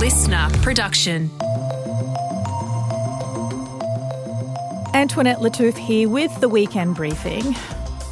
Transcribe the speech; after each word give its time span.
listener 0.00 0.48
production. 0.62 1.30
Antoinette 4.94 5.40
Lattouf 5.40 5.76
here 5.76 6.08
with 6.08 6.40
the 6.40 6.48
weekend 6.48 6.96
briefing. 6.96 7.54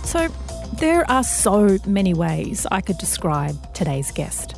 So, 0.05 0.29
there 0.75 1.11
are 1.11 1.25
so 1.25 1.79
many 1.87 2.13
ways 2.13 2.67
I 2.71 2.83
could 2.83 2.99
describe 2.99 3.57
today's 3.73 4.11
guest. 4.11 4.55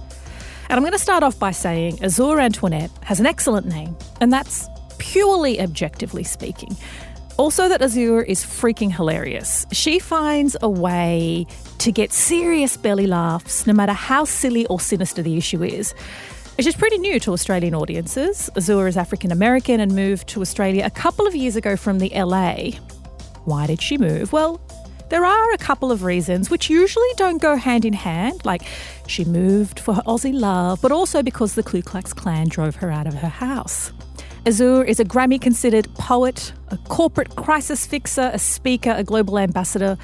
And 0.68 0.72
I'm 0.72 0.80
going 0.80 0.92
to 0.92 0.98
start 0.98 1.22
off 1.22 1.38
by 1.38 1.52
saying 1.52 2.02
Azure 2.02 2.40
Antoinette 2.40 2.90
has 3.04 3.20
an 3.20 3.26
excellent 3.26 3.68
name, 3.68 3.96
and 4.20 4.32
that's 4.32 4.68
purely 4.98 5.60
objectively 5.60 6.24
speaking. 6.24 6.76
Also, 7.36 7.68
that 7.68 7.80
Azure 7.80 8.22
is 8.22 8.44
freaking 8.44 8.92
hilarious. 8.92 9.66
She 9.70 10.00
finds 10.00 10.56
a 10.62 10.68
way 10.68 11.46
to 11.78 11.92
get 11.92 12.12
serious 12.12 12.76
belly 12.76 13.06
laughs 13.06 13.68
no 13.68 13.72
matter 13.72 13.92
how 13.92 14.24
silly 14.24 14.66
or 14.66 14.80
sinister 14.80 15.22
the 15.22 15.36
issue 15.36 15.62
is. 15.62 15.94
She's 16.62 16.76
pretty 16.76 16.98
new 16.98 17.18
to 17.20 17.32
Australian 17.32 17.74
audiences. 17.74 18.50
Azure 18.54 18.86
is 18.86 18.98
African 18.98 19.32
American 19.32 19.80
and 19.80 19.94
moved 19.96 20.28
to 20.28 20.42
Australia 20.42 20.84
a 20.84 20.90
couple 20.90 21.26
of 21.26 21.34
years 21.34 21.56
ago 21.56 21.74
from 21.74 21.98
the 21.98 22.10
LA. 22.14 22.72
Why 23.46 23.66
did 23.66 23.80
she 23.80 23.96
move? 23.96 24.30
Well, 24.30 24.60
there 25.08 25.24
are 25.24 25.52
a 25.54 25.56
couple 25.56 25.90
of 25.90 26.04
reasons 26.04 26.50
which 26.50 26.68
usually 26.68 27.08
don't 27.16 27.40
go 27.40 27.56
hand 27.56 27.86
in 27.86 27.94
hand, 27.94 28.44
like 28.44 28.62
she 29.06 29.24
moved 29.24 29.80
for 29.80 29.94
her 29.94 30.02
Aussie 30.02 30.38
love, 30.38 30.82
but 30.82 30.92
also 30.92 31.22
because 31.22 31.54
the 31.54 31.62
Ku 31.62 31.80
Klux 31.80 32.12
Klan 32.12 32.48
drove 32.48 32.76
her 32.76 32.90
out 32.90 33.06
of 33.06 33.14
her 33.14 33.28
house. 33.28 33.90
Azure 34.44 34.84
is 34.84 35.00
a 35.00 35.04
Grammy 35.04 35.40
considered 35.40 35.88
poet, 35.94 36.52
a 36.68 36.76
corporate 36.88 37.36
crisis 37.36 37.86
fixer, 37.86 38.30
a 38.34 38.38
speaker, 38.38 38.94
a 38.96 39.02
global 39.02 39.38
ambassador 39.38 39.96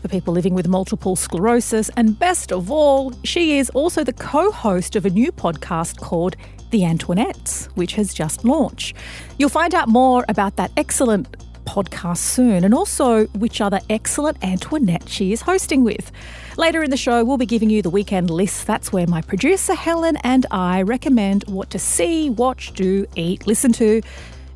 for 0.00 0.08
people 0.08 0.32
living 0.32 0.54
with 0.54 0.66
multiple 0.66 1.16
sclerosis, 1.16 1.90
and 1.96 2.18
best 2.18 2.52
of 2.52 2.70
all, 2.70 3.12
she 3.24 3.58
is 3.58 3.70
also 3.70 4.02
the 4.02 4.12
co 4.12 4.50
host 4.50 4.96
of 4.96 5.06
a 5.06 5.10
new 5.10 5.30
podcast 5.30 6.00
called 6.00 6.36
The 6.70 6.80
Antoinettes, 6.80 7.66
which 7.76 7.94
has 7.94 8.14
just 8.14 8.44
launched. 8.44 8.96
You'll 9.38 9.50
find 9.50 9.74
out 9.74 9.88
more 9.88 10.24
about 10.28 10.56
that 10.56 10.72
excellent 10.76 11.36
podcast 11.64 12.18
soon 12.18 12.64
and 12.64 12.74
also 12.74 13.26
which 13.28 13.60
other 13.60 13.80
excellent 13.88 14.42
Antoinette 14.42 15.08
she 15.08 15.32
is 15.32 15.42
hosting 15.42 15.84
with. 15.84 16.10
Later 16.56 16.82
in 16.82 16.90
the 16.90 16.96
show, 16.96 17.24
we'll 17.24 17.36
be 17.36 17.46
giving 17.46 17.70
you 17.70 17.80
the 17.82 17.90
weekend 17.90 18.30
list. 18.30 18.66
That's 18.66 18.92
where 18.92 19.06
my 19.06 19.22
producer 19.22 19.74
Helen 19.74 20.16
and 20.24 20.46
I 20.50 20.82
recommend 20.82 21.44
what 21.46 21.70
to 21.70 21.78
see, 21.78 22.30
watch, 22.30 22.72
do, 22.72 23.06
eat, 23.14 23.46
listen 23.46 23.72
to 23.74 24.02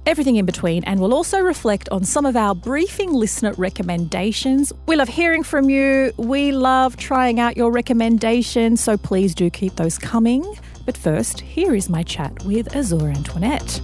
everything 0.06 0.36
in 0.36 0.46
between, 0.46 0.84
and 0.84 1.00
we'll 1.00 1.14
also 1.14 1.40
reflect 1.40 1.88
on 1.90 2.04
some 2.04 2.26
of 2.26 2.36
our 2.36 2.54
briefing 2.54 3.12
listener 3.12 3.52
recommendations. 3.54 4.72
We 4.86 4.96
love 4.96 5.08
hearing 5.08 5.42
from 5.42 5.70
you. 5.70 6.12
We 6.16 6.52
love 6.52 6.96
trying 6.96 7.40
out 7.40 7.56
your 7.56 7.70
recommendations, 7.70 8.80
so 8.80 8.96
please 8.96 9.34
do 9.34 9.50
keep 9.50 9.76
those 9.76 9.98
coming. 9.98 10.44
But 10.86 10.96
first, 10.96 11.40
here 11.40 11.74
is 11.74 11.88
my 11.88 12.02
chat 12.02 12.44
with 12.44 12.74
Azure 12.76 13.08
Antoinette. 13.08 13.80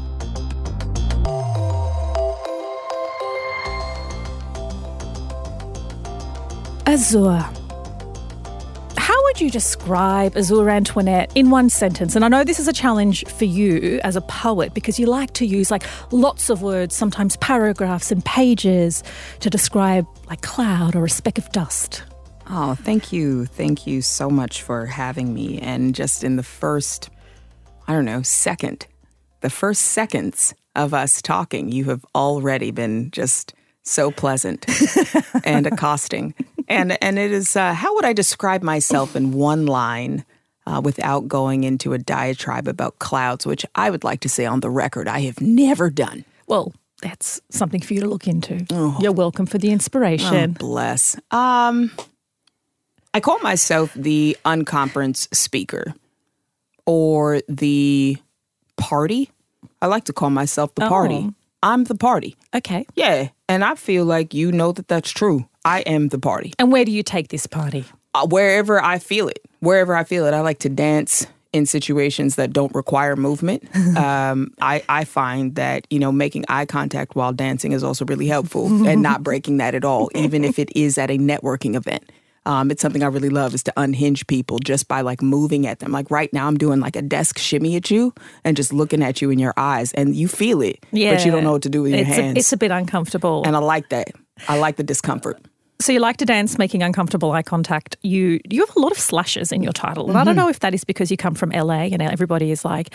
Azure. 6.86 7.59
Would 9.40 9.46
you 9.46 9.50
describe 9.50 10.36
Azure 10.36 10.68
Antoinette 10.68 11.32
in 11.34 11.48
one 11.48 11.70
sentence? 11.70 12.14
And 12.14 12.26
I 12.26 12.28
know 12.28 12.44
this 12.44 12.58
is 12.58 12.68
a 12.68 12.74
challenge 12.74 13.24
for 13.24 13.46
you 13.46 13.98
as 14.04 14.14
a 14.14 14.20
poet 14.20 14.74
because 14.74 14.98
you 14.98 15.06
like 15.06 15.32
to 15.32 15.46
use 15.46 15.70
like 15.70 15.82
lots 16.12 16.50
of 16.50 16.60
words, 16.60 16.94
sometimes 16.94 17.38
paragraphs 17.38 18.12
and 18.12 18.22
pages 18.22 19.02
to 19.38 19.48
describe 19.48 20.06
like 20.28 20.42
cloud 20.42 20.94
or 20.94 21.06
a 21.06 21.08
speck 21.08 21.38
of 21.38 21.50
dust. 21.52 22.02
Oh, 22.50 22.74
thank 22.74 23.14
you. 23.14 23.46
Thank 23.46 23.86
you 23.86 24.02
so 24.02 24.28
much 24.28 24.60
for 24.60 24.84
having 24.84 25.32
me. 25.32 25.58
And 25.58 25.94
just 25.94 26.22
in 26.22 26.36
the 26.36 26.42
first, 26.42 27.08
I 27.88 27.94
don't 27.94 28.04
know, 28.04 28.20
second, 28.20 28.86
the 29.40 29.48
first 29.48 29.80
seconds 29.80 30.52
of 30.76 30.92
us 30.92 31.22
talking, 31.22 31.72
you 31.72 31.84
have 31.84 32.04
already 32.14 32.72
been 32.72 33.10
just 33.10 33.54
so 33.84 34.10
pleasant 34.10 34.66
and 35.46 35.66
accosting 35.66 36.34
and 36.70 36.96
and 37.02 37.18
it 37.18 37.32
is 37.32 37.56
uh, 37.56 37.74
how 37.74 37.94
would 37.94 38.04
I 38.06 38.14
describe 38.14 38.62
myself 38.62 39.14
in 39.14 39.32
one 39.32 39.66
line 39.66 40.24
uh, 40.66 40.80
without 40.82 41.28
going 41.28 41.64
into 41.64 41.92
a 41.92 41.98
diatribe 41.98 42.68
about 42.68 42.98
clouds, 42.98 43.46
which 43.46 43.66
I 43.74 43.90
would 43.90 44.04
like 44.04 44.20
to 44.20 44.28
say 44.28 44.46
on 44.46 44.60
the 44.60 44.70
record 44.70 45.08
I 45.08 45.20
have 45.22 45.40
never 45.40 45.90
done. 45.90 46.24
Well, 46.46 46.72
that's 47.02 47.40
something 47.50 47.80
for 47.80 47.94
you 47.94 48.00
to 48.00 48.08
look 48.08 48.26
into. 48.26 48.66
Oh. 48.70 48.96
You're 49.00 49.12
welcome 49.12 49.46
for 49.46 49.58
the 49.58 49.70
inspiration. 49.70 50.54
Oh, 50.56 50.58
bless. 50.58 51.16
Um, 51.30 51.90
I 53.14 53.20
call 53.20 53.38
myself 53.40 53.92
the 53.94 54.36
unconference 54.44 55.34
speaker 55.34 55.94
or 56.86 57.40
the 57.48 58.18
party. 58.76 59.30
I 59.82 59.86
like 59.86 60.04
to 60.04 60.12
call 60.12 60.30
myself 60.30 60.74
the 60.74 60.88
party. 60.88 61.26
Oh. 61.26 61.34
I'm 61.62 61.84
the 61.84 61.94
party. 61.94 62.36
Okay. 62.54 62.86
Yeah. 62.94 63.28
And 63.48 63.64
I 63.64 63.74
feel 63.74 64.04
like 64.04 64.32
you 64.32 64.52
know 64.52 64.72
that 64.72 64.88
that's 64.88 65.10
true. 65.10 65.46
I 65.64 65.80
am 65.80 66.08
the 66.08 66.18
party. 66.18 66.52
And 66.58 66.72
where 66.72 66.84
do 66.84 66.92
you 66.92 67.02
take 67.02 67.28
this 67.28 67.46
party? 67.46 67.84
Uh, 68.14 68.26
wherever 68.26 68.82
I 68.82 68.98
feel 68.98 69.28
it. 69.28 69.40
Wherever 69.60 69.94
I 69.94 70.04
feel 70.04 70.26
it. 70.26 70.34
I 70.34 70.40
like 70.40 70.58
to 70.60 70.68
dance 70.68 71.26
in 71.52 71.66
situations 71.66 72.36
that 72.36 72.52
don't 72.52 72.74
require 72.74 73.16
movement. 73.16 73.64
um, 73.96 74.52
I, 74.60 74.82
I 74.88 75.04
find 75.04 75.54
that, 75.56 75.86
you 75.90 75.98
know, 75.98 76.12
making 76.12 76.44
eye 76.48 76.66
contact 76.66 77.16
while 77.16 77.32
dancing 77.32 77.72
is 77.72 77.82
also 77.82 78.04
really 78.04 78.26
helpful 78.26 78.66
and 78.86 79.02
not 79.10 79.22
breaking 79.22 79.58
that 79.58 79.74
at 79.74 79.84
all, 79.84 80.10
even 80.14 80.44
if 80.44 80.58
it 80.58 80.74
is 80.76 80.96
at 80.98 81.10
a 81.10 81.18
networking 81.18 81.74
event. 81.74 82.10
Um, 82.46 82.70
it's 82.70 82.80
something 82.80 83.02
I 83.02 83.06
really 83.06 83.28
love 83.28 83.54
is 83.54 83.62
to 83.64 83.72
unhinge 83.76 84.26
people 84.26 84.58
just 84.60 84.88
by 84.88 85.02
like 85.02 85.20
moving 85.20 85.66
at 85.66 85.80
them. 85.80 85.92
Like 85.92 86.10
right 86.10 86.32
now, 86.32 86.46
I'm 86.46 86.56
doing 86.56 86.80
like 86.80 86.96
a 86.96 87.02
desk 87.02 87.38
shimmy 87.38 87.76
at 87.76 87.90
you 87.90 88.14
and 88.44 88.56
just 88.56 88.72
looking 88.72 89.02
at 89.02 89.20
you 89.20 89.30
in 89.30 89.38
your 89.38 89.52
eyes, 89.58 89.92
and 89.92 90.16
you 90.16 90.26
feel 90.26 90.62
it, 90.62 90.84
yeah. 90.90 91.14
but 91.14 91.24
you 91.24 91.30
don't 91.30 91.44
know 91.44 91.52
what 91.52 91.62
to 91.62 91.68
do 91.68 91.82
with 91.82 91.92
your 91.92 92.00
it's 92.00 92.08
hands. 92.08 92.36
A, 92.36 92.38
it's 92.38 92.52
a 92.52 92.56
bit 92.56 92.70
uncomfortable, 92.70 93.42
and 93.44 93.54
I 93.54 93.58
like 93.58 93.90
that. 93.90 94.12
I 94.48 94.58
like 94.58 94.76
the 94.76 94.82
discomfort. 94.82 95.38
So 95.80 95.92
you 95.92 95.98
like 95.98 96.18
to 96.18 96.26
dance, 96.26 96.58
making 96.58 96.82
uncomfortable 96.82 97.32
eye 97.32 97.42
contact. 97.42 97.96
You 98.02 98.38
you 98.50 98.64
have 98.64 98.76
a 98.76 98.80
lot 98.80 98.92
of 98.92 98.98
slashes 98.98 99.50
in 99.50 99.62
your 99.62 99.72
title, 99.72 100.04
and 100.04 100.10
mm-hmm. 100.10 100.18
I 100.18 100.24
don't 100.24 100.36
mm-hmm. 100.36 100.44
know 100.44 100.48
if 100.50 100.60
that 100.60 100.74
is 100.74 100.84
because 100.84 101.10
you 101.10 101.16
come 101.16 101.34
from 101.34 101.50
LA 101.50 101.88
and 101.90 102.02
everybody 102.02 102.50
is 102.50 102.64
like, 102.64 102.90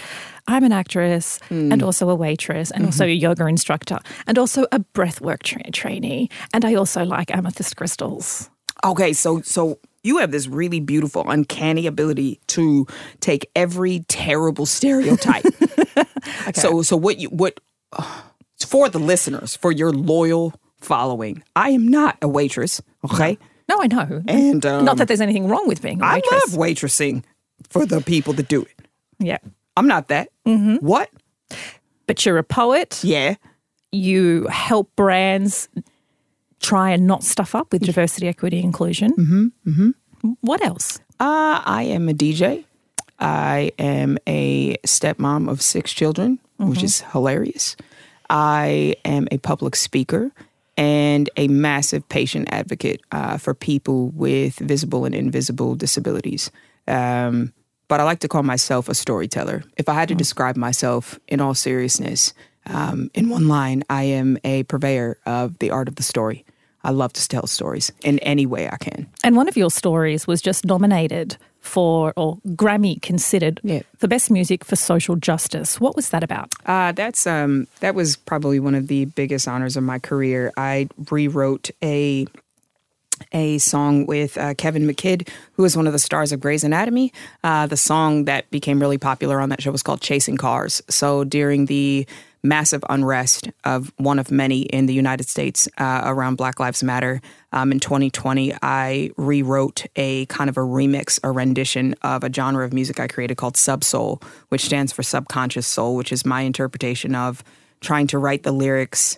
I'm 0.47 0.63
an 0.63 0.72
actress 0.72 1.40
mm. 1.50 1.73
and 1.73 1.81
also 1.81 2.09
a 2.09 2.16
waitress 2.16 2.69
and 2.69 2.81
mm-hmm. 2.81 2.88
also 2.88 3.06
a 3.06 3.09
yoga 3.09 3.47
instructor 3.47 3.97
and 4.28 4.38
also 4.38 4.66
a 4.72 4.79
breathwork 4.79 5.41
tra- 5.41 5.72
trainee, 5.72 6.29
and 6.53 6.63
I 6.63 6.75
also 6.75 7.03
like 7.03 7.35
amethyst 7.35 7.75
crystals. 7.75 8.51
Okay, 8.84 9.13
so 9.13 9.41
so 9.41 9.79
you 10.03 10.19
have 10.19 10.31
this 10.31 10.47
really 10.47 10.79
beautiful, 10.79 11.28
uncanny 11.28 11.88
ability 11.88 12.40
to 12.47 12.85
take 13.19 13.50
every 13.56 14.06
terrible 14.07 14.67
stereotype. 14.67 15.46
okay. 15.97 16.53
So 16.53 16.84
so 16.84 16.96
what 16.96 17.17
you 17.17 17.29
what 17.29 17.59
uh, 17.94 18.22
for 18.59 18.90
the 18.90 19.00
listeners, 19.00 19.56
for 19.56 19.72
your 19.72 19.91
loyal 19.91 20.53
following. 20.80 21.44
I 21.56 21.69
am 21.72 21.88
not 21.88 22.18
a 22.22 22.28
waitress, 22.28 22.81
okay? 23.03 23.38
No, 23.68 23.81
I 23.81 23.88
know. 23.88 24.24
And 24.28 24.66
um, 24.66 24.86
not 24.86 24.97
that 24.97 25.08
there's 25.08 25.22
anything 25.22 25.47
wrong 25.47 25.68
with 25.68 25.81
being 25.81 26.02
a 26.02 26.06
waitress. 26.06 26.31
I 26.31 26.36
love 26.36 26.50
waitressing 26.52 27.24
for 27.69 27.86
the 27.86 28.02
people 28.02 28.34
that 28.34 28.47
do 28.47 28.62
it. 28.62 28.88
Yeah. 29.19 29.40
I'm 29.78 29.88
not 29.88 30.08
that. 30.09 30.30
Mm-hmm. 30.46 30.85
What? 30.85 31.09
But 32.08 32.25
you're 32.25 32.38
a 32.38 32.44
poet. 32.44 33.02
Yeah. 33.03 33.35
You 33.91 34.47
help 34.47 34.96
brands 34.96 35.68
try 36.59 36.91
and 36.91 37.08
not 37.08 37.24
stuff 37.24 37.56
up 37.56 37.72
with 37.72 37.84
diversity, 37.84 38.28
equity, 38.28 38.59
inclusion. 38.59 39.14
Mm-hmm. 39.14 39.69
Mm-hmm. 39.69 40.31
What 40.41 40.64
else? 40.64 41.00
Uh, 41.19 41.62
I 41.66 41.84
am 41.84 42.09
a 42.09 42.14
DJ. 42.14 42.66
I 43.19 43.72
am 43.80 44.18
a 44.28 44.75
stepmom 44.85 45.50
of 45.50 45.62
six 45.62 45.94
children, 45.94 46.40
which 46.58 46.80
mm-hmm. 46.80 46.85
is 46.85 47.02
hilarious. 47.02 47.75
I 48.30 48.96
am 49.06 49.28
a 49.31 49.38
public 49.38 49.75
speaker 49.75 50.31
and 50.78 51.30
a 51.38 51.47
massive 51.47 52.08
patient 52.09 52.47
advocate 52.52 53.02
uh, 53.12 53.38
for 53.38 53.53
people 53.53 54.09
with 54.09 54.56
visible 54.56 55.06
and 55.06 55.16
invisible 55.16 55.75
disabilities. 55.75 56.52
Um, 56.88 57.53
but 57.88 58.00
I 58.00 58.03
like 58.03 58.19
to 58.19 58.28
call 58.28 58.44
myself 58.44 58.90
a 58.90 58.96
storyteller. 58.96 59.64
If 59.78 59.88
I 59.90 59.94
had 59.94 60.08
to 60.09 60.16
mm. 60.16 60.20
describe 60.20 60.58
myself 60.58 61.20
in 61.28 61.40
all 61.40 61.53
seriousness, 61.53 62.34
um, 62.66 63.11
in 63.14 63.29
one 63.29 63.47
line, 63.47 63.84
I 63.90 64.03
am 64.03 64.38
a 64.44 64.64
purveyor 64.64 65.20
of 65.26 65.59
the 65.59 65.72
art 65.72 65.88
of 65.88 65.96
the 65.96 66.03
story. 66.03 66.46
I 66.85 66.91
love 66.91 67.14
to 67.14 67.28
tell 67.28 67.47
stories 67.47 67.91
in 68.03 68.20
any 68.20 68.46
way 68.46 68.70
I 68.70 68.78
can. 68.78 69.08
And 69.23 69.35
one 69.35 69.47
of 69.47 69.58
your 69.58 69.72
stories 69.72 70.28
was 70.28 70.41
just 70.41 70.66
nominated 70.66 71.35
for, 71.59 72.14
or 72.16 72.37
Grammy 72.49 73.02
considered 73.02 73.59
yeah. 73.64 73.82
for 73.97 74.08
best 74.08 74.29
music 74.29 74.64
for 74.64 74.76
social 74.76 75.16
justice. 75.16 75.82
What 75.82 75.96
was 75.96 76.09
that 76.09 76.23
about? 76.23 76.53
Uh, 76.66 76.91
that's 76.91 77.26
um, 77.26 77.67
that 77.79 77.96
was 77.96 78.16
probably 78.16 78.59
one 78.59 78.76
of 78.76 78.87
the 78.87 79.05
biggest 79.05 79.47
honors 79.47 79.76
of 79.76 79.84
my 79.84 79.97
career. 79.97 80.53
I 80.58 80.87
rewrote 81.09 81.72
a 81.84 82.28
a 83.31 83.58
song 83.58 84.05
with 84.05 84.38
uh, 84.38 84.53
Kevin 84.55 84.85
McKidd, 84.85 85.28
who 85.53 85.64
is 85.64 85.76
one 85.76 85.88
of 85.88 85.93
the 85.93 85.99
stars 85.99 86.31
of 86.31 86.40
Grey's 86.40 86.64
Anatomy. 86.64 87.14
Uh, 87.43 87.66
the 87.66 87.78
song 87.78 88.26
that 88.26 88.49
became 88.52 88.79
really 88.79 88.97
popular 88.97 89.40
on 89.40 89.49
that 89.49 89.61
show 89.61 89.72
was 89.72 89.81
called 89.81 90.02
Chasing 90.02 90.38
Cars. 90.38 90.81
So 90.90 91.23
during 91.23 91.66
the 91.66 92.05
massive 92.46 92.84
unrest 92.90 93.50
of 93.64 93.92
one 93.97 94.20
of 94.20 94.32
many 94.32 94.62
in 94.62 94.86
the 94.86 94.94
United 94.94 95.28
States 95.28 95.68
uh, 95.78 96.03
around 96.06 96.36
Black 96.36 96.59
Lives 96.59 96.84
Matter. 96.84 97.22
Um, 97.52 97.72
in 97.72 97.80
2020, 97.80 98.53
I 98.62 99.12
rewrote 99.18 99.86
a 99.96 100.26
kind 100.28 100.50
of 100.50 100.58
a 100.58 100.62
remix, 100.62 101.20
a 101.24 101.32
rendition 101.32 101.96
of 102.02 102.24
a 102.24 102.32
genre 102.32 102.64
of 102.64 102.74
music 102.74 103.00
I 103.00 103.08
created 103.08 103.36
called 103.36 103.56
subsoul, 103.56 104.24
which 104.50 104.66
stands 104.66 104.94
for 104.94 105.03
subconscious 105.03 105.68
soul, 105.68 105.96
which 105.96 106.12
is 106.12 106.26
my 106.26 106.42
interpretation 106.42 107.16
of 107.16 107.44
trying 107.82 108.08
to 108.08 108.18
write 108.18 108.44
the 108.44 108.52
lyrics 108.52 109.18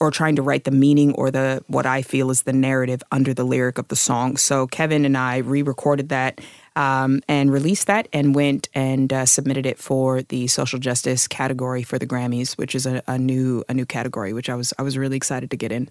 or 0.00 0.10
trying 0.10 0.36
to 0.36 0.42
write 0.42 0.64
the 0.64 0.70
meaning 0.70 1.12
or 1.14 1.30
the 1.30 1.62
what 1.66 1.86
I 1.86 2.02
feel 2.02 2.30
is 2.30 2.42
the 2.42 2.52
narrative 2.52 3.02
under 3.10 3.34
the 3.34 3.44
lyric 3.44 3.78
of 3.78 3.88
the 3.88 3.96
song. 3.96 4.36
So 4.36 4.66
Kevin 4.66 5.04
and 5.04 5.16
I 5.16 5.38
re-recorded 5.38 6.10
that 6.10 6.40
um, 6.78 7.20
and 7.28 7.52
released 7.52 7.88
that 7.88 8.06
and 8.12 8.34
went 8.34 8.68
and 8.72 9.12
uh, 9.12 9.26
submitted 9.26 9.66
it 9.66 9.78
for 9.78 10.22
the 10.22 10.46
social 10.46 10.78
justice 10.78 11.26
category 11.26 11.82
for 11.82 11.98
the 11.98 12.06
Grammys, 12.06 12.56
which 12.56 12.74
is 12.74 12.86
a, 12.86 13.02
a 13.08 13.18
new 13.18 13.64
a 13.68 13.74
new 13.74 13.84
category, 13.84 14.32
which 14.32 14.48
I 14.48 14.54
was 14.54 14.72
I 14.78 14.82
was 14.82 14.96
really 14.96 15.16
excited 15.16 15.50
to 15.50 15.56
get 15.56 15.72
in. 15.72 15.90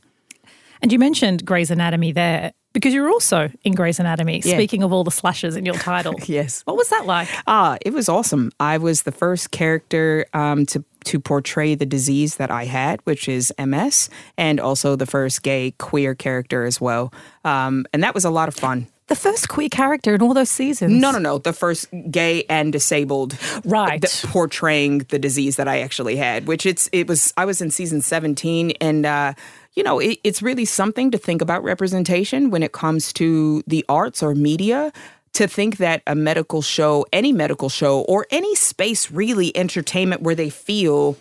And 0.81 0.91
you 0.91 0.99
mentioned 0.99 1.43
Grey's 1.43 1.71
Anatomy 1.71 2.11
there 2.13 2.53
because 2.71 2.93
you're 2.93 3.09
also 3.09 3.49
in 3.63 3.73
Grey's 3.73 3.99
Anatomy. 3.99 4.41
Yeah. 4.45 4.53
Speaking 4.53 4.83
of 4.83 4.93
all 4.93 5.03
the 5.03 5.11
slashes 5.11 5.55
in 5.55 5.65
your 5.65 5.73
title, 5.75 6.13
Yes. 6.27 6.61
what 6.65 6.77
was 6.77 6.89
that 6.89 7.05
like? 7.07 7.27
Ah, 7.47 7.77
it 7.81 7.91
was 7.93 8.07
awesome. 8.07 8.51
I 8.59 8.77
was 8.77 9.01
the 9.01 9.11
first 9.11 9.51
character 9.51 10.25
um, 10.33 10.65
to 10.67 10.85
to 11.05 11.19
portray 11.19 11.73
the 11.75 11.85
disease 11.85 12.35
that 12.35 12.51
I 12.51 12.65
had, 12.65 12.99
which 13.05 13.27
is 13.27 13.51
MS, 13.59 14.09
and 14.37 14.59
also 14.59 14.95
the 14.95 15.05
first 15.05 15.41
gay 15.41 15.71
queer 15.79 16.13
character 16.15 16.63
as 16.65 16.79
well. 16.79 17.11
Um, 17.43 17.85
and 17.93 18.03
that 18.03 18.13
was 18.13 18.23
a 18.25 18.29
lot 18.29 18.47
of 18.47 18.55
fun. 18.55 18.87
The 19.07 19.15
first 19.15 19.47
queer 19.47 19.69
character 19.69 20.15
in 20.15 20.21
all 20.21 20.33
those 20.33 20.49
seasons. 20.49 20.91
No, 20.93 21.11
no, 21.11 21.19
no. 21.19 21.37
The 21.37 21.53
first 21.53 21.87
gay 22.11 22.43
and 22.49 22.73
disabled, 22.73 23.37
Right. 23.63 24.01
the- 24.01 24.27
portraying 24.27 24.99
the 25.09 25.17
disease 25.19 25.55
that 25.55 25.67
I 25.67 25.79
actually 25.79 26.17
had. 26.17 26.45
Which 26.47 26.65
it's 26.65 26.89
it 26.91 27.07
was. 27.07 27.33
I 27.37 27.45
was 27.45 27.61
in 27.61 27.71
season 27.71 28.01
seventeen, 28.01 28.71
and 28.81 29.05
uh, 29.05 29.33
you 29.75 29.83
know, 29.83 29.99
it, 29.99 30.19
it's 30.25 30.41
really 30.41 30.65
something 30.65 31.11
to 31.11 31.17
think 31.17 31.41
about 31.41 31.63
representation 31.63 32.49
when 32.49 32.63
it 32.63 32.73
comes 32.73 33.13
to 33.13 33.63
the 33.67 33.85
arts 33.87 34.21
or 34.21 34.35
media. 34.35 34.91
To 35.33 35.47
think 35.47 35.77
that 35.77 36.01
a 36.07 36.15
medical 36.15 36.63
show, 36.63 37.05
any 37.13 37.31
medical 37.31 37.69
show, 37.69 38.01
or 38.01 38.25
any 38.31 38.55
space 38.55 39.11
really 39.11 39.55
entertainment 39.55 40.23
where 40.23 40.33
they 40.33 40.49
feel 40.49 41.15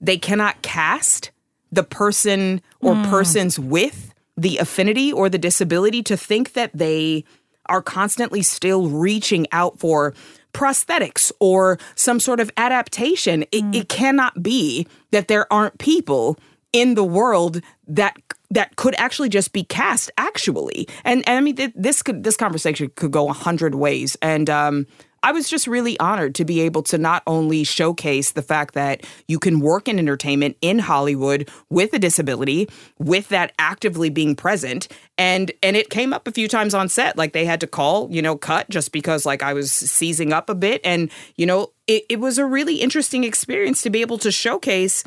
they 0.00 0.16
cannot 0.16 0.62
cast 0.62 1.30
the 1.70 1.82
person 1.82 2.62
or 2.80 2.94
persons 3.04 3.58
with 3.58 4.13
the 4.36 4.58
affinity 4.58 5.12
or 5.12 5.28
the 5.28 5.38
disability 5.38 6.02
to 6.02 6.16
think 6.16 6.52
that 6.54 6.70
they 6.74 7.24
are 7.66 7.82
constantly 7.82 8.42
still 8.42 8.88
reaching 8.88 9.46
out 9.52 9.78
for 9.78 10.14
prosthetics 10.52 11.32
or 11.40 11.78
some 11.94 12.20
sort 12.20 12.40
of 12.40 12.50
adaptation. 12.56 13.42
It, 13.50 13.64
it 13.74 13.88
cannot 13.88 14.42
be 14.42 14.86
that 15.10 15.28
there 15.28 15.50
aren't 15.52 15.78
people 15.78 16.38
in 16.72 16.94
the 16.94 17.04
world 17.04 17.60
that 17.86 18.16
that 18.50 18.76
could 18.76 18.94
actually 18.98 19.28
just 19.28 19.52
be 19.52 19.64
cast 19.64 20.10
actually. 20.18 20.86
And, 21.04 21.26
and 21.26 21.38
i 21.38 21.40
mean 21.40 21.56
th- 21.56 21.72
this 21.74 22.02
could 22.02 22.24
this 22.24 22.36
conversation 22.36 22.90
could 22.96 23.10
go 23.10 23.28
a 23.28 23.32
hundred 23.32 23.74
ways. 23.74 24.16
And 24.20 24.50
um 24.50 24.86
I 25.24 25.32
was 25.32 25.48
just 25.48 25.66
really 25.66 25.98
honored 26.00 26.34
to 26.34 26.44
be 26.44 26.60
able 26.60 26.82
to 26.82 26.98
not 26.98 27.22
only 27.26 27.64
showcase 27.64 28.32
the 28.32 28.42
fact 28.42 28.74
that 28.74 29.06
you 29.26 29.38
can 29.38 29.60
work 29.60 29.88
in 29.88 29.98
entertainment 29.98 30.58
in 30.60 30.78
Hollywood 30.78 31.48
with 31.70 31.94
a 31.94 31.98
disability, 31.98 32.68
with 32.98 33.30
that 33.30 33.52
actively 33.58 34.10
being 34.10 34.36
present, 34.36 34.86
and 35.16 35.50
and 35.62 35.78
it 35.78 35.88
came 35.88 36.12
up 36.12 36.28
a 36.28 36.30
few 36.30 36.46
times 36.46 36.74
on 36.74 36.90
set, 36.90 37.16
like 37.16 37.32
they 37.32 37.46
had 37.46 37.60
to 37.60 37.66
call, 37.66 38.10
you 38.10 38.20
know, 38.20 38.36
cut 38.36 38.68
just 38.68 38.92
because 38.92 39.24
like 39.24 39.42
I 39.42 39.54
was 39.54 39.72
seizing 39.72 40.34
up 40.34 40.50
a 40.50 40.54
bit, 40.54 40.82
and 40.84 41.10
you 41.36 41.46
know, 41.46 41.70
it, 41.86 42.04
it 42.10 42.20
was 42.20 42.36
a 42.36 42.44
really 42.44 42.76
interesting 42.76 43.24
experience 43.24 43.80
to 43.80 43.90
be 43.90 44.02
able 44.02 44.18
to 44.18 44.30
showcase 44.30 45.04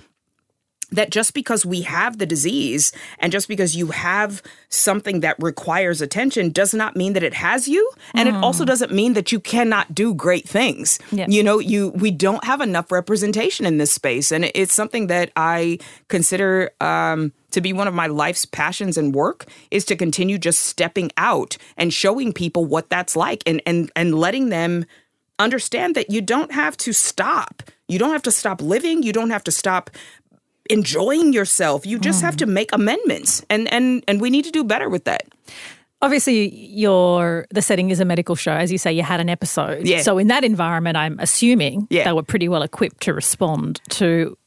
that 0.91 1.09
just 1.09 1.33
because 1.33 1.65
we 1.65 1.81
have 1.81 2.17
the 2.17 2.25
disease 2.25 2.91
and 3.19 3.31
just 3.31 3.47
because 3.47 3.75
you 3.75 3.87
have 3.87 4.41
something 4.69 5.19
that 5.19 5.35
requires 5.39 6.01
attention 6.01 6.49
does 6.49 6.73
not 6.73 6.95
mean 6.95 7.13
that 7.13 7.23
it 7.23 7.33
has 7.33 7.67
you 7.67 7.91
and 8.13 8.29
it 8.29 8.35
also 8.35 8.63
doesn't 8.63 8.91
mean 8.93 9.13
that 9.13 9.31
you 9.31 9.39
cannot 9.39 9.93
do 9.93 10.13
great 10.13 10.47
things 10.47 10.97
Yeah. 11.11 11.25
you 11.27 11.43
know 11.43 11.59
you 11.59 11.89
we 11.89 12.09
don't 12.11 12.43
have 12.45 12.61
enough 12.61 12.91
representation 12.91 13.65
in 13.65 13.77
this 13.79 13.91
space 13.91 14.31
and 14.31 14.49
it's 14.55 14.73
something 14.73 15.07
that 15.07 15.31
i 15.35 15.77
consider 16.07 16.71
um 16.79 17.31
to 17.51 17.59
be 17.61 17.73
one 17.73 17.87
of 17.87 17.93
my 17.93 18.07
life's 18.07 18.45
passions 18.45 18.97
and 18.97 19.13
work 19.15 19.45
is 19.71 19.83
to 19.85 19.95
continue 19.95 20.37
just 20.37 20.61
stepping 20.65 21.11
out 21.17 21.57
and 21.75 21.93
showing 21.93 22.31
people 22.33 22.63
what 22.65 22.89
that's 22.89 23.15
like 23.15 23.43
and 23.45 23.61
and 23.65 23.91
and 23.95 24.15
letting 24.15 24.49
them 24.49 24.85
understand 25.39 25.95
that 25.95 26.09
you 26.09 26.19
don't 26.21 26.51
have 26.51 26.75
to 26.77 26.91
stop. 26.91 27.61
You 27.87 27.99
don't 27.99 28.11
have 28.11 28.23
to 28.23 28.31
stop 28.31 28.59
living. 28.59 29.03
You 29.03 29.13
don't 29.13 29.29
have 29.29 29.43
to 29.43 29.51
stop 29.51 29.89
enjoying 30.69 31.33
yourself. 31.33 31.85
You 31.85 31.99
just 31.99 32.21
have 32.21 32.37
to 32.37 32.45
mm-hmm. 32.45 32.53
make 32.53 32.69
amendments. 32.73 33.45
And 33.49 33.71
and 33.71 34.03
and 34.07 34.21
we 34.21 34.29
need 34.29 34.45
to 34.45 34.51
do 34.51 34.63
better 34.63 34.89
with 34.89 35.05
that. 35.05 35.23
Obviously, 36.01 36.53
your 36.69 37.47
the 37.49 37.61
setting 37.61 37.89
is 37.89 37.99
a 37.99 38.05
medical 38.05 38.35
show. 38.35 38.51
As 38.51 38.71
you 38.71 38.77
say, 38.77 38.93
you 38.93 39.03
had 39.03 39.19
an 39.19 39.29
episode. 39.29 39.87
Yeah. 39.87 40.01
So 40.01 40.17
in 40.17 40.27
that 40.27 40.43
environment, 40.43 40.95
I'm 40.95 41.19
assuming 41.19 41.87
Yeah. 41.89 42.05
they 42.05 42.13
were 42.13 42.23
pretty 42.23 42.47
well 42.47 42.61
equipped 42.61 43.01
to 43.01 43.13
respond 43.13 43.81
to 43.89 44.37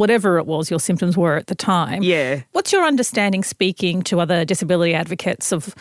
whatever 0.00 0.38
it 0.38 0.46
was 0.46 0.70
your 0.70 0.80
symptoms 0.80 1.16
were 1.16 1.36
at 1.36 1.46
the 1.46 1.54
time. 1.54 2.02
Yeah. 2.02 2.40
What's 2.52 2.72
your 2.72 2.84
understanding, 2.84 3.44
speaking 3.44 4.02
to 4.04 4.18
other 4.18 4.46
disability 4.46 4.94
advocates, 4.94 5.52
of 5.52 5.74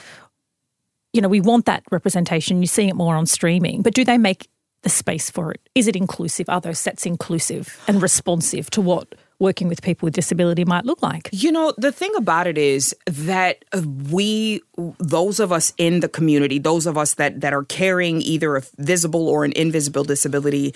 you 1.13 1.21
know 1.21 1.29
we 1.29 1.41
want 1.41 1.65
that 1.65 1.83
representation. 1.91 2.61
You're 2.61 2.67
seeing 2.67 2.89
it 2.89 2.95
more 2.95 3.15
on 3.15 3.25
streaming, 3.25 3.81
but 3.81 3.93
do 3.93 4.03
they 4.03 4.17
make 4.17 4.47
the 4.83 4.89
space 4.89 5.29
for 5.29 5.51
it? 5.51 5.61
Is 5.75 5.87
it 5.87 5.95
inclusive? 5.95 6.49
Are 6.49 6.61
those 6.61 6.79
sets 6.79 7.05
inclusive 7.05 7.81
and 7.87 8.01
responsive 8.01 8.69
to 8.71 8.81
what 8.81 9.15
working 9.39 9.67
with 9.67 9.81
people 9.81 10.05
with 10.05 10.13
disability 10.13 10.65
might 10.65 10.85
look 10.85 11.01
like? 11.01 11.29
You 11.31 11.51
know, 11.51 11.73
the 11.77 11.91
thing 11.91 12.13
about 12.15 12.45
it 12.45 12.57
is 12.57 12.95
that 13.05 13.63
we, 14.11 14.61
those 14.99 15.39
of 15.39 15.51
us 15.51 15.73
in 15.77 16.01
the 16.01 16.09
community, 16.09 16.59
those 16.59 16.85
of 16.85 16.97
us 16.97 17.15
that 17.15 17.41
that 17.41 17.53
are 17.53 17.63
carrying 17.63 18.21
either 18.21 18.57
a 18.57 18.61
visible 18.77 19.27
or 19.27 19.45
an 19.45 19.53
invisible 19.53 20.03
disability, 20.03 20.75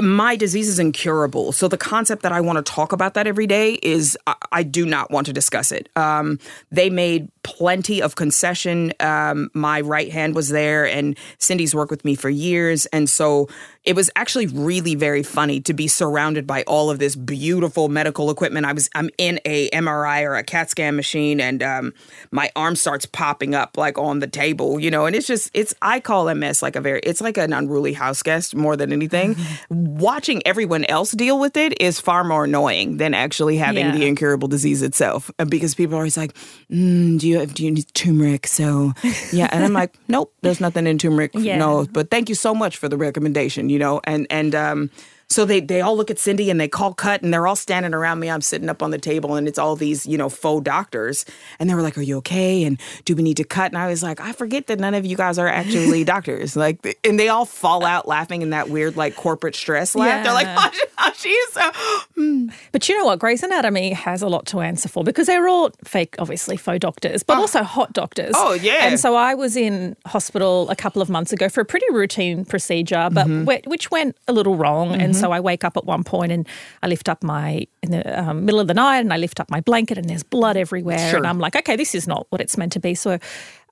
my 0.00 0.36
disease 0.36 0.68
is 0.68 0.78
incurable. 0.78 1.52
So 1.52 1.68
the 1.68 1.76
concept 1.76 2.22
that 2.22 2.32
I 2.32 2.40
want 2.40 2.64
to 2.64 2.72
talk 2.72 2.92
about 2.92 3.14
that 3.14 3.26
every 3.26 3.46
day 3.46 3.74
is 3.82 4.16
I, 4.26 4.34
I 4.52 4.62
do 4.62 4.86
not 4.86 5.10
want 5.10 5.26
to 5.26 5.32
discuss 5.32 5.72
it. 5.72 5.88
Um, 5.96 6.38
they 6.70 6.90
made 6.90 7.28
plenty 7.44 8.02
of 8.02 8.16
concession. 8.16 8.92
Um, 8.98 9.50
my 9.54 9.80
right 9.80 10.10
hand 10.10 10.34
was 10.34 10.48
there, 10.48 10.84
and 10.86 11.16
Cindy's 11.38 11.74
worked 11.74 11.90
with 11.92 12.04
me 12.04 12.16
for 12.16 12.28
years, 12.30 12.86
and 12.86 13.08
so 13.08 13.48
it 13.84 13.94
was 13.94 14.10
actually 14.16 14.46
really 14.46 14.94
very 14.94 15.22
funny 15.22 15.60
to 15.60 15.74
be 15.74 15.86
surrounded 15.86 16.46
by 16.46 16.62
all 16.62 16.88
of 16.90 16.98
this 16.98 17.14
beautiful 17.14 17.88
medical 17.90 18.30
equipment. 18.30 18.64
I 18.66 18.72
was 18.72 18.88
I'm 18.94 19.10
in 19.18 19.38
a 19.44 19.68
MRI 19.70 20.22
or 20.24 20.34
a 20.36 20.42
CAT 20.42 20.70
scan 20.70 20.96
machine, 20.96 21.38
and 21.40 21.62
um, 21.62 21.92
my 22.32 22.50
arm 22.56 22.76
starts 22.76 23.04
popping 23.06 23.54
up 23.54 23.76
like 23.76 23.98
on 23.98 24.18
the 24.20 24.26
table, 24.26 24.80
you 24.80 24.90
know, 24.90 25.04
and 25.06 25.14
it's 25.14 25.26
just 25.26 25.50
it's 25.54 25.74
I 25.82 26.00
call 26.00 26.34
MS 26.34 26.62
like 26.62 26.76
a 26.76 26.80
very 26.80 27.00
it's 27.00 27.20
like 27.20 27.36
an 27.36 27.52
unruly 27.52 27.92
house 27.92 28.22
guest 28.22 28.56
more 28.56 28.74
than 28.76 28.90
anything. 28.90 29.36
Watching 29.70 30.40
everyone 30.46 30.84
else 30.86 31.12
deal 31.12 31.38
with 31.38 31.56
it 31.58 31.78
is 31.80 32.00
far 32.00 32.24
more 32.24 32.44
annoying 32.44 32.96
than 32.96 33.12
actually 33.12 33.58
having 33.58 33.84
Yeah. 33.86 33.92
the 33.92 34.06
incurable 34.06 34.48
disease 34.48 34.80
itself, 34.82 35.30
Uh, 35.38 35.44
because 35.44 35.74
people 35.74 35.94
are 35.96 35.98
always 35.98 36.16
like, 36.16 36.32
mm, 36.72 37.18
"Do 37.18 37.28
you 37.28 37.33
have 37.38 37.54
do 37.54 37.64
you 37.64 37.70
need 37.70 37.92
turmeric?" 37.94 38.46
So 38.46 38.92
yeah, 39.32 39.48
and 39.52 39.64
I'm 39.64 39.72
like, 39.72 39.94
"Nope, 40.08 40.32
there's 40.42 40.60
nothing 40.60 40.86
in 40.86 40.98
turmeric." 40.98 41.32
Yeah. 41.34 41.58
No, 41.58 41.86
but 41.92 42.10
thank 42.10 42.28
you 42.28 42.34
so 42.34 42.54
much 42.54 42.76
for 42.76 42.88
the 42.88 42.96
recommendation, 42.96 43.68
you 43.68 43.78
know. 43.78 44.00
And 44.04 44.26
and 44.30 44.54
um 44.54 44.90
so 45.28 45.44
they 45.44 45.60
they 45.60 45.80
all 45.80 45.96
look 45.96 46.10
at 46.10 46.18
Cindy 46.18 46.50
and 46.50 46.60
they 46.60 46.68
call 46.68 46.94
cut 46.94 47.22
and 47.22 47.32
they're 47.32 47.46
all 47.46 47.56
standing 47.56 47.94
around 47.94 48.20
me. 48.20 48.30
I'm 48.30 48.40
sitting 48.40 48.68
up 48.68 48.82
on 48.82 48.90
the 48.90 48.98
table 48.98 49.34
and 49.34 49.48
it's 49.48 49.58
all 49.58 49.76
these, 49.76 50.06
you 50.06 50.16
know, 50.18 50.28
faux 50.28 50.62
doctors. 50.64 51.24
And 51.58 51.68
they 51.68 51.74
were 51.74 51.82
like, 51.82 51.96
Are 51.98 52.02
you 52.02 52.18
okay? 52.18 52.64
And 52.64 52.80
do 53.04 53.14
we 53.16 53.22
need 53.22 53.36
to 53.38 53.44
cut? 53.44 53.72
And 53.72 53.78
I 53.78 53.86
was 53.88 54.02
like, 54.02 54.20
I 54.20 54.32
forget 54.32 54.66
that 54.68 54.78
none 54.78 54.94
of 54.94 55.04
you 55.06 55.16
guys 55.16 55.38
are 55.38 55.48
actually 55.48 56.04
doctors. 56.14 56.56
Like 56.56 56.98
and 57.04 57.18
they 57.18 57.28
all 57.28 57.44
fall 57.46 57.84
out 57.84 58.06
laughing 58.06 58.42
in 58.42 58.50
that 58.50 58.68
weird 58.68 58.96
like 58.96 59.16
corporate 59.16 59.56
stress 59.56 59.94
laugh. 59.94 60.24
They're 60.24 60.32
like, 60.32 60.46
Yeah. 60.46 60.68
oh, 60.98 61.12
she's 61.16 61.52
so 61.52 61.70
But 62.72 62.88
you 62.88 62.96
know 62.98 63.04
what? 63.06 63.18
Grey's 63.18 63.42
Anatomy 63.42 63.92
has 63.92 64.22
a 64.22 64.28
lot 64.28 64.46
to 64.46 64.60
answer 64.60 64.88
for 64.88 65.02
because 65.04 65.26
they're 65.26 65.48
all 65.48 65.70
fake, 65.84 66.14
obviously, 66.18 66.56
faux 66.56 66.78
doctors, 66.78 67.22
but 67.22 67.36
also 67.38 67.62
hot 67.62 67.92
doctors. 67.92 68.32
Oh, 68.36 68.52
yeah. 68.52 68.86
And 68.86 69.00
so 69.00 69.14
I 69.14 69.34
was 69.34 69.56
in 69.56 69.96
hospital 70.06 70.68
a 70.70 70.76
couple 70.76 71.00
of 71.02 71.08
months 71.10 71.32
ago 71.32 71.48
for 71.48 71.60
a 71.60 71.64
pretty 71.64 71.86
routine 71.90 72.44
procedure, 72.44 73.08
but 73.12 73.24
Mm-hmm. 73.24 73.44
which 73.70 73.90
went 73.90 74.16
a 74.28 74.32
little 74.34 74.54
wrong. 74.56 74.92
And 74.94 75.16
so 75.16 75.23
I 75.32 75.40
wake 75.40 75.64
up 75.64 75.76
at 75.76 75.84
one 75.84 76.04
point 76.04 76.32
and 76.32 76.46
I 76.82 76.88
lift 76.88 77.08
up 77.08 77.22
my, 77.22 77.66
in 77.82 77.90
the 77.90 78.20
um, 78.20 78.44
middle 78.44 78.60
of 78.60 78.68
the 78.68 78.74
night, 78.74 79.00
and 79.00 79.12
I 79.12 79.16
lift 79.16 79.40
up 79.40 79.50
my 79.50 79.60
blanket 79.60 79.98
and 79.98 80.08
there's 80.08 80.22
blood 80.22 80.56
everywhere. 80.56 81.10
Sure. 81.10 81.18
And 81.18 81.26
I'm 81.26 81.38
like, 81.38 81.56
okay, 81.56 81.76
this 81.76 81.94
is 81.94 82.06
not 82.06 82.26
what 82.30 82.40
it's 82.40 82.56
meant 82.56 82.72
to 82.72 82.80
be. 82.80 82.94
So 82.94 83.18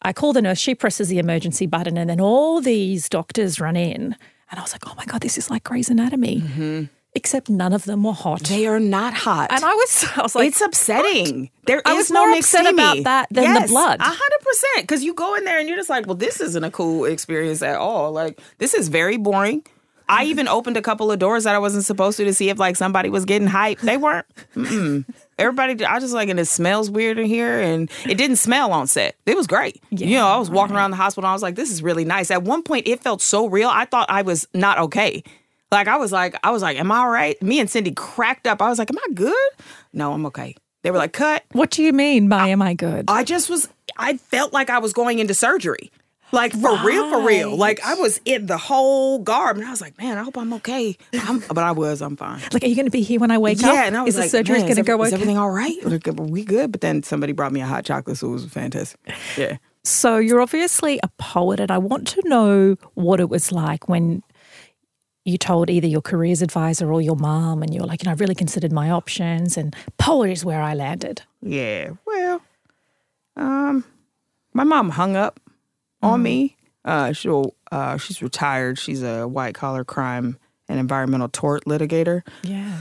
I 0.03 0.13
call 0.13 0.33
the 0.33 0.43
nurse, 0.43 0.59
she 0.59 0.75
presses 0.75 1.09
the 1.09 1.19
emergency 1.19 1.67
button, 1.67 1.97
and 1.97 2.11
then 2.11 2.21
all 2.21 2.61
these 2.61 3.09
doctors 3.09 3.61
run 3.61 3.77
in. 3.77 4.17
And 4.51 4.59
I 4.59 4.63
was 4.63 4.73
like, 4.73 4.87
oh 4.87 4.95
my 4.97 5.05
God, 5.07 5.23
this 5.23 5.39
is 5.39 5.51
like 5.51 5.65
Grey's 5.65 5.89
Anatomy. 5.89 6.89
Except 7.15 7.51
none 7.51 7.75
of 7.75 7.85
them 7.85 8.05
were 8.05 8.15
hot. 8.15 8.41
Mm-hmm. 8.41 8.55
they 8.55 8.67
are 8.67 8.81
not 8.81 9.13
hot. 9.13 9.53
And 9.53 9.63
I 9.63 9.75
was, 9.75 10.07
I 10.17 10.23
was 10.23 10.35
like, 10.35 10.49
it's 10.49 10.61
upsetting. 10.63 11.51
There 11.67 11.77
is 11.77 11.83
I 11.85 11.93
was 11.93 12.11
no 12.11 12.27
more 12.27 12.39
upset 12.39 12.67
about 12.73 13.05
that 13.05 13.29
than 13.31 13.53
the 13.53 13.69
blood. 13.69 14.01
A 14.01 14.05
hundred 14.05 14.41
percent. 14.41 14.83
Because 14.85 15.05
you 15.05 15.13
go 15.13 15.35
in 15.35 15.45
there 15.45 15.59
and 15.59 15.69
you're 15.69 15.77
just 15.77 15.91
like, 15.91 16.07
well, 16.07 16.17
this 16.17 16.41
isn't 16.41 16.65
a 16.65 16.71
cool 16.71 17.05
experience 17.05 17.63
at 17.63 17.77
all. 17.77 18.13
Like 18.13 18.41
this 18.59 18.73
is 18.73 18.89
very 18.89 19.19
boring. 19.19 19.63
I 20.09 20.25
even 20.25 20.49
opened 20.49 20.77
a 20.77 20.83
couple 20.83 21.11
of 21.11 21.19
doors 21.19 21.45
that 21.45 21.55
I 21.55 21.59
wasn't 21.59 21.85
supposed 21.85 22.17
to 22.19 22.25
to 22.25 22.35
see 22.35 22.49
if 22.49 22.59
like 22.59 22.77
somebody 22.77 23.09
was 23.09 23.25
getting 23.25 23.49
hyped. 23.49 23.81
They 23.81 23.97
weren't. 23.97 24.27
Mm-mm. 24.55 25.05
Everybody, 25.39 25.85
I 25.85 25.99
just 25.99 26.15
like, 26.15 26.29
and 26.29 26.39
it 26.39 26.47
smells 26.47 26.91
weird 26.91 27.19
in 27.19 27.27
here, 27.27 27.61
and 27.61 27.91
it 28.07 28.17
didn't 28.17 28.37
smell 28.37 28.73
on 28.73 28.87
set. 28.87 29.17
It 29.27 29.37
was 29.37 29.47
great. 29.47 29.83
Yeah, 29.91 30.07
you 30.07 30.17
know, 30.17 30.29
I 30.29 30.37
was 30.37 30.51
walking 30.51 30.77
around 30.77 30.91
the 30.91 30.97
hospital, 30.97 31.27
and 31.27 31.31
I 31.31 31.35
was 31.35 31.43
like, 31.43 31.57
this 31.57 31.71
is 31.71 31.83
really 31.83 32.05
nice. 32.05 32.31
At 32.31 32.43
one 32.43 32.63
point, 32.63 32.87
it 32.87 33.03
felt 33.03 33.23
so 33.23 33.47
real. 33.47 33.69
I 33.69 33.87
thought 33.87 34.07
I 34.09 34.23
was 34.23 34.47
not 34.55 34.79
okay. 34.79 35.25
Like 35.73 35.89
I 35.89 35.97
was 35.97 36.13
like, 36.13 36.37
I 36.45 36.51
was 36.51 36.61
like, 36.61 36.79
am 36.79 36.93
I 36.93 36.99
all 36.99 37.09
right? 37.09 37.43
Me 37.43 37.59
and 37.59 37.69
Cindy 37.69 37.93
cracked 37.93 38.47
up. 38.47 38.61
I 38.61 38.69
was 38.69 38.79
like, 38.79 38.91
am 38.91 38.99
I 38.99 39.13
good? 39.15 39.51
No, 39.95 40.13
I'm 40.13 40.27
okay. 40.27 40.55
They 40.83 40.91
were 40.91 40.99
like, 40.99 41.15
cut. 41.15 41.45
What 41.53 41.71
do 41.71 41.83
you 41.83 41.93
mean 41.95 42.29
by 42.29 42.49
am 42.49 42.61
I 42.61 42.75
good? 42.75 43.07
I 43.09 43.25
just 43.25 43.49
was, 43.49 43.69
I 43.97 44.19
felt 44.19 44.53
like 44.53 44.69
I 44.69 44.79
was 44.79 44.93
going 44.93 45.19
into 45.19 45.33
surgery. 45.33 45.91
Like 46.33 46.53
for 46.53 46.77
real, 46.85 47.11
for 47.11 47.27
real. 47.27 47.57
Like 47.57 47.81
I 47.85 47.95
was 47.95 48.19
in 48.25 48.47
the 48.47 48.57
whole 48.57 49.19
garb, 49.19 49.59
and 49.59 49.67
I 49.67 49.71
was 49.71 49.83
like, 49.83 49.99
"Man, 49.99 50.17
I 50.17 50.23
hope 50.23 50.39
I'm 50.39 50.53
okay." 50.55 50.97
I'm, 51.13 51.41
but 51.41 51.59
I 51.59 51.73
was, 51.73 52.01
I'm 52.01 52.17
fine. 52.17 52.41
like, 52.53 52.65
are 52.65 52.67
you 52.67 52.75
going 52.75 52.87
to 52.87 52.91
be 52.91 53.03
here 53.03 53.21
when 53.21 53.31
I 53.31 53.37
wake 53.39 53.63
up? 53.63 53.75
Yeah, 53.75 53.85
and 53.85 53.97
I 53.97 54.03
was 54.03 54.15
is 54.15 54.19
like, 54.21 54.25
the 54.31 54.39
surgery 54.39 54.59
"Man, 54.59 54.67
going 54.67 54.77
to 54.77 54.83
go 54.83 54.95
every- 54.95 55.03
okay? 55.03 55.09
Is 55.09 55.13
everything 55.15 55.39
all 55.39 55.51
right? 55.51 55.77
Like, 55.85 56.09
Are 56.09 56.13
we 56.13 56.45
good? 56.45 56.73
But 56.73 56.81
then 56.81 57.03
somebody 57.03 57.33
brought 57.35 57.53
me 57.53 57.61
a 57.61 57.67
hot 57.67 57.85
chocolate, 57.85 58.17
so 58.17 58.29
it 58.29 58.33
was 58.33 58.45
fantastic. 58.47 58.99
Yeah. 59.37 59.59
So 59.85 60.17
you're 60.19 60.41
obviously 60.41 60.99
a 61.03 61.09
poet, 61.19 61.61
and 61.61 61.71
I 61.71 61.79
want 61.79 62.09
to 62.09 62.23
know 62.27 62.77
what 62.95 63.21
it 63.21 63.29
was 63.29 63.53
like 63.53 63.89
when 63.89 64.23
you 65.25 65.37
told 65.39 65.71
either 65.71 65.87
your 65.87 66.01
careers 66.01 66.41
advisor 66.41 66.93
or 66.93 67.03
your 67.03 67.17
mom, 67.17 67.63
and 67.63 67.75
you 67.75 67.81
were 67.81 67.87
like, 67.87 68.03
you 68.03 68.07
know, 68.07 68.13
I've 68.13 68.21
really 68.21 68.35
considered 68.35 68.73
my 68.73 68.91
options, 68.91 69.57
and 69.59 69.77
poet 69.99 70.31
is 70.31 70.45
where 70.45 70.63
I 70.63 70.75
landed. 70.75 71.23
Yeah. 71.43 71.91
Well, 72.07 72.41
um, 73.37 73.85
my 74.55 74.65
mom 74.65 74.91
hung 74.91 75.15
up 75.17 75.39
on 76.03 76.23
me. 76.23 76.57
Uh, 76.85 77.13
she'll, 77.13 77.55
uh, 77.71 77.97
she's 77.97 78.21
retired. 78.23 78.79
She's 78.79 79.03
a 79.03 79.27
white 79.29 79.55
collar 79.55 79.85
crime 79.85 80.37
and 80.69 80.79
environmental 80.81 81.29
tort 81.29 81.65
litigator. 81.65 82.23
Yeah. 82.43 82.79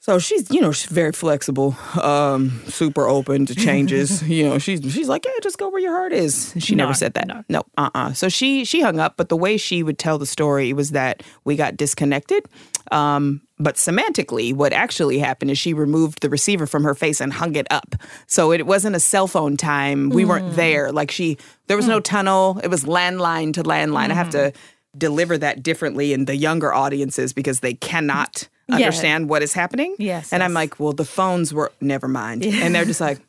So 0.00 0.18
she's, 0.18 0.50
you 0.50 0.60
know, 0.60 0.72
she's 0.72 0.90
very 0.90 1.12
flexible, 1.12 1.76
um, 2.02 2.60
super 2.66 3.06
open 3.06 3.46
to 3.46 3.54
changes. 3.54 4.20
you 4.28 4.48
know, 4.48 4.58
she's 4.58 4.80
she's 4.92 5.08
like, 5.08 5.24
yeah, 5.24 5.30
just 5.44 5.58
go 5.58 5.68
where 5.68 5.80
your 5.80 5.92
heart 5.92 6.12
is. 6.12 6.52
She 6.58 6.74
No, 6.74 6.84
never 6.84 6.94
said 6.94 7.14
that. 7.14 7.28
no. 7.28 7.44
No, 7.48 7.62
uh, 7.78 7.90
uh 7.94 8.12
So 8.12 8.28
she 8.28 8.64
she 8.64 8.80
hung 8.80 8.98
up, 8.98 9.16
but 9.16 9.28
the 9.28 9.36
way 9.36 9.56
she 9.56 9.84
would 9.84 10.00
tell 10.00 10.18
the 10.18 10.26
story 10.26 10.72
was 10.72 10.90
that 10.90 11.22
we 11.44 11.54
got 11.54 11.76
disconnected. 11.76 12.46
Um, 12.90 13.42
but 13.58 13.76
semantically, 13.76 14.52
what 14.52 14.72
actually 14.72 15.18
happened 15.18 15.50
is 15.50 15.58
she 15.58 15.72
removed 15.72 16.20
the 16.20 16.28
receiver 16.28 16.66
from 16.66 16.84
her 16.84 16.94
face 16.94 17.20
and 17.20 17.32
hung 17.32 17.54
it 17.54 17.66
up. 17.70 17.94
So 18.26 18.52
it 18.52 18.66
wasn't 18.66 18.96
a 18.96 19.00
cell 19.00 19.28
phone 19.28 19.56
time. 19.56 20.10
We 20.10 20.24
weren't 20.24 20.50
hmm. 20.50 20.56
there. 20.56 20.90
Like 20.92 21.10
she, 21.10 21.38
there 21.68 21.76
was 21.76 21.86
no 21.86 21.98
hmm. 21.98 22.02
tunnel. 22.02 22.60
It 22.62 22.68
was 22.68 22.84
landline 22.84 23.54
to 23.54 23.62
landline. 23.62 24.10
I 24.10 24.14
have 24.14 24.30
to 24.30 24.50
hmm. 24.50 24.98
deliver 24.98 25.38
that 25.38 25.62
differently 25.62 26.12
in 26.12 26.24
the 26.24 26.36
younger 26.36 26.72
audiences 26.74 27.32
because 27.32 27.60
they 27.60 27.74
cannot 27.74 28.48
Yeah. 28.68 28.76
understand 28.76 29.28
what 29.28 29.42
is 29.42 29.52
happening. 29.52 29.94
Yes, 29.98 30.32
And 30.32 30.42
I'm 30.42 30.54
like, 30.54 30.80
well, 30.80 30.92
the 30.92 31.04
phones 31.04 31.54
were 31.54 31.70
never 31.80 32.08
mind. 32.08 32.44
And 32.44 32.74
they're 32.74 32.84
just 32.84 33.00
like, 33.00 33.20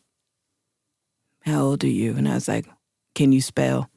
how 1.42 1.62
old 1.62 1.84
are 1.84 1.88
you? 1.88 2.16
And 2.16 2.28
I 2.28 2.34
was 2.34 2.48
like, 2.48 2.66
can 3.16 3.32
you 3.32 3.42
spell? 3.42 3.90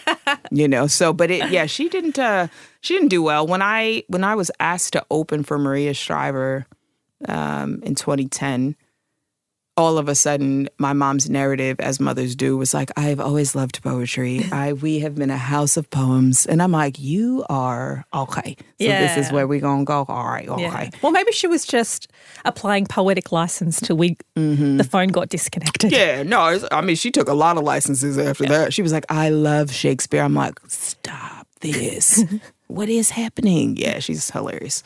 you 0.50 0.68
know, 0.68 0.86
so 0.86 1.12
but 1.12 1.30
it 1.30 1.50
yeah, 1.50 1.66
she 1.66 1.88
didn't 1.88 2.18
uh 2.18 2.48
she 2.80 2.94
didn't 2.94 3.08
do 3.08 3.22
well. 3.22 3.46
When 3.46 3.62
I 3.62 4.04
when 4.08 4.24
I 4.24 4.34
was 4.34 4.50
asked 4.60 4.92
to 4.94 5.04
open 5.10 5.42
for 5.42 5.58
Maria 5.58 5.94
Shriver 5.94 6.66
um 7.28 7.80
in 7.82 7.94
2010, 7.94 8.76
all 9.80 9.98
of 9.98 10.08
a 10.08 10.14
sudden 10.14 10.68
my 10.78 10.92
mom's 10.92 11.28
narrative 11.28 11.80
as 11.80 11.98
mothers 11.98 12.36
do 12.36 12.56
was 12.56 12.74
like 12.74 12.90
I've 12.96 13.20
always 13.20 13.54
loved 13.54 13.82
poetry. 13.82 14.44
I 14.52 14.74
we 14.74 15.00
have 15.00 15.14
been 15.14 15.30
a 15.30 15.36
house 15.36 15.76
of 15.76 15.90
poems 15.90 16.46
and 16.46 16.62
I'm 16.62 16.72
like 16.72 16.98
you 16.98 17.44
are 17.48 18.04
okay. 18.14 18.56
So 18.80 18.86
this 18.86 19.16
is 19.16 19.32
where 19.32 19.46
we're 19.46 19.60
going 19.60 19.80
to 19.80 19.84
go. 19.84 20.04
All 20.08 20.26
right, 20.26 20.48
okay. 20.48 20.62
Yeah. 20.62 20.90
Well, 21.02 21.12
maybe 21.12 21.32
she 21.32 21.46
was 21.46 21.66
just 21.66 22.08
applying 22.44 22.86
poetic 22.86 23.32
license 23.32 23.80
till 23.80 23.96
we 23.96 24.16
mm-hmm. 24.36 24.76
the 24.76 24.84
phone 24.84 25.08
got 25.08 25.28
disconnected. 25.28 25.92
Yeah, 25.92 26.22
no, 26.22 26.60
I 26.70 26.80
mean, 26.80 26.96
she 26.96 27.10
took 27.10 27.28
a 27.28 27.34
lot 27.34 27.56
of 27.56 27.64
licenses 27.64 28.18
after 28.18 28.46
that. 28.46 28.72
She 28.72 28.82
was 28.82 28.92
like, 28.92 29.04
I 29.08 29.30
love 29.30 29.72
Shakespeare. 29.72 30.22
I'm 30.22 30.34
like, 30.34 30.58
stop 30.68 31.46
this. 31.60 32.24
what 32.68 32.88
is 32.88 33.10
happening? 33.10 33.76
Yeah, 33.76 33.98
she's 33.98 34.30
hilarious. 34.30 34.82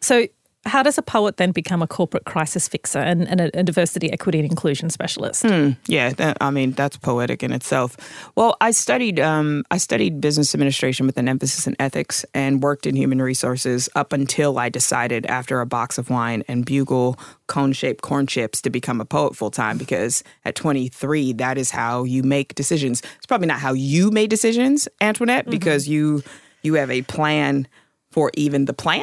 So, 0.00 0.26
how 0.66 0.82
does 0.82 0.98
a 0.98 1.02
poet 1.02 1.38
then 1.38 1.52
become 1.52 1.80
a 1.80 1.86
corporate 1.86 2.24
crisis 2.26 2.68
fixer 2.68 2.98
and, 2.98 3.26
and 3.28 3.40
a, 3.40 3.60
a 3.60 3.62
diversity, 3.62 4.12
equity, 4.12 4.40
and 4.40 4.48
inclusion 4.48 4.90
specialist? 4.90 5.44
Yeah, 5.86 6.10
that, 6.10 6.36
I 6.40 6.50
mean, 6.50 6.72
that's 6.72 6.98
poetic 6.98 7.42
in 7.42 7.50
itself. 7.50 7.96
Well, 8.36 8.56
I 8.60 8.70
studied 8.72 9.18
um, 9.18 9.64
I 9.70 9.78
studied 9.78 10.20
business 10.20 10.54
administration 10.54 11.06
with 11.06 11.16
an 11.16 11.28
emphasis 11.28 11.66
in 11.66 11.76
ethics 11.80 12.26
and 12.34 12.62
worked 12.62 12.86
in 12.86 12.94
human 12.94 13.22
resources 13.22 13.88
up 13.94 14.12
until 14.12 14.58
I 14.58 14.68
decided 14.68 15.24
after 15.26 15.60
a 15.60 15.66
box 15.66 15.96
of 15.96 16.10
wine 16.10 16.44
and 16.46 16.66
bugle 16.66 17.18
cone 17.46 17.72
shaped 17.72 18.02
corn 18.02 18.26
chips 18.26 18.60
to 18.62 18.70
become 18.70 19.00
a 19.00 19.04
poet 19.06 19.34
full 19.34 19.50
time 19.50 19.78
because 19.78 20.22
at 20.44 20.54
23 20.54 21.32
that 21.34 21.56
is 21.56 21.70
how 21.70 22.04
you 22.04 22.22
make 22.22 22.54
decisions. 22.54 23.02
It's 23.16 23.26
probably 23.26 23.46
not 23.46 23.60
how 23.60 23.72
you 23.72 24.10
made 24.10 24.28
decisions, 24.28 24.88
Antoinette, 25.00 25.46
because 25.46 25.88
you 25.88 26.22
you 26.62 26.74
have 26.74 26.90
a 26.90 27.00
plan 27.02 27.66
for 28.10 28.30
even 28.34 28.66
the 28.66 28.74
plan. 28.74 29.02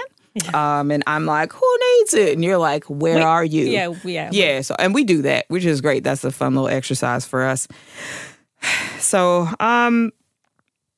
Um, 0.53 0.91
and 0.91 1.03
I'm 1.08 1.25
like, 1.25 1.51
who 1.53 1.77
needs 1.98 2.13
it? 2.13 2.34
And 2.34 2.44
you're 2.44 2.58
like, 2.58 2.84
where 2.86 3.15
We- 3.15 3.22
are 3.22 3.44
you? 3.46 3.65
yeah, 3.65 3.94
yeah. 4.03 4.29
Yeah. 4.32 4.62
So, 4.62 4.75
and 4.79 4.94
we 4.94 5.03
do 5.03 5.22
that, 5.24 5.46
which 5.50 5.65
is 5.65 5.82
great. 5.82 6.03
That's 6.03 6.24
a 6.24 6.32
fun 6.32 6.56
little 6.56 6.70
exercise 6.70 7.25
for 7.25 7.44
us. 7.44 7.67
So, 9.00 9.48
um, 9.60 10.12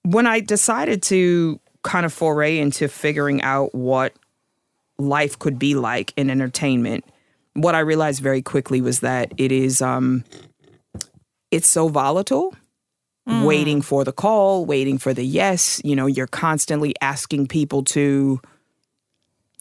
when 0.04 0.26
I 0.26 0.40
decided 0.40 1.04
to 1.04 1.60
kind 1.84 2.06
of 2.06 2.14
foray 2.14 2.58
into 2.58 2.88
figuring 2.88 3.42
out 3.42 3.76
what 3.76 4.14
life 4.98 5.38
could 5.38 5.60
be 5.60 5.76
like 5.76 6.14
in 6.16 6.30
entertainment, 6.30 7.04
what 7.54 7.76
I 7.76 7.80
realized 7.80 8.22
very 8.22 8.42
quickly 8.42 8.80
was 8.82 9.02
that 9.02 9.34
it 9.38 9.52
is, 9.52 9.82
um, 9.82 10.24
it's 11.52 11.68
so 11.68 11.88
volatile. 11.90 12.56
Waiting 13.28 13.84
for 13.84 14.04
the 14.04 14.12
call, 14.12 14.66
waiting 14.66 14.98
for 14.98 15.14
the 15.14 15.24
yes. 15.24 15.80
You 15.84 15.96
know, 15.96 16.08
you're 16.08 16.26
constantly 16.26 16.96
asking 17.00 17.46
people 17.48 17.84
to 17.84 18.42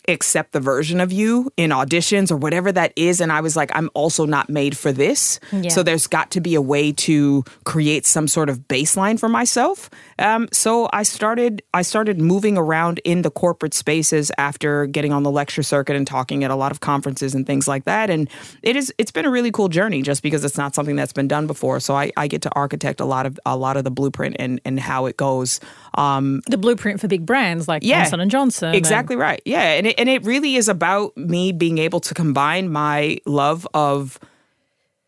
accept 0.08 0.52
the 0.52 0.60
version 0.60 1.00
of 1.00 1.12
you 1.12 1.50
in 1.56 1.70
auditions 1.70 2.30
or 2.30 2.36
whatever 2.36 2.72
that 2.72 2.92
is 2.96 3.20
and 3.20 3.30
i 3.30 3.40
was 3.40 3.56
like 3.56 3.70
i'm 3.74 3.90
also 3.94 4.24
not 4.26 4.48
made 4.48 4.76
for 4.76 4.90
this 4.92 5.38
Yeah. 5.52 5.68
so 5.70 5.82
there's 5.82 6.06
got 6.06 6.30
to 6.32 6.40
be 6.40 6.54
a 6.54 6.62
way 6.62 6.92
to 6.92 7.44
create 7.64 8.06
some 8.06 8.26
sort 8.28 8.48
of 8.48 8.58
baseline 8.68 9.20
for 9.20 9.28
myself 9.28 9.90
um, 10.18 10.48
so 10.52 10.88
i 10.92 11.02
started 11.02 11.62
i 11.74 11.82
started 11.82 12.20
moving 12.20 12.56
around 12.56 13.00
in 13.04 13.22
the 13.22 13.30
corporate 13.30 13.74
spaces 13.74 14.32
after 14.38 14.86
getting 14.86 15.12
on 15.12 15.22
the 15.22 15.30
lecture 15.30 15.62
circuit 15.62 15.94
and 15.96 16.06
talking 16.06 16.42
at 16.44 16.50
a 16.50 16.56
lot 16.56 16.72
of 16.72 16.80
conferences 16.80 17.34
and 17.34 17.46
things 17.46 17.68
like 17.68 17.84
that 17.84 18.08
and 18.10 18.28
it 18.62 18.76
is 18.76 18.92
it's 18.98 19.10
been 19.10 19.26
a 19.26 19.30
really 19.30 19.50
cool 19.50 19.68
journey 19.68 20.00
just 20.02 20.22
because 20.22 20.44
it's 20.44 20.56
not 20.56 20.74
something 20.74 20.96
that's 20.96 21.12
been 21.12 21.28
done 21.28 21.46
before 21.46 21.80
so 21.80 21.94
i, 21.94 22.10
I 22.16 22.28
get 22.28 22.42
to 22.42 22.50
architect 22.52 23.00
a 23.00 23.04
lot 23.04 23.26
of 23.26 23.38
a 23.44 23.56
lot 23.56 23.76
of 23.76 23.84
the 23.84 23.90
blueprint 23.90 24.36
and 24.38 24.60
and 24.64 24.80
how 24.80 25.06
it 25.06 25.16
goes 25.16 25.60
um, 25.94 26.42
The 26.48 26.58
blueprint 26.58 27.00
for 27.00 27.08
big 27.08 27.26
brands 27.26 27.66
like 27.66 27.82
Yeah. 27.82 28.02
Johnson 28.04 28.20
and 28.20 28.30
Johnson. 28.30 28.68
and- 28.68 28.76
Exactly 28.76 29.16
right. 29.16 29.42
Yeah, 29.44 29.62
and 29.72 29.86
it, 29.88 29.97
and 29.98 30.08
it 30.08 30.24
really 30.24 30.54
is 30.56 30.68
about 30.68 31.14
me 31.16 31.52
being 31.52 31.78
able 31.78 32.00
to 32.00 32.14
combine 32.14 32.70
my 32.70 33.18
love 33.26 33.66
of 33.74 34.18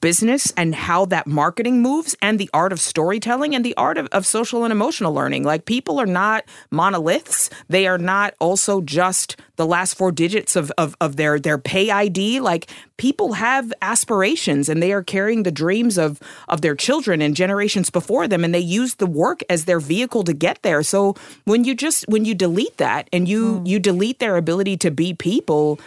business 0.01 0.53
and 0.57 0.75
how 0.75 1.05
that 1.07 1.27
marketing 1.27 1.83
moves 1.83 2.17
and 2.23 2.39
the 2.39 2.51
art 2.53 2.73
of 2.73 2.81
storytelling 2.81 3.55
and 3.55 3.65
the 3.65 3.77
art 3.77 3.99
of, 3.99 4.07
of 4.13 4.27
social 4.27 4.65
and 4.65 4.73
emotional 4.73 5.13
learning. 5.13 5.45
Like 5.45 5.65
people 5.65 6.01
are 6.01 6.07
not 6.07 6.45
monoliths. 6.71 7.51
They 7.69 7.87
are 7.87 7.99
not 7.99 8.35
also 8.39 8.81
just 8.81 9.37
the 9.57 9.67
last 9.67 9.95
four 9.95 10.11
digits 10.11 10.57
of, 10.57 10.73
of, 10.79 10.97
of 11.01 11.17
their, 11.17 11.39
their 11.39 11.59
pay 11.59 11.91
ID. 11.91 12.41
Like 12.41 12.71
people 12.97 13.35
have 13.35 13.73
aspirations 13.83 14.69
and 14.69 14.83
they 14.83 14.93
are 14.93 15.03
carrying 15.03 15.43
the 15.43 15.53
dreams 15.53 15.99
of, 15.99 16.21
of 16.49 16.63
their 16.63 16.75
children 16.75 17.21
and 17.21 17.37
generations 17.37 17.91
before 17.91 18.27
them 18.27 18.45
and 18.45 18.55
they 18.55 18.59
use 18.59 18.95
the 18.95 19.07
work 19.07 19.43
as 19.51 19.67
their 19.67 19.81
vehicle 19.81 20.25
to 20.25 20.33
get 20.33 20.63
there. 20.63 20.83
So 20.83 21.15
when 21.45 21.65
you 21.65 21.75
just 21.75 22.09
when 22.09 22.25
you 22.25 22.35
delete 22.35 22.77
that 22.79 23.09
and 23.13 23.29
you 23.29 23.61
mm. 23.61 23.67
you 23.67 23.79
delete 23.79 24.19
their 24.19 24.37
ability 24.37 24.77
to 24.79 24.91
be 24.91 25.15
people, 25.15 25.79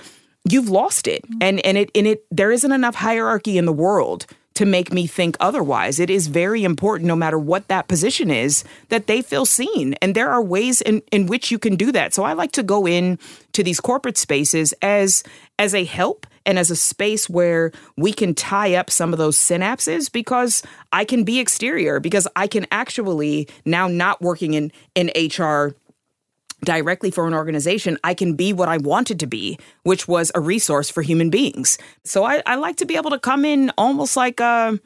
you've 0.50 0.70
lost 0.70 1.08
it. 1.08 1.24
Mm-hmm. 1.24 1.38
And 1.42 1.66
and 1.66 1.78
it 1.78 1.92
and 1.96 2.08
it 2.08 2.26
there 2.32 2.52
isn't 2.52 2.72
enough 2.72 2.96
hierarchy 2.96 3.58
in 3.58 3.66
the 3.66 3.74
world 3.74 4.26
to 4.56 4.66
make 4.66 4.94
me 4.94 5.08
think 5.08 5.36
otherwise. 5.40 6.00
It 6.00 6.10
is 6.10 6.28
very 6.28 6.64
important 6.64 7.08
no 7.08 7.16
matter 7.16 7.40
what 7.40 7.68
that 7.70 7.88
position 7.88 8.30
is 8.30 8.64
that 8.90 9.08
they 9.08 9.22
feel 9.22 9.46
seen. 9.46 9.96
And 9.96 10.16
there 10.16 10.30
are 10.30 10.44
ways 10.44 10.82
in 10.82 11.02
in 11.12 11.28
which 11.28 11.52
you 11.52 11.60
can 11.60 11.76
do 11.76 11.92
that. 11.92 12.14
So 12.14 12.24
i 12.24 12.34
like 12.34 12.52
to 12.54 12.64
go 12.64 12.88
in 12.88 13.20
to 13.54 13.64
these 13.64 13.80
corporate 13.80 14.18
spaces 14.18 14.74
as 14.82 15.24
as 15.60 15.74
a 15.74 15.86
help 15.86 16.28
and 16.46 16.60
as 16.60 16.70
a 16.70 16.76
space 16.76 17.30
where 17.30 17.72
we 17.96 18.12
can 18.12 18.36
tie 18.36 18.76
up 18.76 18.90
some 18.90 19.14
of 19.14 19.20
those 19.20 19.38
synapses 19.38 20.12
because 20.12 20.62
I 20.92 21.06
can 21.06 21.24
be 21.24 21.40
exterior 21.40 22.00
because 22.00 22.28
I 22.36 22.48
can 22.48 22.68
actually 22.72 23.48
now 23.66 23.88
not 23.88 24.22
working 24.22 24.54
in 24.54 24.72
in 24.96 25.10
HR 25.16 25.76
directly 26.63 27.12
for 27.12 27.27
an 27.27 27.34
organization, 27.34 27.98
I 28.03 28.13
can 28.13 28.36
be 28.36 28.53
what 28.53 28.70
I 28.70 28.77
wanted 28.77 29.20
to 29.20 29.27
be, 29.27 29.58
which 29.84 30.08
was 30.08 30.32
a 30.36 30.39
resource 30.39 30.89
for 30.89 31.01
human 31.01 31.29
beings. 31.29 31.77
So 32.03 32.24
I, 32.24 32.41
I 32.46 32.55
like 32.55 32.77
to 32.77 32.86
be 32.86 32.96
able 32.96 33.12
to 33.12 33.20
come 33.20 33.46
in 33.46 33.72
almost 33.77 34.15
like 34.15 34.39
a, 34.39 34.79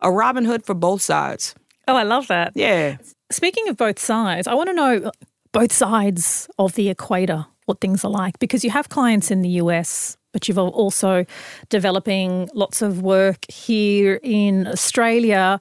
a 0.00 0.10
Robin 0.12 0.44
Hood 0.44 0.64
for 0.64 0.74
both 0.74 1.02
sides. 1.02 1.54
Oh, 1.86 1.96
I 1.96 2.02
love 2.02 2.28
that. 2.28 2.52
Yeah. 2.54 2.96
Speaking 3.30 3.68
of 3.68 3.76
both 3.76 3.98
sides, 3.98 4.46
I 4.46 4.54
want 4.54 4.68
to 4.68 4.74
know 4.74 5.10
both 5.52 5.72
sides 5.72 6.48
of 6.58 6.74
the 6.74 6.88
equator 6.88 7.46
what 7.66 7.80
things 7.80 8.04
are 8.04 8.10
like 8.10 8.38
because 8.38 8.62
you 8.64 8.70
have 8.70 8.88
clients 8.88 9.30
in 9.30 9.40
the 9.40 9.48
US 9.60 10.16
but 10.34 10.48
you've 10.48 10.58
also 10.58 11.24
developing 11.70 12.50
lots 12.52 12.82
of 12.82 13.00
work 13.00 13.50
here 13.50 14.18
in 14.22 14.66
Australia. 14.66 15.60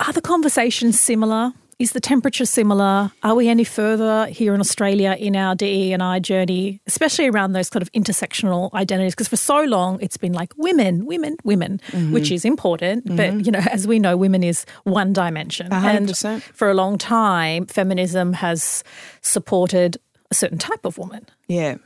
Are 0.00 0.12
the 0.12 0.20
conversations 0.20 1.00
similar? 1.00 1.52
Is 1.82 1.92
the 1.92 2.00
temperature 2.00 2.46
similar? 2.46 3.10
Are 3.22 3.34
we 3.34 3.48
any 3.48 3.64
further 3.64 4.26
here 4.26 4.54
in 4.54 4.60
Australia 4.60 5.16
in 5.18 5.34
our 5.34 5.54
DE 5.54 5.92
and 5.92 6.02
I 6.02 6.20
journey, 6.20 6.80
especially 6.86 7.26
around 7.28 7.54
those 7.54 7.68
kind 7.68 7.82
of 7.82 7.90
intersectional 7.92 8.72
identities? 8.72 9.14
Because 9.14 9.28
for 9.28 9.36
so 9.36 9.64
long 9.64 10.00
it's 10.00 10.16
been 10.16 10.32
like 10.32 10.52
women, 10.56 11.06
women, 11.06 11.36
women, 11.42 11.80
mm-hmm. 11.88 12.12
which 12.12 12.30
is 12.30 12.44
important. 12.44 13.06
Mm-hmm. 13.06 13.16
But 13.16 13.46
you 13.46 13.50
know, 13.50 13.58
as 13.70 13.86
we 13.86 13.98
know, 13.98 14.16
women 14.16 14.44
is 14.44 14.64
one 14.84 15.12
dimension. 15.12 15.70
100%. 15.70 16.24
And 16.24 16.42
for 16.42 16.70
a 16.70 16.74
long 16.74 16.98
time, 16.98 17.66
feminism 17.66 18.34
has 18.34 18.84
supported 19.20 19.96
a 20.30 20.34
certain 20.34 20.58
type 20.58 20.84
of 20.84 20.98
woman. 20.98 21.26
Yeah 21.48 21.76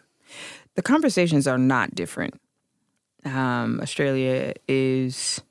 the 0.77 0.83
conversations 0.83 1.47
are 1.47 1.59
not 1.59 1.95
different. 1.95 2.41
Um, 3.25 3.81
Australia 3.81 4.53
is, 4.69 5.43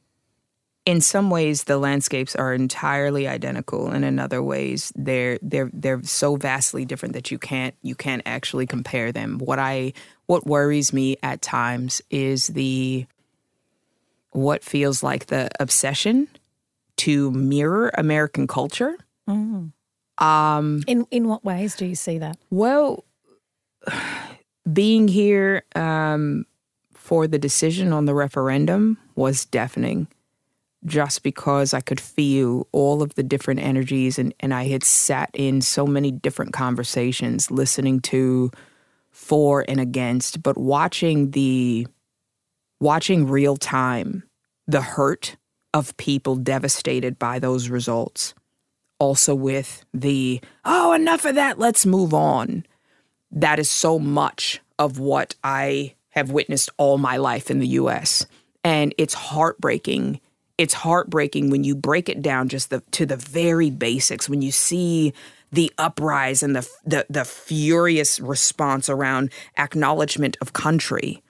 in 0.85 1.01
some 1.01 1.31
ways, 1.31 1.63
the 1.63 1.77
landscapes 1.77 2.35
are 2.35 2.53
entirely 2.53 3.27
identical, 3.27 3.89
and 3.89 4.05
in 4.05 4.19
other 4.19 4.41
ways, 4.43 4.93
they're 4.95 5.39
they're 5.41 5.71
they're 5.73 6.03
so 6.03 6.35
vastly 6.35 6.85
different 6.85 7.13
that 7.13 7.31
you 7.31 7.39
can't 7.39 7.73
you 7.81 7.95
can't 7.95 8.21
actually 8.25 8.67
compare 8.67 9.11
them. 9.11 9.39
What 9.39 9.57
I 9.57 9.93
what 10.27 10.45
worries 10.45 10.93
me 10.93 11.17
at 11.23 11.41
times 11.41 12.01
is 12.11 12.47
the 12.47 13.07
what 14.31 14.63
feels 14.63 15.01
like 15.01 15.27
the 15.27 15.49
obsession 15.59 16.27
to 16.97 17.31
mirror 17.31 17.91
American 17.97 18.45
culture. 18.45 18.95
Mm. 19.27 19.71
Um, 20.19 20.83
in 20.85 21.07
in 21.09 21.27
what 21.27 21.43
ways 21.43 21.75
do 21.75 21.85
you 21.87 21.95
see 21.95 22.19
that? 22.19 22.37
Well 22.51 23.05
being 24.71 25.07
here 25.07 25.63
um, 25.75 26.45
for 26.93 27.25
the 27.25 27.39
decision 27.39 27.91
on 27.91 28.05
the 28.05 28.13
referendum 28.13 28.99
was 29.15 29.45
deafening 29.45 30.07
just 30.85 31.23
because 31.23 31.73
I 31.73 31.81
could 31.81 31.99
feel 31.99 32.67
all 32.71 33.01
of 33.01 33.15
the 33.15 33.23
different 33.23 33.59
energies 33.61 34.19
and, 34.19 34.33
and 34.39 34.53
I 34.53 34.67
had 34.67 34.83
sat 34.83 35.29
in 35.33 35.61
so 35.61 35.85
many 35.87 36.11
different 36.11 36.53
conversations 36.53 37.49
listening 37.49 37.99
to 38.01 38.51
for 39.11 39.65
and 39.67 39.79
against, 39.79 40.43
but 40.43 40.57
watching 40.57 41.31
the 41.31 41.87
watching 42.79 43.27
real 43.27 43.55
time 43.55 44.23
the 44.67 44.81
hurt 44.81 45.37
of 45.73 45.95
people 45.97 46.35
devastated 46.35 47.17
by 47.17 47.39
those 47.39 47.69
results. 47.69 48.33
Also 48.99 49.35
with 49.35 49.85
the, 49.93 50.41
oh, 50.63 50.93
enough 50.93 51.25
of 51.25 51.35
that, 51.35 51.59
let's 51.59 51.85
move 51.85 52.13
on 52.13 52.65
that 53.35 53.59
is 53.59 53.69
so 53.69 53.99
much 53.99 54.61
of 54.79 54.97
what 54.97 55.35
I 55.43 55.95
have 56.09 56.31
witnessed 56.31 56.69
all 56.77 56.97
my 56.97 57.17
life 57.17 57.51
in 57.51 57.59
the 57.59 57.67
US. 57.67 58.25
And 58.63 58.95
it's 58.97 59.13
heartbreaking. 59.13 60.19
It's 60.57 60.73
heartbreaking 60.73 61.49
when 61.49 61.63
you 61.63 61.75
break 61.75 62.07
it 62.09 62.21
down 62.21 62.49
just 62.49 62.69
the, 62.69 62.81
to 62.91 63.05
the 63.05 63.17
very 63.17 63.69
basics, 63.69 64.29
when 64.29 64.41
you 64.41 64.51
see 64.51 65.13
the 65.51 65.71
uprise 65.77 66.43
and 66.43 66.55
the, 66.55 66.69
the, 66.85 67.05
the 67.09 67.25
furious 67.25 68.19
response 68.19 68.89
around 68.89 69.31
acknowledgement 69.57 70.37
of 70.41 70.53
country. 70.53 71.21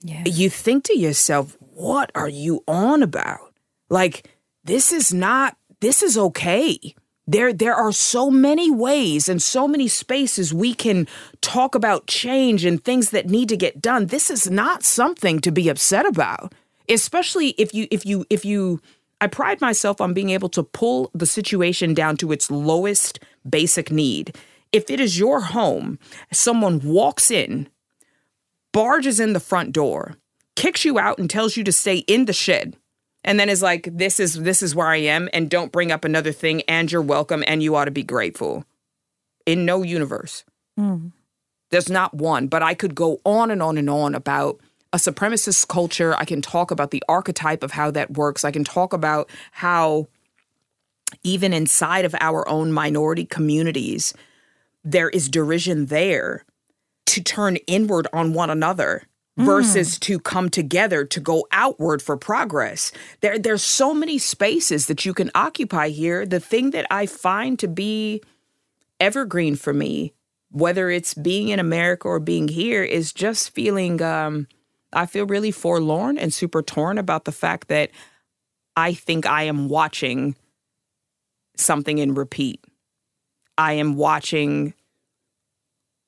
Yes. 0.00 0.38
You 0.38 0.50
think 0.50 0.84
to 0.84 0.98
yourself, 0.98 1.56
what 1.60 2.10
are 2.14 2.28
you 2.28 2.62
on 2.66 3.02
about? 3.02 3.52
Like, 3.88 4.28
this 4.64 4.92
is 4.92 5.12
not, 5.12 5.56
this 5.80 6.02
is 6.02 6.16
okay 6.16 6.94
there 7.26 7.52
there 7.52 7.74
are 7.74 7.92
so 7.92 8.30
many 8.30 8.70
ways 8.70 9.28
and 9.28 9.40
so 9.40 9.68
many 9.68 9.86
spaces 9.88 10.52
we 10.52 10.74
can 10.74 11.06
talk 11.40 11.74
about 11.74 12.06
change 12.06 12.64
and 12.64 12.82
things 12.82 13.10
that 13.10 13.28
need 13.28 13.48
to 13.48 13.56
get 13.56 13.80
done 13.80 14.06
this 14.06 14.30
is 14.30 14.50
not 14.50 14.82
something 14.82 15.40
to 15.40 15.52
be 15.52 15.68
upset 15.68 16.04
about 16.06 16.52
especially 16.88 17.50
if 17.50 17.74
you 17.74 17.86
if 17.90 18.06
you 18.06 18.24
if 18.30 18.44
you 18.44 18.80
I 19.20 19.28
pride 19.28 19.60
myself 19.60 20.00
on 20.00 20.14
being 20.14 20.30
able 20.30 20.48
to 20.50 20.64
pull 20.64 21.10
the 21.14 21.26
situation 21.26 21.94
down 21.94 22.16
to 22.18 22.32
its 22.32 22.50
lowest 22.50 23.20
basic 23.48 23.90
need. 23.92 24.36
If 24.72 24.90
it 24.90 24.98
is 24.98 25.18
your 25.18 25.40
home, 25.40 25.98
someone 26.32 26.80
walks 26.80 27.30
in, 27.30 27.68
barges 28.72 29.20
in 29.20 29.32
the 29.32 29.38
front 29.38 29.72
door, 29.72 30.16
kicks 30.56 30.84
you 30.84 30.98
out 30.98 31.18
and 31.18 31.30
tells 31.30 31.56
you 31.56 31.62
to 31.64 31.72
stay 31.72 31.98
in 31.98 32.24
the 32.24 32.32
shed 32.32 32.76
and 33.24 33.38
then 33.38 33.48
is 33.48 33.62
like 33.62 33.88
this 33.90 34.20
is 34.20 34.34
this 34.34 34.62
is 34.62 34.74
where 34.74 34.88
i 34.88 34.96
am 34.96 35.28
and 35.32 35.50
don't 35.50 35.72
bring 35.72 35.90
up 35.92 36.04
another 36.04 36.32
thing 36.32 36.62
and 36.62 36.90
you're 36.90 37.02
welcome 37.02 37.44
and 37.46 37.62
you 37.62 37.74
ought 37.74 37.86
to 37.86 37.90
be 37.90 38.02
grateful 38.02 38.64
in 39.46 39.64
no 39.64 39.82
universe 39.82 40.44
mm. 40.78 41.12
there's 41.70 41.90
not 41.90 42.14
one 42.14 42.46
but 42.46 42.62
i 42.62 42.74
could 42.74 42.94
go 42.94 43.18
on 43.24 43.50
and 43.50 43.62
on 43.62 43.78
and 43.78 43.90
on 43.90 44.14
about 44.14 44.60
a 44.92 44.96
supremacist 44.96 45.68
culture 45.68 46.14
i 46.16 46.24
can 46.24 46.42
talk 46.42 46.70
about 46.70 46.90
the 46.90 47.02
archetype 47.08 47.62
of 47.62 47.72
how 47.72 47.90
that 47.90 48.12
works 48.12 48.44
i 48.44 48.50
can 48.50 48.64
talk 48.64 48.92
about 48.92 49.28
how 49.52 50.06
even 51.22 51.52
inside 51.52 52.04
of 52.04 52.14
our 52.20 52.48
own 52.48 52.72
minority 52.72 53.24
communities 53.24 54.14
there 54.84 55.10
is 55.10 55.28
derision 55.28 55.86
there 55.86 56.44
to 57.06 57.22
turn 57.22 57.56
inward 57.66 58.06
on 58.12 58.32
one 58.32 58.50
another 58.50 59.06
versus 59.36 59.96
mm. 59.96 60.00
to 60.00 60.18
come 60.18 60.48
together 60.50 61.04
to 61.04 61.20
go 61.20 61.46
outward 61.52 62.02
for 62.02 62.16
progress. 62.16 62.92
There 63.20 63.38
there's 63.38 63.62
so 63.62 63.94
many 63.94 64.18
spaces 64.18 64.86
that 64.86 65.04
you 65.04 65.14
can 65.14 65.30
occupy 65.34 65.88
here. 65.88 66.26
The 66.26 66.40
thing 66.40 66.70
that 66.70 66.86
I 66.90 67.06
find 67.06 67.58
to 67.58 67.68
be 67.68 68.22
evergreen 69.00 69.56
for 69.56 69.72
me, 69.72 70.12
whether 70.50 70.90
it's 70.90 71.14
being 71.14 71.48
in 71.48 71.58
America 71.58 72.08
or 72.08 72.20
being 72.20 72.48
here, 72.48 72.82
is 72.82 73.12
just 73.12 73.50
feeling 73.50 74.02
um, 74.02 74.48
I 74.92 75.06
feel 75.06 75.26
really 75.26 75.50
forlorn 75.50 76.18
and 76.18 76.32
super 76.32 76.62
torn 76.62 76.98
about 76.98 77.24
the 77.24 77.32
fact 77.32 77.68
that 77.68 77.90
I 78.76 78.94
think 78.94 79.26
I 79.26 79.44
am 79.44 79.68
watching 79.68 80.36
something 81.56 81.98
in 81.98 82.14
repeat. 82.14 82.64
I 83.58 83.74
am 83.74 83.96
watching 83.96 84.74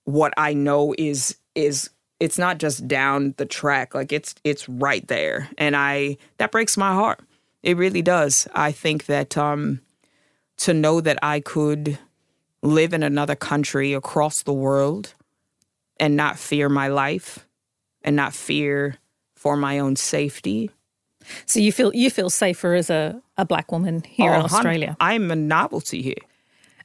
what 0.05 0.33
I 0.37 0.55
know 0.55 0.95
is 0.99 1.37
is 1.55 1.91
it's 2.21 2.39
not 2.39 2.59
just 2.59 2.87
down 2.89 3.35
the 3.37 3.47
track 3.47 3.95
like 3.95 4.13
it's 4.13 4.35
it's 4.45 4.69
right 4.69 5.07
there. 5.09 5.49
And 5.59 5.77
i 5.77 6.17
that 6.39 6.53
breaks 6.53 6.77
my 6.77 6.93
heart. 6.93 7.21
It 7.63 7.77
really 7.77 8.03
does. 8.03 8.49
I 8.55 8.73
think 8.73 9.07
that 9.07 9.37
um 9.37 9.81
to 10.57 10.73
know 10.73 11.01
that 11.01 11.19
i 11.23 11.41
could 11.41 11.99
live 12.63 12.95
in 12.95 13.03
another 13.03 13.35
country 13.35 13.93
across 13.93 14.43
the 14.43 14.53
world 14.53 15.15
and 15.99 16.17
not 16.17 16.39
fear 16.39 16.69
my 16.69 16.89
life 16.89 17.47
and 18.05 18.15
not 18.15 18.33
fear 18.33 18.97
for 19.35 19.57
my 19.57 19.79
own 19.79 19.97
safety 19.97 20.71
so 21.47 21.59
you 21.59 21.73
feel 21.73 21.93
you 21.95 22.11
feel 22.11 22.31
safer 22.31 22.75
as 22.75 22.91
a, 22.91 23.21
a 23.37 23.45
black 23.45 23.73
woman 23.73 24.03
here 24.07 24.31
oh, 24.31 24.35
in 24.35 24.41
australia 24.43 24.97
i'm 25.01 25.31
a 25.31 25.37
novelty 25.37 26.03
here 26.03 26.15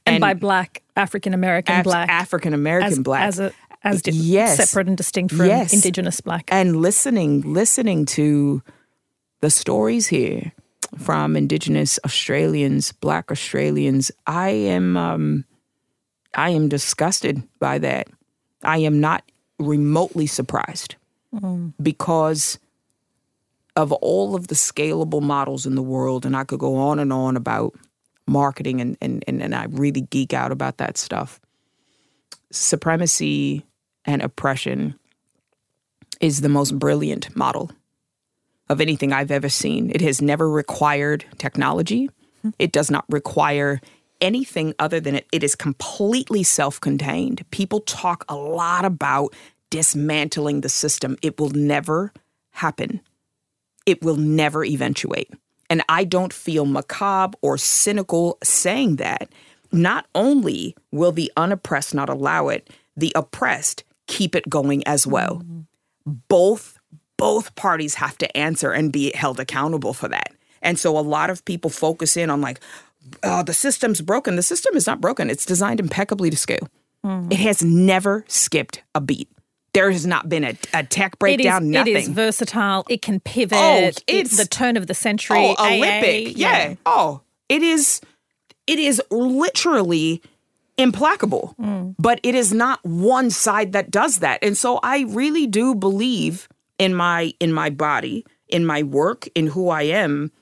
and, 0.06 0.16
and 0.16 0.20
by 0.20 0.34
black 0.34 0.82
african 0.96 1.34
american 1.34 1.82
black 1.82 2.08
african 2.08 2.54
american 2.54 3.02
black 3.02 3.22
as 3.28 3.38
a 3.38 3.52
as 3.82 4.02
di- 4.02 4.12
yes. 4.12 4.56
separate 4.56 4.88
and 4.88 4.96
distinct 4.96 5.34
from 5.34 5.46
yes. 5.46 5.72
Indigenous 5.72 6.20
Black. 6.20 6.48
And 6.52 6.76
listening, 6.76 7.40
listening 7.42 8.06
to 8.06 8.62
the 9.40 9.50
stories 9.50 10.06
here 10.06 10.52
from 10.98 11.36
Indigenous 11.36 11.98
Australians, 12.04 12.92
Black 12.92 13.30
Australians, 13.30 14.10
I 14.26 14.50
am, 14.50 14.96
um, 14.96 15.44
I 16.34 16.50
am 16.50 16.68
disgusted 16.68 17.42
by 17.58 17.78
that. 17.78 18.08
I 18.62 18.78
am 18.78 19.00
not 19.00 19.24
remotely 19.58 20.26
surprised 20.26 20.96
mm. 21.34 21.72
because 21.82 22.58
of 23.76 23.92
all 23.92 24.34
of 24.34 24.48
the 24.48 24.54
scalable 24.54 25.22
models 25.22 25.66
in 25.66 25.74
the 25.74 25.82
world, 25.82 26.26
and 26.26 26.36
I 26.36 26.44
could 26.44 26.60
go 26.60 26.76
on 26.76 26.98
and 26.98 27.12
on 27.12 27.36
about 27.36 27.74
marketing, 28.26 28.80
and 28.80 28.96
and 29.00 29.24
and, 29.26 29.42
and 29.42 29.54
I 29.54 29.66
really 29.70 30.02
geek 30.02 30.32
out 30.32 30.52
about 30.52 30.78
that 30.78 30.96
stuff. 30.96 31.40
Supremacy 32.50 33.64
and 34.04 34.22
oppression 34.22 34.98
is 36.20 36.40
the 36.40 36.48
most 36.48 36.78
brilliant 36.78 37.34
model 37.36 37.70
of 38.68 38.80
anything 38.80 39.12
I've 39.12 39.30
ever 39.30 39.48
seen. 39.48 39.90
It 39.94 40.00
has 40.00 40.20
never 40.20 40.48
required 40.48 41.24
technology. 41.38 42.10
It 42.58 42.72
does 42.72 42.90
not 42.90 43.04
require 43.08 43.80
anything 44.20 44.74
other 44.78 45.00
than 45.00 45.16
it. 45.16 45.26
It 45.32 45.42
is 45.42 45.54
completely 45.54 46.42
self 46.42 46.80
contained. 46.80 47.44
People 47.50 47.80
talk 47.80 48.24
a 48.28 48.36
lot 48.36 48.84
about 48.84 49.34
dismantling 49.70 50.60
the 50.60 50.68
system. 50.68 51.16
It 51.22 51.38
will 51.38 51.50
never 51.50 52.12
happen, 52.50 53.00
it 53.86 54.02
will 54.02 54.16
never 54.16 54.64
eventuate. 54.64 55.32
And 55.68 55.82
I 55.88 56.02
don't 56.02 56.32
feel 56.32 56.66
macabre 56.66 57.38
or 57.42 57.56
cynical 57.56 58.38
saying 58.42 58.96
that. 58.96 59.30
Not 59.72 60.06
only 60.16 60.74
will 60.90 61.12
the 61.12 61.30
unoppressed 61.36 61.94
not 61.94 62.08
allow 62.08 62.48
it, 62.48 62.68
the 62.96 63.12
oppressed 63.14 63.84
keep 64.08 64.34
it 64.34 64.50
going 64.50 64.84
as 64.86 65.06
well. 65.06 65.36
Mm-hmm. 65.36 66.12
Both 66.28 66.76
both 67.16 67.54
parties 67.54 67.94
have 67.96 68.16
to 68.18 68.36
answer 68.36 68.72
and 68.72 68.90
be 68.90 69.12
held 69.14 69.38
accountable 69.38 69.92
for 69.92 70.08
that. 70.08 70.32
And 70.62 70.78
so 70.78 70.98
a 70.98 71.00
lot 71.00 71.28
of 71.28 71.44
people 71.44 71.70
focus 71.70 72.16
in 72.16 72.30
on 72.30 72.40
like 72.40 72.60
oh, 73.22 73.42
the 73.42 73.52
system's 73.52 74.00
broken. 74.00 74.36
The 74.36 74.42
system 74.42 74.76
is 74.76 74.86
not 74.86 75.00
broken. 75.00 75.30
It's 75.30 75.46
designed 75.46 75.80
impeccably 75.80 76.30
to 76.30 76.36
scale. 76.36 76.68
It 77.30 77.38
has 77.38 77.62
never 77.62 78.24
skipped 78.28 78.82
a 78.94 79.00
beat. 79.00 79.28
There 79.72 79.90
has 79.90 80.04
not 80.06 80.28
been 80.28 80.42
a, 80.44 80.56
a 80.74 80.82
tech 80.82 81.18
breakdown. 81.18 81.62
it 81.62 81.66
is, 81.66 81.70
nothing. 81.70 81.96
It 81.96 81.98
is 82.00 82.08
versatile. 82.08 82.84
It 82.88 83.02
can 83.02 83.20
pivot. 83.20 83.56
Oh, 83.58 83.76
it's 83.78 84.02
it's- 84.06 84.36
the 84.36 84.46
turn 84.46 84.76
of 84.76 84.86
the 84.86 84.94
century. 84.94 85.38
Oh, 85.38 85.54
AA, 85.58 85.74
Olympic. 85.76 86.36
Yeah. 86.36 86.74
Oh, 86.86 87.20
it 87.48 87.62
is. 87.62 88.00
It 88.66 88.78
is 88.78 89.00
literally 89.10 90.22
implacable. 90.76 91.54
Mm. 91.60 91.94
But 91.98 92.20
it 92.22 92.34
is 92.34 92.52
not 92.52 92.84
one 92.84 93.30
side 93.30 93.72
that 93.72 93.90
does 93.90 94.18
that. 94.18 94.38
And 94.42 94.56
so 94.56 94.80
I 94.82 95.00
really 95.08 95.46
do 95.46 95.74
believe 95.74 96.48
in 96.78 96.94
my 96.94 97.32
in 97.40 97.52
my 97.52 97.70
body, 97.70 98.24
in 98.48 98.64
my 98.64 98.82
work, 98.82 99.28
in 99.34 99.48
who 99.48 99.68
I 99.68 99.82
am. 99.82 100.32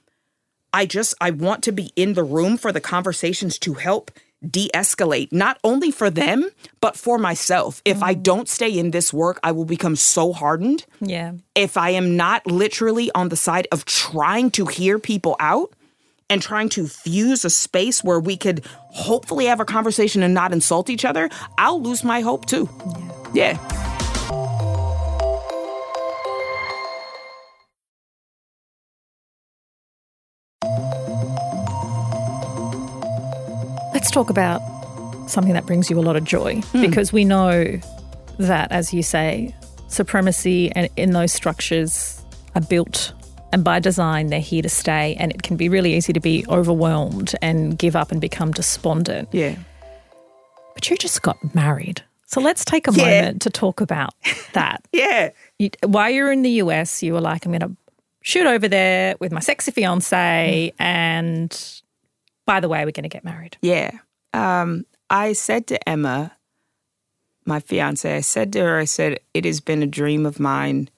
I 0.73 0.87
just 0.87 1.15
I 1.21 1.31
want 1.31 1.63
to 1.65 1.73
be 1.73 1.91
in 1.97 2.15
the 2.15 2.23
room 2.25 2.57
for 2.57 2.73
the 2.73 2.81
conversations 2.81 3.59
to 3.61 3.75
help 3.75 4.11
de-escalate 4.49 5.33
not 5.33 5.59
only 5.65 5.91
for 5.91 6.11
them 6.11 6.49
but 6.81 6.97
for 6.97 7.19
myself. 7.19 7.83
If 7.85 8.03
I 8.03 8.15
mm. 8.15 8.23
don't 8.23 8.49
stay 8.49 8.79
in 8.79 8.93
this 8.93 9.13
work, 9.13 9.41
I 9.43 9.53
will 9.53 9.65
become 9.65 9.97
so 9.97 10.33
hardened 10.33 10.85
Yeah. 11.01 11.33
if 11.55 11.77
I 11.77 11.91
am 11.91 12.17
not 12.17 12.47
literally 12.47 13.11
on 13.15 13.31
the 13.31 13.37
side 13.37 13.67
of 13.73 13.85
trying 13.85 14.51
to 14.53 14.67
hear 14.67 14.99
people 14.99 15.37
out 15.41 15.73
and 16.31 16.43
trying 16.43 16.69
to 16.71 16.87
fuse 16.87 17.45
a 17.45 17.51
space 17.51 18.05
where 18.05 18.21
we 18.21 18.37
could 18.37 18.65
hopefully 18.91 19.47
have 19.47 19.61
a 19.61 19.65
conversation 19.65 20.23
and 20.23 20.35
not 20.35 20.53
insult 20.53 20.91
each 20.91 21.05
other, 21.05 21.31
I'll 21.57 21.81
lose 21.81 22.05
my 22.05 22.21
hope 22.21 22.47
too. 22.47 22.69
Yeah. 23.33 23.57
Let's 33.99 34.13
talk 34.13 34.31
about 34.31 34.63
something 35.29 35.55
that 35.55 35.67
brings 35.67 35.91
you 35.91 35.99
a 35.99 36.03
lot 36.03 36.15
of 36.15 36.23
joy 36.23 36.61
hmm. 36.61 36.83
because 36.83 37.13
we 37.13 37.25
know 37.25 37.81
that, 38.39 38.71
as 38.71 38.95
you 38.95 39.03
say, 39.03 39.53
supremacy 39.89 40.71
and 40.71 40.89
in 40.97 41.11
those 41.11 41.33
structures 41.33 42.25
are 42.55 42.61
built 42.61 43.13
and 43.53 43.65
by 43.65 43.81
design 43.81 44.29
they're 44.29 44.39
here 44.39 44.63
to 44.63 44.69
stay 44.69 45.17
and 45.19 45.33
it 45.33 45.43
can 45.43 45.57
be 45.57 45.69
really 45.69 45.97
easy 45.97 46.13
to 46.13 46.21
be 46.21 46.47
overwhelmed 46.49 47.35
and 47.43 47.77
give 47.77 47.97
up 47.97 48.13
and 48.13 48.21
become 48.21 48.53
despondent. 48.53 49.29
Yeah. 49.33 49.57
But 50.75 50.89
you 50.89 50.97
just 50.97 51.23
got 51.23 51.37
married. 51.53 52.01
So 52.27 52.41
let's 52.41 52.65
take 52.65 52.87
a 52.87 52.93
Yeah. 52.93 53.05
moment 53.05 53.43
to 53.43 53.51
talk 53.51 53.81
about 53.81 54.15
that. 54.53 54.81
Yeah. 54.93 55.31
you, 55.59 55.71
while 55.85 56.09
you're 56.09 56.31
in 56.31 56.43
the 56.43 56.63
US, 56.63 57.03
you 57.03 57.15
were 57.15 57.21
like, 57.21 57.45
I'm 57.45 57.51
going 57.51 57.69
to 57.69 57.77
shoot 58.23 58.47
over 58.47 58.69
there 58.69 59.17
with 59.19 59.33
my 59.33 59.41
sexy 59.41 59.73
fiance. 59.73 60.73
Hmm. 60.79 60.83
And 60.85 61.83
by 62.49 62.61
the 62.61 62.69
way, 62.69 62.83
we're 62.87 62.93
going 62.93 63.03
to 63.03 63.11
get 63.11 63.25
married. 63.25 63.59
Yeah. 63.61 63.91
Um, 64.33 64.87
I 65.11 65.35
said 65.35 65.67
to 65.67 65.87
Emma, 65.87 66.33
my 67.45 67.61
fiance, 67.61 68.11
I 68.11 68.23
said 68.23 68.55
to 68.55 68.61
her, 68.61 68.79
I 68.79 68.87
said, 68.87 69.21
it 69.35 69.45
has 69.45 69.61
been 69.61 69.83
a 69.83 69.87
dream 69.87 70.25
of 70.25 70.41
mine 70.41 70.89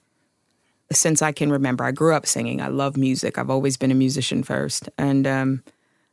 since 0.93 1.21
I 1.21 1.33
can 1.33 1.51
remember. 1.51 1.83
I 1.83 1.91
grew 1.91 2.15
up 2.15 2.25
singing. 2.25 2.61
I 2.61 2.69
love 2.69 2.95
music. 2.95 3.37
I've 3.37 3.49
always 3.49 3.75
been 3.75 3.91
a 3.91 3.95
musician 3.95 4.43
first. 4.43 4.87
And 4.97 5.27
um, 5.27 5.61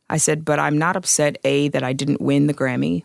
I 0.09 0.17
said, 0.17 0.43
but 0.43 0.59
I'm 0.59 0.77
not 0.77 0.97
upset, 0.97 1.37
A, 1.45 1.69
that 1.69 1.83
I 1.83 1.93
didn't 1.93 2.19
win 2.19 2.47
the 2.47 2.53
Grammy 2.53 3.03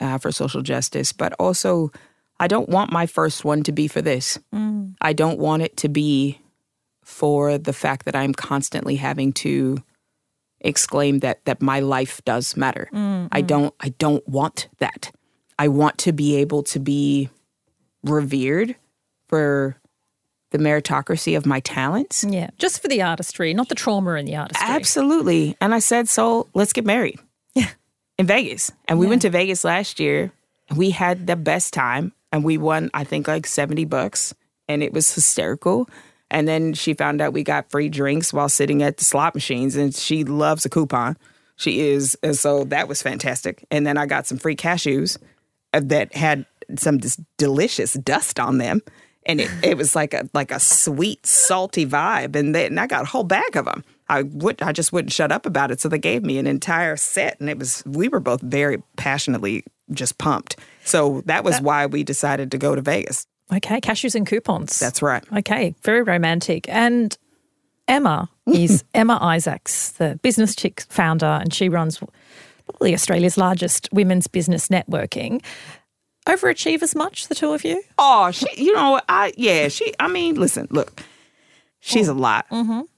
uh, 0.00 0.18
for 0.18 0.32
social 0.32 0.62
justice, 0.62 1.12
but 1.12 1.32
also 1.34 1.92
I 2.40 2.48
don't 2.48 2.68
want 2.68 2.90
my 2.90 3.06
first 3.06 3.44
one 3.44 3.62
to 3.62 3.70
be 3.70 3.86
for 3.86 4.02
this. 4.02 4.40
I 5.00 5.12
don't 5.12 5.38
want 5.38 5.62
it 5.62 5.76
to 5.78 5.88
be 5.88 6.40
for 7.04 7.58
the 7.58 7.72
fact 7.72 8.06
that 8.06 8.16
I'm 8.16 8.34
constantly 8.34 8.96
having 8.96 9.32
to 9.34 9.78
exclaim 10.60 11.20
that 11.20 11.44
that 11.44 11.62
my 11.62 11.80
life 11.80 12.20
does 12.24 12.56
matter. 12.56 12.88
Mm, 12.92 13.28
I 13.32 13.42
mm. 13.42 13.46
don't 13.46 13.74
I 13.80 13.90
don't 13.90 14.26
want 14.28 14.68
that. 14.78 15.12
I 15.58 15.68
want 15.68 15.98
to 15.98 16.12
be 16.12 16.36
able 16.36 16.62
to 16.64 16.80
be 16.80 17.28
revered 18.02 18.76
for 19.28 19.76
the 20.50 20.58
meritocracy 20.58 21.36
of 21.36 21.46
my 21.46 21.60
talents. 21.60 22.24
Yeah. 22.28 22.50
Just 22.58 22.82
for 22.82 22.88
the 22.88 23.02
artistry, 23.02 23.54
not 23.54 23.68
the 23.68 23.74
trauma 23.74 24.14
in 24.14 24.24
the 24.24 24.36
artistry. 24.36 24.66
Absolutely. 24.68 25.56
And 25.60 25.74
I 25.74 25.78
said, 25.78 26.08
so 26.08 26.48
let's 26.54 26.72
get 26.72 26.84
married. 26.84 27.18
Yeah. 27.54 27.68
In 28.18 28.26
Vegas. 28.26 28.72
And 28.88 28.98
we 28.98 29.06
went 29.06 29.22
to 29.22 29.30
Vegas 29.30 29.64
last 29.64 30.00
year. 30.00 30.32
And 30.68 30.78
we 30.78 30.90
had 30.90 31.26
the 31.26 31.36
best 31.36 31.72
time. 31.72 32.12
And 32.32 32.44
we 32.44 32.58
won, 32.58 32.90
I 32.94 33.04
think, 33.04 33.28
like 33.28 33.46
70 33.46 33.84
bucks. 33.86 34.34
And 34.68 34.82
it 34.82 34.92
was 34.92 35.14
hysterical. 35.14 35.88
And 36.30 36.46
then 36.46 36.72
she 36.74 36.94
found 36.94 37.20
out 37.20 37.32
we 37.32 37.42
got 37.42 37.70
free 37.70 37.88
drinks 37.88 38.32
while 38.32 38.48
sitting 38.48 38.82
at 38.82 38.98
the 38.98 39.04
slot 39.04 39.34
machines. 39.34 39.76
And 39.76 39.94
she 39.94 40.24
loves 40.24 40.64
a 40.64 40.68
coupon. 40.68 41.16
She 41.56 41.80
is. 41.80 42.16
And 42.22 42.36
so 42.36 42.64
that 42.64 42.88
was 42.88 43.02
fantastic. 43.02 43.64
And 43.70 43.86
then 43.86 43.98
I 43.98 44.06
got 44.06 44.26
some 44.26 44.38
free 44.38 44.56
cashews 44.56 45.18
uh, 45.74 45.80
that 45.84 46.14
had 46.14 46.46
some 46.76 47.00
just 47.00 47.20
delicious 47.36 47.94
dust 47.94 48.38
on 48.38 48.58
them. 48.58 48.80
And 49.26 49.40
it, 49.40 49.50
it 49.62 49.76
was 49.76 49.94
like 49.94 50.14
a 50.14 50.28
like 50.32 50.50
a 50.50 50.60
sweet, 50.60 51.26
salty 51.26 51.84
vibe. 51.84 52.36
And 52.36 52.54
then 52.54 52.78
I 52.78 52.86
got 52.86 53.02
a 53.02 53.06
whole 53.06 53.24
bag 53.24 53.56
of 53.56 53.66
them. 53.66 53.84
I 54.08 54.22
would 54.22 54.62
I 54.62 54.72
just 54.72 54.92
wouldn't 54.92 55.12
shut 55.12 55.30
up 55.30 55.46
about 55.46 55.70
it. 55.70 55.80
So 55.80 55.88
they 55.88 55.98
gave 55.98 56.24
me 56.24 56.38
an 56.38 56.46
entire 56.46 56.96
set 56.96 57.38
and 57.38 57.50
it 57.50 57.58
was 57.58 57.82
we 57.84 58.08
were 58.08 58.20
both 58.20 58.40
very 58.40 58.82
passionately 58.96 59.64
just 59.92 60.18
pumped. 60.18 60.56
So 60.84 61.22
that 61.26 61.44
was 61.44 61.60
why 61.60 61.86
we 61.86 62.02
decided 62.02 62.50
to 62.52 62.58
go 62.58 62.74
to 62.74 62.80
Vegas. 62.80 63.26
Okay. 63.52 63.80
Cashews 63.80 64.14
and 64.14 64.26
coupons. 64.26 64.78
That's 64.78 65.02
right. 65.02 65.24
Okay. 65.38 65.74
Very 65.82 66.02
romantic. 66.02 66.68
And 66.68 67.16
Emma 67.88 68.28
is 68.46 68.84
Emma 68.94 69.18
Isaacs, 69.20 69.92
the 69.92 70.18
business 70.22 70.54
chick 70.54 70.82
founder, 70.88 71.26
and 71.26 71.52
she 71.52 71.68
runs 71.68 72.00
probably 72.66 72.94
Australia's 72.94 73.36
largest 73.36 73.88
women's 73.92 74.26
business 74.26 74.68
networking. 74.68 75.42
Overachievers 76.26 76.94
much, 76.94 77.28
the 77.28 77.34
two 77.34 77.52
of 77.52 77.64
you? 77.64 77.82
Oh, 77.98 78.30
she 78.30 78.46
you 78.56 78.72
know, 78.72 79.00
I 79.08 79.32
yeah, 79.36 79.68
she 79.68 79.92
I 79.98 80.08
mean, 80.08 80.36
listen, 80.36 80.68
look. 80.70 81.02
She's 81.80 82.08
a 82.08 82.14
lot. 82.14 82.46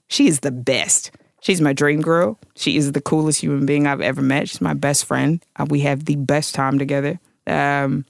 She 0.08 0.26
is 0.26 0.40
the 0.40 0.50
best. 0.50 1.12
She's 1.40 1.60
my 1.60 1.72
dream 1.72 2.02
girl. 2.02 2.38
She 2.56 2.76
is 2.76 2.92
the 2.92 3.00
coolest 3.00 3.40
human 3.40 3.64
being 3.64 3.86
I've 3.86 4.00
ever 4.00 4.20
met. 4.22 4.48
She's 4.48 4.60
my 4.60 4.74
best 4.74 5.04
friend. 5.04 5.42
Uh, 5.56 5.66
we 5.68 5.80
have 5.80 6.04
the 6.04 6.16
best 6.16 6.54
time 6.54 6.78
together. 6.78 7.18
Um, 7.46 8.04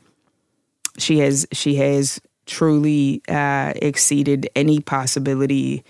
she 0.98 1.18
has 1.20 1.46
she 1.52 1.76
has 1.76 2.20
truly 2.52 3.22
uh, 3.28 3.72
exceeded 3.76 4.46
any 4.54 4.78
possibility 4.78 5.82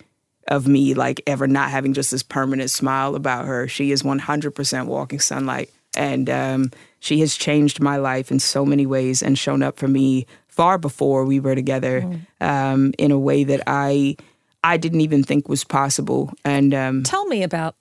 of 0.46 0.68
me 0.68 0.94
like 0.94 1.20
ever 1.27 1.48
not 1.48 1.70
having 1.70 1.92
just 1.92 2.12
this 2.12 2.22
permanent 2.22 2.70
smile 2.70 3.16
about 3.16 3.46
her. 3.46 3.66
She 3.66 3.90
is 3.90 4.03
100% 4.05 4.87
walking 4.87 5.18
sunlight 5.18 5.70
and 5.96 6.31
um, 6.31 6.70
she 7.01 7.18
has 7.20 7.35
changed 7.35 7.81
my 7.81 7.96
life 7.96 8.31
in 8.31 8.38
so 8.38 8.64
many 8.64 8.87
ways 8.87 9.22
and 9.22 9.37
shown 9.37 9.62
up 9.62 9.77
for 9.77 9.88
me 9.88 10.27
far 10.46 10.79
before 10.79 11.25
we 11.25 11.40
were 11.40 11.57
together 11.57 12.09
um, 12.40 12.92
in 12.96 13.11
a 13.11 13.18
way 13.18 13.42
that 13.42 13.62
I 13.66 14.16
I 14.64 14.77
didn't 14.77 15.01
even 15.01 15.25
think 15.25 15.48
was 15.48 15.64
possible. 15.64 16.33
And 16.44 16.72
um, 16.72 17.03
Tell 17.03 17.27
me 17.27 17.42
about 17.42 17.75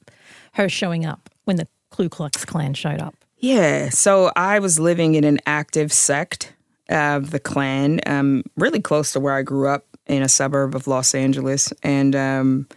her 0.54 0.67
showing 0.67 1.06
up 1.06 1.30
when 1.44 1.58
the 1.58 1.67
Ku 1.91 2.10
Klux 2.10 2.46
Klan 2.46 2.74
showed 2.74 3.00
up. 3.00 3.13
Yeah, 3.38 3.89
so 3.89 4.32
I 4.36 4.58
was 4.58 4.80
living 4.80 5.13
in 5.13 5.24
an 5.24 5.39
active 5.46 5.94
sect 5.94 6.54
of 6.91 7.32
the 7.32 7.39
Klan, 7.39 8.01
um, 8.06 8.43
really 8.58 8.82
close 8.82 9.13
to 9.13 9.19
where 9.19 9.34
I 9.34 9.41
grew 9.41 9.67
up 9.67 9.86
in 10.08 10.21
a 10.21 10.30
suburb 10.30 10.75
of 10.75 10.88
Los 10.88 11.15
Angeles. 11.15 11.73
And, 11.82 12.15
um, 12.15 12.67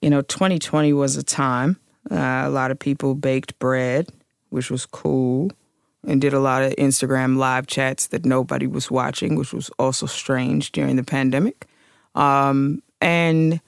you 0.00 0.10
know, 0.10 0.22
2020 0.22 0.92
was 0.94 1.16
a 1.16 1.22
time. 1.22 1.78
Uh, 2.10 2.42
a 2.44 2.48
lot 2.48 2.70
of 2.70 2.78
people 2.78 3.14
baked 3.14 3.58
bread, 3.58 4.10
which 4.50 4.70
was 4.70 4.86
cool, 4.86 5.50
and 6.06 6.20
did 6.20 6.32
a 6.32 6.40
lot 6.40 6.62
of 6.62 6.72
Instagram 6.76 7.36
live 7.36 7.66
chats 7.66 8.08
that 8.08 8.24
nobody 8.24 8.66
was 8.66 8.90
watching, 8.90 9.36
which 9.36 9.52
was 9.52 9.70
also 9.78 10.06
strange 10.06 10.72
during 10.72 10.96
the 10.96 11.04
pandemic. 11.04 11.68
Um, 12.14 12.82
and 13.00 13.60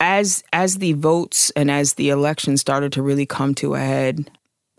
as 0.00 0.42
as 0.52 0.78
the 0.78 0.94
votes 0.94 1.50
and 1.50 1.70
as 1.70 1.94
the 1.94 2.08
election 2.08 2.56
started 2.56 2.92
to 2.94 3.02
really 3.02 3.26
come 3.26 3.54
to 3.56 3.74
a 3.74 3.78
head, 3.78 4.30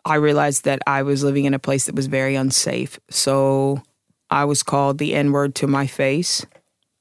I 0.05 0.15
realized 0.15 0.65
that 0.65 0.81
I 0.87 1.03
was 1.03 1.23
living 1.23 1.45
in 1.45 1.53
a 1.53 1.59
place 1.59 1.85
that 1.85 1.95
was 1.95 2.07
very 2.07 2.35
unsafe. 2.35 2.99
So 3.09 3.83
I 4.29 4.45
was 4.45 4.63
called 4.63 4.97
the 4.97 5.13
N 5.13 5.31
word 5.31 5.55
to 5.55 5.67
my 5.67 5.87
face 5.87 6.45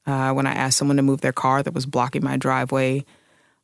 uh, 0.07 0.33
when 0.33 0.47
I 0.47 0.53
asked 0.53 0.79
someone 0.79 0.97
to 0.97 1.03
move 1.03 1.21
their 1.21 1.33
car 1.33 1.63
that 1.63 1.75
was 1.75 1.87
blocking 1.87 2.25
my 2.25 2.37
driveway. 2.37 3.05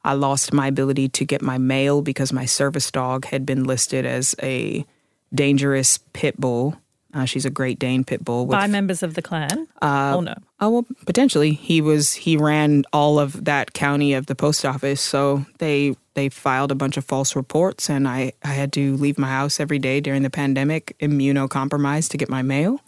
I 0.04 0.12
lost 0.12 0.52
my 0.52 0.68
ability 0.68 1.08
to 1.10 1.24
get 1.24 1.42
my 1.42 1.58
mail 1.58 2.00
because 2.00 2.32
my 2.32 2.44
service 2.44 2.90
dog 2.90 3.26
had 3.26 3.44
been 3.44 3.64
listed 3.64 4.06
as 4.06 4.36
a 4.42 4.86
dangerous 5.34 5.98
pit 6.12 6.40
bull. 6.40 6.76
Uh, 7.16 7.24
she's 7.24 7.46
a 7.46 7.50
Great 7.50 7.78
Dane 7.78 8.04
pit 8.04 8.22
bull. 8.22 8.44
With, 8.46 8.58
By 8.58 8.66
members 8.66 9.02
of 9.02 9.14
the 9.14 9.22
Klan? 9.22 9.66
oh, 9.80 10.20
no. 10.20 10.34
Oh 10.60 10.68
well, 10.70 10.86
potentially 11.06 11.52
he 11.54 11.80
was. 11.80 12.12
He 12.12 12.36
ran 12.36 12.84
all 12.92 13.18
of 13.18 13.46
that 13.46 13.72
county 13.72 14.12
of 14.12 14.26
the 14.26 14.34
post 14.34 14.64
office, 14.66 15.00
so 15.00 15.46
they 15.58 15.96
they 16.12 16.28
filed 16.28 16.70
a 16.70 16.74
bunch 16.74 16.98
of 16.98 17.04
false 17.06 17.34
reports, 17.34 17.88
and 17.88 18.06
I 18.06 18.32
I 18.44 18.48
had 18.48 18.70
to 18.74 18.96
leave 18.98 19.16
my 19.18 19.28
house 19.28 19.60
every 19.60 19.78
day 19.78 20.00
during 20.00 20.22
the 20.22 20.30
pandemic, 20.30 20.94
immunocompromised, 21.00 22.10
to 22.10 22.18
get 22.18 22.28
my 22.28 22.42
mail. 22.42 22.80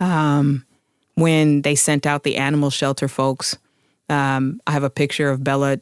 Um, 0.00 0.64
when 1.14 1.62
they 1.62 1.76
sent 1.76 2.06
out 2.06 2.22
the 2.24 2.36
animal 2.38 2.70
shelter 2.70 3.06
folks 3.08 3.56
Um, 4.08 4.60
I 4.66 4.72
have 4.72 4.82
a 4.82 4.90
picture 4.90 5.30
of 5.30 5.44
Bella 5.44 5.78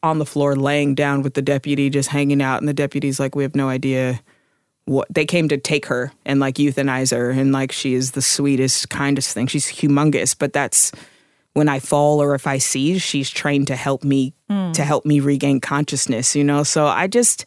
on 0.00 0.18
the 0.20 0.26
floor 0.26 0.54
laying 0.54 0.94
down 0.94 1.22
with 1.22 1.34
the 1.34 1.42
deputy 1.42 1.90
just 1.90 2.10
hanging 2.10 2.40
out, 2.40 2.60
and 2.60 2.68
the 2.68 2.74
deputy's 2.74 3.18
like, 3.18 3.34
"We 3.34 3.42
have 3.42 3.56
no 3.56 3.68
idea 3.68 4.20
what 4.86 5.06
they 5.10 5.26
came 5.26 5.48
to 5.48 5.58
take 5.58 5.86
her 5.86 6.12
and 6.24 6.40
like 6.40 6.56
euthanize 6.56 7.14
her, 7.14 7.30
and 7.30 7.52
like 7.52 7.72
she 7.72 7.94
is 7.94 8.12
the 8.12 8.22
sweetest, 8.22 8.88
kindest 8.88 9.34
thing. 9.34 9.46
She's 9.46 9.66
humongous, 9.66 10.34
but 10.36 10.52
that's 10.52 10.92
when 11.52 11.68
I 11.68 11.78
fall 11.78 12.22
or 12.22 12.34
if 12.34 12.46
I 12.46 12.58
seize, 12.58 13.02
she's 13.02 13.30
trained 13.30 13.66
to 13.68 13.76
help 13.76 14.04
me 14.04 14.34
mm. 14.50 14.72
to 14.74 14.84
help 14.84 15.04
me 15.04 15.20
regain 15.20 15.60
consciousness. 15.60 16.34
You 16.34 16.44
know, 16.44 16.62
so 16.62 16.86
I 16.86 17.06
just 17.06 17.44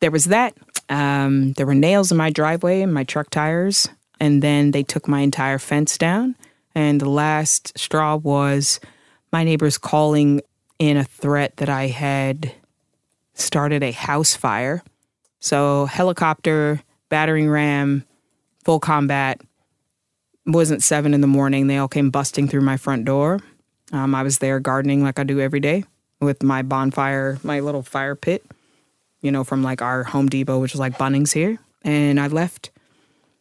there 0.00 0.10
was 0.10 0.26
that. 0.26 0.54
Um, 0.90 1.52
there 1.52 1.66
were 1.66 1.74
nails 1.74 2.10
in 2.10 2.16
my 2.16 2.30
driveway 2.30 2.80
and 2.80 2.94
my 2.94 3.04
truck 3.04 3.30
tires, 3.30 3.88
and 4.18 4.42
then 4.42 4.70
they 4.70 4.82
took 4.82 5.06
my 5.06 5.20
entire 5.20 5.58
fence 5.58 5.98
down. 5.98 6.34
And 6.74 7.00
the 7.00 7.10
last 7.10 7.76
straw 7.78 8.16
was 8.16 8.80
my 9.32 9.44
neighbors 9.44 9.76
calling 9.76 10.40
in 10.78 10.96
a 10.96 11.04
threat 11.04 11.56
that 11.56 11.68
I 11.68 11.88
had 11.88 12.52
started 13.34 13.82
a 13.82 13.92
house 13.92 14.34
fire. 14.34 14.82
So, 15.40 15.86
helicopter, 15.86 16.82
battering 17.08 17.48
ram, 17.48 18.04
full 18.64 18.80
combat. 18.80 19.40
wasn't 20.46 20.82
seven 20.82 21.14
in 21.14 21.20
the 21.20 21.26
morning. 21.26 21.66
They 21.66 21.78
all 21.78 21.88
came 21.88 22.10
busting 22.10 22.48
through 22.48 22.62
my 22.62 22.76
front 22.76 23.04
door. 23.04 23.40
Um, 23.92 24.14
I 24.14 24.22
was 24.22 24.38
there 24.38 24.60
gardening 24.60 25.02
like 25.02 25.18
I 25.18 25.24
do 25.24 25.40
every 25.40 25.60
day 25.60 25.84
with 26.20 26.42
my 26.42 26.62
bonfire, 26.62 27.38
my 27.42 27.60
little 27.60 27.82
fire 27.82 28.14
pit, 28.14 28.44
you 29.22 29.30
know, 29.30 29.44
from 29.44 29.62
like 29.62 29.80
our 29.80 30.04
Home 30.04 30.28
Depot, 30.28 30.58
which 30.58 30.74
is 30.74 30.80
like 30.80 30.98
Bunnings 30.98 31.32
here. 31.32 31.58
And 31.82 32.20
I 32.20 32.26
left 32.26 32.70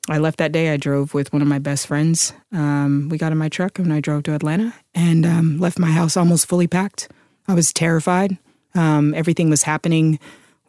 I 0.10 0.20
left 0.20 0.38
that 0.38 0.54
day. 0.54 0.70
I 0.70 0.78
drove 0.78 1.14
with 1.14 1.34
one 1.34 1.42
of 1.42 1.50
my 1.50 1.60
best 1.60 1.88
friends. 1.88 2.32
Um, 2.54 3.10
we 3.10 3.18
got 3.18 3.34
in 3.34 3.38
my 3.38 3.50
truck 3.50 3.78
and 3.78 3.92
I 3.92 4.00
drove 4.00 4.24
to 4.24 4.34
Atlanta 4.34 4.74
and 4.96 5.26
um, 5.26 5.60
left 5.60 5.80
my 5.80 5.92
house 5.92 6.16
almost 6.16 6.48
fully 6.48 6.68
packed. 6.68 7.10
I 7.48 7.54
was 7.54 7.74
terrified. 7.74 8.38
Um, 8.74 9.14
everything 9.14 9.50
was 9.50 9.64
happening 9.64 10.20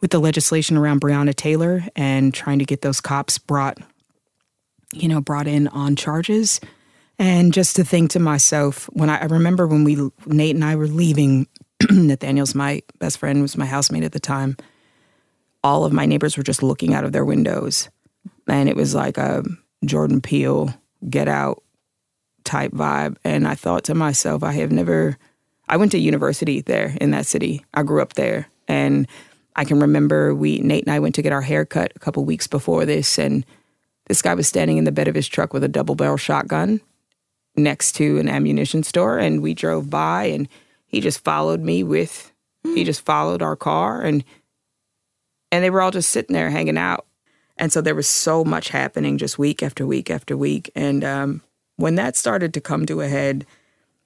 with 0.01 0.11
the 0.11 0.19
legislation 0.19 0.77
around 0.77 1.01
Breonna 1.01 1.35
Taylor 1.35 1.83
and 1.95 2.33
trying 2.33 2.59
to 2.59 2.65
get 2.65 2.81
those 2.81 3.01
cops 3.01 3.37
brought, 3.37 3.77
you 4.93 5.07
know, 5.07 5.21
brought 5.21 5.47
in 5.47 5.67
on 5.69 5.95
charges. 5.95 6.59
And 7.17 7.53
just 7.53 7.75
to 7.75 7.83
think 7.83 8.11
to 8.11 8.19
myself, 8.19 8.85
when 8.93 9.09
I, 9.09 9.21
I 9.21 9.25
remember 9.25 9.67
when 9.67 9.83
we, 9.83 10.09
Nate 10.25 10.55
and 10.55 10.63
I 10.63 10.75
were 10.75 10.87
leaving, 10.87 11.47
Nathaniel's 11.91 12.55
my 12.55 12.81
best 12.99 13.17
friend, 13.17 13.41
was 13.41 13.57
my 13.57 13.65
housemate 13.65 14.03
at 14.03 14.13
the 14.13 14.19
time. 14.19 14.55
All 15.63 15.83
of 15.83 15.91
my 15.91 16.05
neighbors 16.05 16.37
were 16.37 16.43
just 16.43 16.63
looking 16.63 16.93
out 16.93 17.03
of 17.03 17.11
their 17.11 17.25
windows 17.25 17.89
and 18.49 18.67
it 18.67 18.75
was 18.75 18.95
like 18.95 19.17
a 19.17 19.43
Jordan 19.85 20.21
Peele 20.21 20.73
get 21.09 21.27
out 21.27 21.63
type 22.43 22.71
vibe. 22.71 23.17
And 23.23 23.47
I 23.47 23.55
thought 23.55 23.83
to 23.85 23.95
myself, 23.95 24.43
I 24.43 24.53
have 24.53 24.71
never, 24.71 25.17
I 25.67 25.77
went 25.77 25.91
to 25.91 25.99
university 25.99 26.61
there 26.61 26.95
in 26.99 27.11
that 27.11 27.25
city. 27.25 27.63
I 27.73 27.83
grew 27.83 28.01
up 28.01 28.13
there. 28.13 28.47
And 28.67 29.07
I 29.59 29.65
can 29.65 29.81
remember 29.81 30.33
we, 30.33 30.59
Nate 30.59 30.85
and 30.85 30.93
I 30.93 30.99
went 30.99 31.15
to 31.15 31.21
get 31.21 31.33
our 31.33 31.41
hair 31.41 31.65
cut 31.65 31.91
a 31.93 31.99
couple 31.99 32.23
weeks 32.23 32.47
before 32.47 32.85
this. 32.85 33.19
And 33.19 33.45
this 34.07 34.21
guy 34.21 34.33
was 34.33 34.47
standing 34.47 34.77
in 34.77 34.85
the 34.85 34.91
bed 34.93 35.09
of 35.09 35.15
his 35.15 35.27
truck 35.27 35.51
with 35.51 35.65
a 35.65 35.67
double 35.67 35.95
barrel 35.95 36.15
shotgun 36.15 36.79
next 37.57 37.91
to 37.95 38.19
an 38.19 38.29
ammunition 38.29 38.83
store. 38.83 39.19
And 39.19 39.41
we 39.41 39.53
drove 39.53 39.89
by 39.89 40.27
and 40.27 40.47
he 40.85 41.01
just 41.01 41.25
followed 41.25 41.59
me 41.59 41.83
with, 41.83 42.31
he 42.63 42.85
just 42.85 43.01
followed 43.01 43.41
our 43.41 43.57
car 43.57 44.01
and, 44.01 44.23
and 45.51 45.61
they 45.61 45.69
were 45.69 45.81
all 45.81 45.91
just 45.91 46.09
sitting 46.09 46.33
there 46.33 46.49
hanging 46.49 46.77
out. 46.77 47.05
And 47.57 47.73
so 47.73 47.81
there 47.81 47.95
was 47.95 48.07
so 48.07 48.45
much 48.45 48.69
happening 48.69 49.17
just 49.17 49.37
week 49.37 49.61
after 49.61 49.85
week 49.85 50.09
after 50.09 50.37
week. 50.37 50.71
And 50.73 51.03
um, 51.03 51.41
when 51.75 51.95
that 51.95 52.15
started 52.15 52.53
to 52.53 52.61
come 52.61 52.85
to 52.85 53.01
a 53.01 53.09
head, 53.09 53.45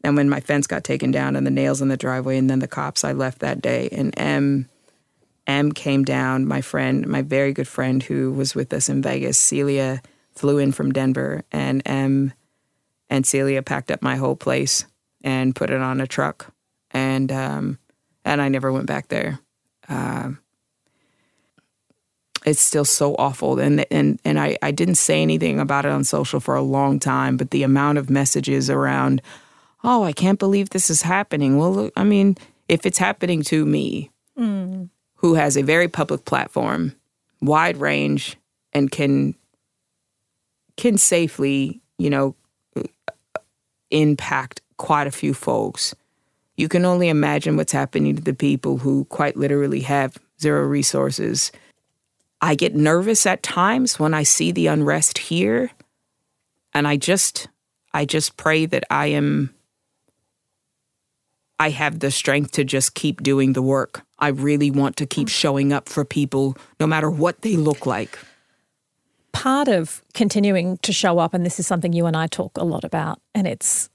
and 0.04 0.18
when 0.18 0.30
my 0.30 0.40
fence 0.40 0.66
got 0.66 0.84
taken 0.84 1.12
down 1.12 1.36
and 1.36 1.46
the 1.46 1.52
nails 1.52 1.80
in 1.80 1.90
the 1.90 1.96
driveway, 1.96 2.40
and 2.40 2.50
then 2.50 2.60
the 2.60 2.68
cops, 2.68 3.04
I 3.04 3.12
left 3.12 3.40
that 3.40 3.62
day. 3.62 3.88
And 3.92 4.14
M, 4.18 4.68
M 5.48 5.72
came 5.72 6.04
down. 6.04 6.46
My 6.46 6.62
friend, 6.62 7.08
my 7.08 7.22
very 7.22 7.54
good 7.54 7.68
friend 7.68 8.02
who 8.02 8.32
was 8.32 8.56
with 8.56 8.74
us 8.74 8.90
in 8.90 9.02
Vegas, 9.02 9.38
Celia, 9.38 10.02
flew 10.34 10.58
in 10.58 10.72
from 10.72 10.92
Denver, 10.92 11.44
and 11.52 11.82
M 11.86 12.34
and 13.10 13.26
Celia 13.26 13.62
packed 13.62 13.92
up 13.92 14.02
my 14.02 14.16
whole 14.16 14.36
place 14.36 14.86
and 15.22 15.56
put 15.56 15.70
it 15.70 15.82
on 15.82 16.02
a 16.02 16.08
truck, 16.08 16.54
and 16.92 17.32
um, 17.32 17.80
and 18.26 18.42
I 18.42 18.50
never 18.50 18.72
went 18.72 18.88
back 18.88 19.10
there. 19.10 19.40
Um, 19.90 20.40
it's 22.46 22.62
still 22.62 22.86
so 22.86 23.16
awful 23.16 23.60
and 23.60 23.86
and 23.92 24.20
and 24.26 24.40
I, 24.40 24.58
I 24.62 24.72
didn't 24.72 24.96
say 24.96 25.22
anything 25.22 25.60
about 25.60 25.86
it 25.86 25.92
on 25.92 26.04
social 26.04 26.42
for 26.42 26.56
a 26.56 26.62
long 26.62 27.00
time 27.00 27.38
but 27.38 27.52
the 27.52 27.64
amount 27.64 27.98
of 27.98 28.10
messages 28.10 28.70
around 28.70 29.22
oh 29.82 30.04
i 30.04 30.12
can't 30.12 30.40
believe 30.40 30.72
this 30.72 30.90
is 30.90 31.04
happening 31.04 31.58
well 31.58 31.90
i 31.96 32.04
mean 32.04 32.36
if 32.68 32.86
it's 32.86 32.98
happening 32.98 33.44
to 33.44 33.66
me. 33.66 34.10
Who 35.24 35.34
has 35.34 35.58
a 35.58 35.64
very 35.64 35.88
public 35.88 36.26
platform 36.26 36.96
wide 37.42 37.78
range 37.78 38.38
and 38.72 38.92
can 38.92 39.34
can 40.78 41.00
safely 41.00 41.82
you 41.98 42.12
know 42.12 42.36
impact 43.90 44.62
quite 44.78 45.08
a 45.08 45.12
few 45.12 45.34
folks 45.34 45.96
you 46.56 46.70
can 46.70 46.86
only 46.86 47.10
imagine 47.10 47.58
what's 47.58 47.72
happening 47.72 48.16
to 48.16 48.22
the 48.22 48.36
people 48.36 48.78
who 48.78 49.06
quite 49.06 49.36
literally 49.36 49.80
have 49.82 50.20
zero 50.40 50.68
resources 50.68 51.52
I 52.44 52.56
get 52.56 52.76
nervous 52.76 53.26
at 53.26 53.42
times 53.42 53.98
when 53.98 54.14
I 54.14 54.24
see 54.24 54.52
the 54.52 54.68
unrest 54.68 55.18
here. 55.18 55.72
And 56.74 56.86
I 56.86 56.98
just 56.98 57.48
I 57.94 58.04
just 58.04 58.36
pray 58.36 58.66
that 58.66 58.84
I 58.90 59.08
am 59.08 59.56
I 61.58 61.70
have 61.70 62.00
the 62.00 62.12
strength 62.12 62.52
to 62.52 62.66
just 62.66 62.96
keep 62.96 63.24
doing 63.24 63.54
the 63.54 63.62
work. 63.62 64.02
I 64.24 64.30
really 64.30 64.72
want 64.72 64.96
to 64.98 65.06
keep 65.06 65.28
showing 65.28 65.74
up 65.74 65.90
for 65.90 66.06
people 66.06 66.56
no 66.80 66.88
matter 66.88 67.10
what 67.10 67.42
they 67.42 67.58
look 67.58 67.86
like. 67.86 68.18
Part 69.34 69.68
of 69.68 70.02
continuing 70.14 70.78
to 70.78 70.94
show 70.94 71.20
up, 71.20 71.34
and 71.34 71.46
this 71.46 71.60
is 71.60 71.68
something 71.68 71.92
you 71.92 72.06
and 72.06 72.16
I 72.16 72.28
talk 72.28 72.58
a 72.58 72.64
lot 72.64 72.86
about, 72.86 73.20
and 73.36 73.46
it's 73.46 73.90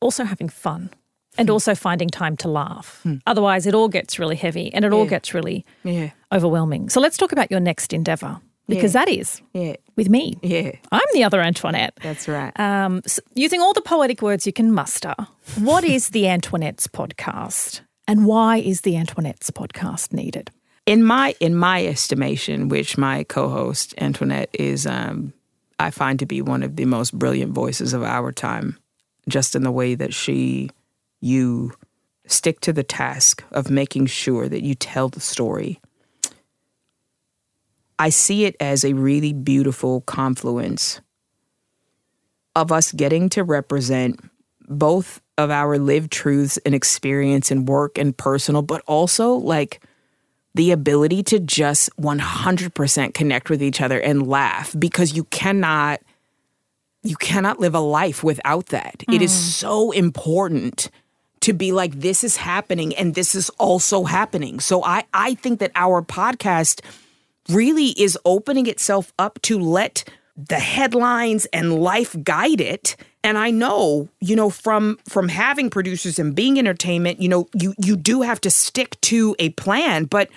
also 0.00 0.22
having 0.22 0.48
fun 0.48 0.90
and 1.36 1.48
hmm. 1.48 1.52
also 1.52 1.74
finding 1.74 2.08
time 2.08 2.36
to 2.36 2.48
laugh. 2.48 3.00
Hmm. 3.02 3.16
Otherwise, 3.26 3.66
it 3.66 3.74
all 3.74 3.88
gets 3.88 4.20
really 4.20 4.36
heavy 4.36 4.72
and 4.72 4.84
it 4.84 4.92
yeah. 4.92 4.96
all 4.96 5.06
gets 5.06 5.34
really 5.34 5.64
yeah. 5.82 6.10
overwhelming. 6.30 6.88
So 6.88 7.00
let's 7.00 7.16
talk 7.16 7.32
about 7.32 7.50
your 7.50 7.58
next 7.58 7.92
endeavor 7.92 8.40
because 8.68 8.94
yeah. 8.94 9.04
that 9.04 9.10
is 9.10 9.42
yeah. 9.54 9.74
with 9.96 10.08
me. 10.08 10.38
Yeah. 10.40 10.70
I'm 10.92 11.08
the 11.14 11.24
other 11.24 11.40
Antoinette. 11.40 11.98
That's 12.00 12.28
right. 12.28 12.52
Um, 12.60 13.02
so 13.06 13.22
using 13.34 13.60
all 13.60 13.72
the 13.72 13.82
poetic 13.82 14.22
words 14.22 14.46
you 14.46 14.52
can 14.52 14.70
muster, 14.70 15.16
what 15.58 15.82
is 15.82 16.10
the 16.10 16.28
Antoinette's 16.28 16.86
podcast 16.86 17.80
and 18.08 18.24
why 18.24 18.56
is 18.56 18.80
the 18.80 18.96
Antoinette's 18.96 19.50
podcast 19.50 20.12
needed? 20.14 20.50
In 20.86 21.04
my 21.04 21.34
in 21.38 21.54
my 21.54 21.84
estimation, 21.84 22.68
which 22.68 22.96
my 22.96 23.22
co-host 23.24 23.94
Antoinette 23.98 24.48
is 24.54 24.86
um, 24.86 25.34
I 25.78 25.90
find 25.90 26.18
to 26.18 26.26
be 26.26 26.40
one 26.40 26.62
of 26.62 26.76
the 26.76 26.86
most 26.86 27.16
brilliant 27.16 27.52
voices 27.52 27.92
of 27.92 28.02
our 28.02 28.32
time, 28.32 28.78
just 29.28 29.54
in 29.54 29.62
the 29.62 29.70
way 29.70 29.94
that 29.94 30.14
she 30.14 30.70
you 31.20 31.72
stick 32.26 32.60
to 32.60 32.72
the 32.72 32.82
task 32.82 33.44
of 33.52 33.70
making 33.70 34.06
sure 34.06 34.48
that 34.48 34.62
you 34.62 34.74
tell 34.74 35.10
the 35.10 35.20
story. 35.20 35.78
I 37.98 38.08
see 38.08 38.44
it 38.44 38.56
as 38.58 38.84
a 38.84 38.94
really 38.94 39.32
beautiful 39.32 40.00
confluence 40.02 41.00
of 42.54 42.72
us 42.72 42.92
getting 42.92 43.28
to 43.30 43.44
represent 43.44 44.20
both 44.68 45.20
of 45.36 45.50
our 45.50 45.78
lived 45.78 46.10
truths 46.10 46.58
and 46.58 46.74
experience 46.74 47.50
and 47.50 47.68
work 47.68 47.96
and 47.98 48.16
personal, 48.16 48.62
but 48.62 48.82
also 48.86 49.34
like 49.34 49.80
the 50.54 50.72
ability 50.72 51.22
to 51.22 51.38
just 51.38 51.88
100% 52.00 53.14
connect 53.14 53.50
with 53.50 53.62
each 53.62 53.80
other 53.80 54.00
and 54.00 54.26
laugh 54.26 54.74
because 54.78 55.16
you 55.16 55.24
cannot 55.24 56.00
you 57.04 57.14
cannot 57.14 57.60
live 57.60 57.76
a 57.76 57.80
life 57.80 58.24
without 58.24 58.66
that. 58.66 59.04
Mm. 59.08 59.14
It 59.14 59.22
is 59.22 59.30
mm. 59.30 59.34
so 59.34 59.92
important 59.92 60.90
to 61.40 61.52
be 61.52 61.70
like 61.70 61.92
this 61.94 62.24
is 62.24 62.36
happening 62.36 62.94
and 62.96 63.14
this 63.14 63.36
is 63.36 63.50
also 63.50 64.04
happening. 64.04 64.58
So 64.58 64.82
I 64.82 65.04
I 65.14 65.34
think 65.34 65.60
that 65.60 65.70
our 65.76 66.02
podcast 66.02 66.80
really 67.48 67.88
is 67.90 68.18
opening 68.24 68.66
itself 68.66 69.12
up 69.18 69.40
to 69.42 69.58
let 69.58 70.04
the 70.36 70.58
headlines 70.58 71.46
and 71.46 71.80
life 71.80 72.16
guide 72.22 72.60
it 72.60 72.96
and 73.24 73.38
i 73.38 73.50
know 73.50 74.08
you 74.20 74.36
know 74.36 74.50
from 74.50 74.98
from 75.08 75.28
having 75.28 75.70
producers 75.70 76.18
and 76.18 76.34
being 76.34 76.58
entertainment 76.58 77.20
you 77.20 77.28
know 77.28 77.48
you 77.54 77.74
you 77.78 77.96
do 77.96 78.22
have 78.22 78.40
to 78.40 78.50
stick 78.50 79.00
to 79.00 79.34
a 79.38 79.50
plan 79.50 80.04
but 80.04 80.28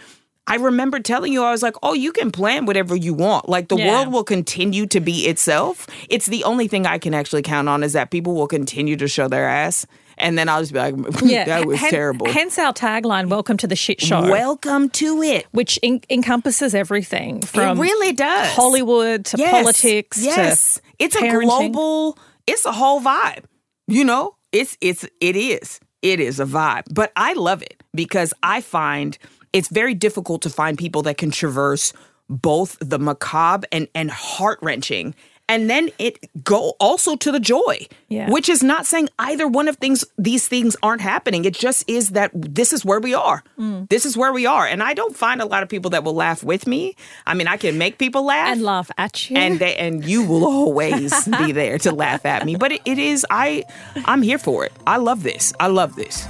i 0.47 0.55
remember 0.55 0.99
telling 0.99 1.31
you 1.33 1.43
i 1.43 1.51
was 1.51 1.63
like 1.63 1.75
oh 1.83 1.93
you 1.93 2.11
can 2.11 2.31
plan 2.31 2.65
whatever 2.65 2.95
you 2.95 3.13
want 3.13 3.47
like 3.47 3.67
the 3.67 3.77
yeah. 3.77 3.89
world 3.89 4.13
will 4.13 4.23
continue 4.23 4.85
to 4.85 4.99
be 4.99 5.27
itself 5.27 5.87
it's 6.09 6.25
the 6.27 6.43
only 6.43 6.67
thing 6.67 6.85
i 6.85 6.97
can 6.97 7.13
actually 7.13 7.41
count 7.41 7.69
on 7.69 7.83
is 7.83 7.93
that 7.93 8.11
people 8.11 8.33
will 8.33 8.47
continue 8.47 8.95
to 8.95 9.07
show 9.07 9.27
their 9.27 9.47
ass 9.47 9.85
and 10.21 10.37
then 10.37 10.47
I'll 10.47 10.61
just 10.61 10.71
be 10.71 10.79
like, 10.79 10.95
yeah, 11.23 11.45
that 11.45 11.65
was 11.65 11.81
H- 11.81 11.89
terrible. 11.89 12.29
Hence 12.29 12.57
our 12.57 12.73
tagline, 12.73 13.27
"Welcome 13.27 13.57
to 13.57 13.67
the 13.67 13.75
shit 13.75 13.99
show." 13.99 14.21
Welcome 14.21 14.89
to 14.91 15.21
it, 15.21 15.47
which 15.51 15.79
en- 15.83 16.01
encompasses 16.09 16.75
everything 16.75 17.41
from 17.41 17.77
it 17.77 17.81
really 17.81 18.13
does 18.13 18.53
Hollywood 18.53 19.25
to 19.25 19.37
yes. 19.37 19.51
politics. 19.51 20.23
Yes, 20.23 20.75
to 20.75 20.81
it's 20.99 21.15
parenting. 21.15 21.41
a 21.41 21.45
global. 21.45 22.17
It's 22.47 22.65
a 22.65 22.71
whole 22.71 23.01
vibe. 23.01 23.45
You 23.88 24.04
know, 24.04 24.36
it's 24.51 24.77
it's 24.82 25.06
it 25.19 25.36
is. 25.36 25.80
it 26.01 26.19
is 26.19 26.39
a 26.39 26.45
vibe. 26.45 26.84
But 26.93 27.12
I 27.15 27.34
love 27.34 27.62
it 27.62 27.84
because 27.93 28.34
I 28.43 28.62
find 28.62 29.17
it's 29.54 29.69
very 29.69 29.93
difficult 29.93 30.41
to 30.43 30.49
find 30.49 30.77
people 30.77 31.01
that 31.04 31.17
can 31.17 31.32
traverse 31.32 31.93
both 32.30 32.77
the 32.80 32.97
macabre 32.97 33.67
and, 33.71 33.88
and 33.93 34.10
heart 34.10 34.60
wrenching 34.62 35.13
and 35.51 35.69
then 35.69 35.89
it 35.99 36.17
go 36.43 36.73
also 36.79 37.15
to 37.23 37.31
the 37.31 37.39
joy 37.39 37.75
Yeah. 38.07 38.29
which 38.35 38.47
is 38.49 38.61
not 38.63 38.85
saying 38.85 39.07
either 39.19 39.47
one 39.59 39.67
of 39.71 39.75
things 39.83 40.05
these 40.17 40.47
things 40.47 40.75
aren't 40.81 41.01
happening. 41.01 41.45
It 41.45 41.53
just 41.53 41.83
is 41.87 42.09
that 42.17 42.31
this 42.33 42.73
is 42.73 42.85
where 42.85 42.99
we 43.07 43.13
are. 43.13 43.43
Mm. 43.59 43.89
this 43.89 44.05
is 44.09 44.15
where 44.21 44.33
we 44.39 44.45
are. 44.55 44.65
And 44.65 44.81
i 44.89 44.93
don't 44.93 45.15
find 45.15 45.41
a 45.41 45.45
lot 45.53 45.61
of 45.63 45.69
people 45.69 45.91
that 45.91 46.03
will 46.05 46.15
laugh 46.25 46.43
with 46.51 46.63
me. 46.73 46.95
I 47.25 47.33
mean 47.37 47.47
i 47.47 47.57
can 47.57 47.77
make 47.77 47.97
people 47.97 48.23
laugh. 48.25 48.47
And 48.53 48.61
laugh 48.73 48.89
at 48.97 49.29
you. 49.29 49.37
and 49.37 49.59
they 49.59 49.75
and 49.75 50.05
you 50.11 50.23
will 50.29 50.45
always 50.45 51.11
be 51.39 51.51
there 51.51 51.77
to 51.85 51.91
laugh 51.91 52.25
at 52.25 52.45
me. 52.45 52.55
But 52.55 52.71
it, 52.73 52.81
it 52.85 52.97
is 52.97 53.25
i 53.29 53.63
i'm 54.05 54.21
here 54.21 54.39
for 54.47 54.65
it. 54.65 54.71
I 54.87 54.97
love 54.97 55.23
this. 55.23 55.53
I 55.59 55.67
love 55.67 55.95
this 55.95 56.25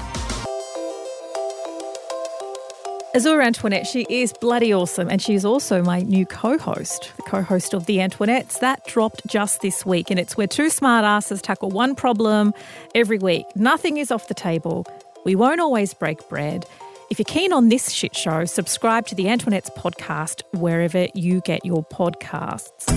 Azure 3.13 3.41
Antoinette, 3.41 3.85
she 3.85 4.05
is 4.09 4.31
bloody 4.39 4.73
awesome, 4.73 5.09
and 5.09 5.21
she's 5.21 5.43
also 5.43 5.83
my 5.83 5.99
new 5.99 6.25
co 6.25 6.57
host, 6.57 7.11
the 7.17 7.23
co 7.23 7.41
host 7.41 7.73
of 7.73 7.85
The 7.85 7.97
Antoinettes. 7.97 8.59
That 8.59 8.85
dropped 8.85 9.27
just 9.27 9.59
this 9.59 9.85
week, 9.85 10.09
and 10.09 10.17
it's 10.17 10.37
where 10.37 10.47
two 10.47 10.69
smart 10.69 11.03
asses 11.03 11.41
tackle 11.41 11.69
one 11.71 11.93
problem 11.93 12.53
every 12.95 13.17
week. 13.17 13.45
Nothing 13.53 13.97
is 13.97 14.11
off 14.11 14.29
the 14.29 14.33
table. 14.33 14.85
We 15.25 15.35
won't 15.35 15.59
always 15.59 15.93
break 15.93 16.27
bread. 16.29 16.65
If 17.09 17.19
you're 17.19 17.25
keen 17.25 17.51
on 17.51 17.67
this 17.67 17.91
shit 17.91 18.15
show, 18.15 18.45
subscribe 18.45 19.07
to 19.07 19.15
The 19.15 19.25
Antoinettes 19.25 19.75
podcast 19.75 20.43
wherever 20.53 21.07
you 21.13 21.41
get 21.41 21.65
your 21.65 21.83
podcasts. 21.83 22.87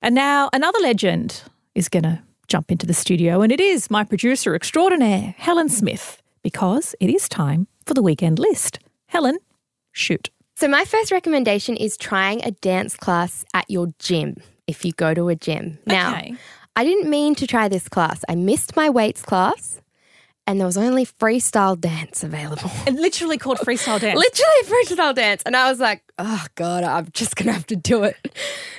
And 0.00 0.14
now 0.14 0.48
another 0.54 0.78
legend 0.80 1.42
is 1.74 1.90
going 1.90 2.04
to 2.04 2.22
jump 2.48 2.72
into 2.72 2.86
the 2.86 2.94
studio, 2.94 3.42
and 3.42 3.52
it 3.52 3.60
is 3.60 3.90
my 3.90 4.02
producer 4.02 4.54
extraordinaire, 4.54 5.34
Helen 5.36 5.68
Smith, 5.68 6.22
because 6.44 6.94
it 7.00 7.10
is 7.10 7.28
time 7.28 7.66
for 7.84 7.94
the 7.94 8.02
weekend 8.02 8.38
list. 8.38 8.78
Helen, 9.06 9.38
shoot. 9.90 10.30
So, 10.54 10.68
my 10.68 10.84
first 10.84 11.10
recommendation 11.10 11.76
is 11.76 11.96
trying 11.96 12.44
a 12.44 12.52
dance 12.52 12.96
class 12.96 13.44
at 13.54 13.68
your 13.68 13.92
gym 13.98 14.36
if 14.68 14.84
you 14.84 14.92
go 14.92 15.12
to 15.12 15.28
a 15.28 15.34
gym. 15.34 15.78
Now, 15.86 16.14
Okay. 16.14 16.36
I 16.76 16.84
didn't 16.84 17.10
mean 17.10 17.34
to 17.36 17.46
try 17.46 17.68
this 17.68 17.88
class. 17.88 18.24
I 18.28 18.34
missed 18.36 18.76
my 18.76 18.88
weights 18.90 19.22
class 19.22 19.80
and 20.46 20.58
there 20.60 20.66
was 20.66 20.76
only 20.76 21.06
freestyle 21.06 21.80
dance 21.80 22.22
available. 22.22 22.70
It 22.86 22.94
literally 22.94 23.38
called 23.38 23.58
freestyle 23.58 24.00
dance. 24.00 24.18
Literally 24.18 24.62
freestyle 24.84 25.14
dance. 25.14 25.42
And 25.46 25.56
I 25.56 25.70
was 25.70 25.80
like, 25.80 26.02
oh 26.18 26.46
God, 26.56 26.84
I'm 26.84 27.08
just 27.12 27.36
going 27.36 27.46
to 27.46 27.52
have 27.52 27.66
to 27.68 27.76
do 27.76 28.02
it. 28.04 28.16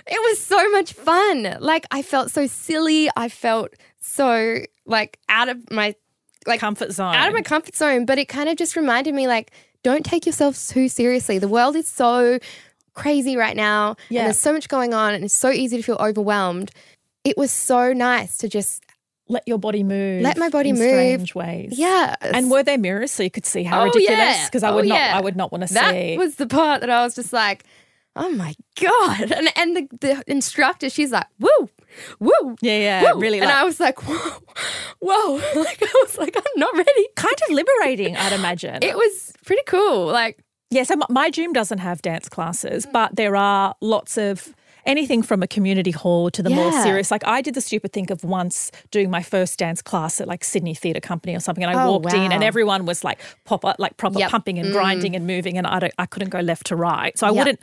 It 0.07 0.19
was 0.29 0.39
so 0.43 0.69
much 0.71 0.93
fun. 0.93 1.57
Like, 1.59 1.85
I 1.89 2.01
felt 2.01 2.31
so 2.31 2.47
silly. 2.47 3.09
I 3.15 3.29
felt 3.29 3.69
so 3.99 4.59
like 4.85 5.17
out 5.29 5.49
of 5.49 5.71
my 5.71 5.95
like 6.45 6.59
Comfort 6.59 6.91
zone. 6.91 7.15
out 7.15 7.27
of 7.27 7.33
my 7.33 7.41
comfort 7.41 7.75
zone, 7.75 8.05
but 8.05 8.17
it 8.17 8.25
kind 8.27 8.49
of 8.49 8.57
just 8.57 8.75
reminded 8.75 9.13
me 9.15 9.27
like, 9.27 9.51
don't 9.83 10.05
take 10.05 10.25
yourself 10.25 10.57
too 10.67 10.87
seriously. 10.87 11.37
The 11.39 11.47
world 11.47 11.75
is 11.75 11.87
so 11.87 12.39
crazy 12.93 13.35
right 13.35 13.55
now. 13.55 13.95
Yeah. 14.09 14.21
And 14.21 14.25
there's 14.27 14.39
so 14.39 14.53
much 14.53 14.67
going 14.67 14.93
on 14.93 15.13
and 15.13 15.23
it's 15.23 15.33
so 15.33 15.49
easy 15.51 15.77
to 15.77 15.83
feel 15.83 15.97
overwhelmed. 15.99 16.71
It 17.23 17.37
was 17.37 17.51
so 17.51 17.93
nice 17.93 18.37
to 18.37 18.47
just, 18.47 18.83
Let 19.27 19.43
your 19.47 19.57
body 19.57 19.83
move. 19.83 20.21
Let 20.21 20.37
my 20.37 20.49
body 20.49 20.69
in 20.69 20.75
move. 20.77 20.83
Strange 20.87 21.35
ways. 21.35 21.73
yeah. 21.77 22.15
And 22.21 22.49
were 22.51 22.61
there 22.63 22.77
mirrors 22.77 23.11
so 23.11 23.23
you 23.23 23.31
could 23.31 23.45
see 23.45 23.63
how 23.63 23.81
Oh, 23.81 23.85
ridiculous? 23.85 24.17
yeah. 24.17 24.45
Because 24.45 24.63
I 24.63 24.69
Oh, 24.69 24.75
would 24.75 24.87
not. 24.87 24.95
yeah. 24.99 25.17
I 25.17 25.21
would 25.21 25.35
not 25.35 25.51
want 25.51 25.63
to 25.63 25.67
see. 25.67 25.73
that 25.75 26.17
was 26.17 26.35
the 26.35 26.47
part 26.47 26.81
that 26.81 26.89
I 26.89 27.03
was 27.03 27.15
just 27.15 27.33
like, 27.33 27.63
oh 28.15 28.29
my 28.29 28.53
God. 28.79 29.31
And, 29.31 29.49
and 29.57 29.75
the, 29.75 29.87
the 29.99 30.23
instructor, 30.27 30.89
she's 30.89 31.11
like, 31.11 31.25
woo, 31.39 31.69
woo. 32.19 32.55
Yeah, 32.61 32.77
yeah, 32.77 33.13
woo. 33.13 33.19
really 33.19 33.39
And 33.39 33.47
like- 33.47 33.55
I 33.57 33.63
was 33.63 33.79
like, 33.79 33.99
whoa, 34.07 34.39
whoa. 34.99 35.35
Like, 35.55 35.81
I 35.81 36.03
was 36.05 36.17
like, 36.17 36.35
I'm 36.35 36.43
not 36.59 36.75
ready. 36.75 37.07
kind 37.15 37.35
of 37.47 37.55
liberating, 37.55 38.15
I'd 38.17 38.33
imagine. 38.33 38.79
It 38.83 38.95
was 38.95 39.33
pretty 39.45 39.63
cool. 39.67 40.07
Like, 40.07 40.39
Yeah, 40.71 40.83
so 40.83 40.95
my- 41.09 41.29
gym 41.29 41.53
doesn't 41.53 41.79
have 41.79 42.01
dance 42.01 42.29
classes, 42.29 42.85
but 42.91 43.15
there 43.15 43.35
are 43.35 43.75
lots 43.81 44.17
of 44.17 44.53
anything 44.85 45.23
from 45.23 45.41
a 45.41 45.47
community 45.47 45.89
hall 45.89 46.29
to 46.29 46.43
the 46.43 46.49
more 46.51 46.71
serious. 46.83 47.09
Like 47.09 47.25
I 47.25 47.41
did 47.41 47.55
the 47.55 47.61
stupid 47.61 47.91
thing 47.91 48.11
of 48.11 48.23
once 48.23 48.71
doing 48.91 49.09
my 49.09 49.23
first 49.23 49.57
dance 49.57 49.81
class 49.81 50.21
at 50.21 50.27
like 50.27 50.43
Sydney 50.43 50.75
Theatre 50.75 50.99
Company 50.99 51.35
or 51.35 51.39
something, 51.39 51.63
and 51.63 51.75
I 51.75 51.83
Oh, 51.85 51.93
walked 51.93 52.13
in 52.13 52.31
and 52.31 52.43
everyone 52.43 52.85
was 52.85 53.03
like 53.03 53.19
proper, 53.45 53.73
like 53.79 53.97
proper 53.97 54.19
Yep. 54.19 54.27
Mm. 54.27 54.31
pumping 54.31 54.59
and 54.59 54.71
grinding 54.71 55.15
and 55.15 55.25
moving, 55.25 55.57
and 55.57 55.65
I 55.65 55.79
don't, 55.79 55.93
I 55.97 56.05
couldn't 56.05 56.29
go 56.29 56.39
left 56.39 56.67
to 56.67 56.75
right, 56.75 57.17
so 57.17 57.25
I 57.25 57.31
Yep. 57.31 57.37
wouldn't. 57.37 57.59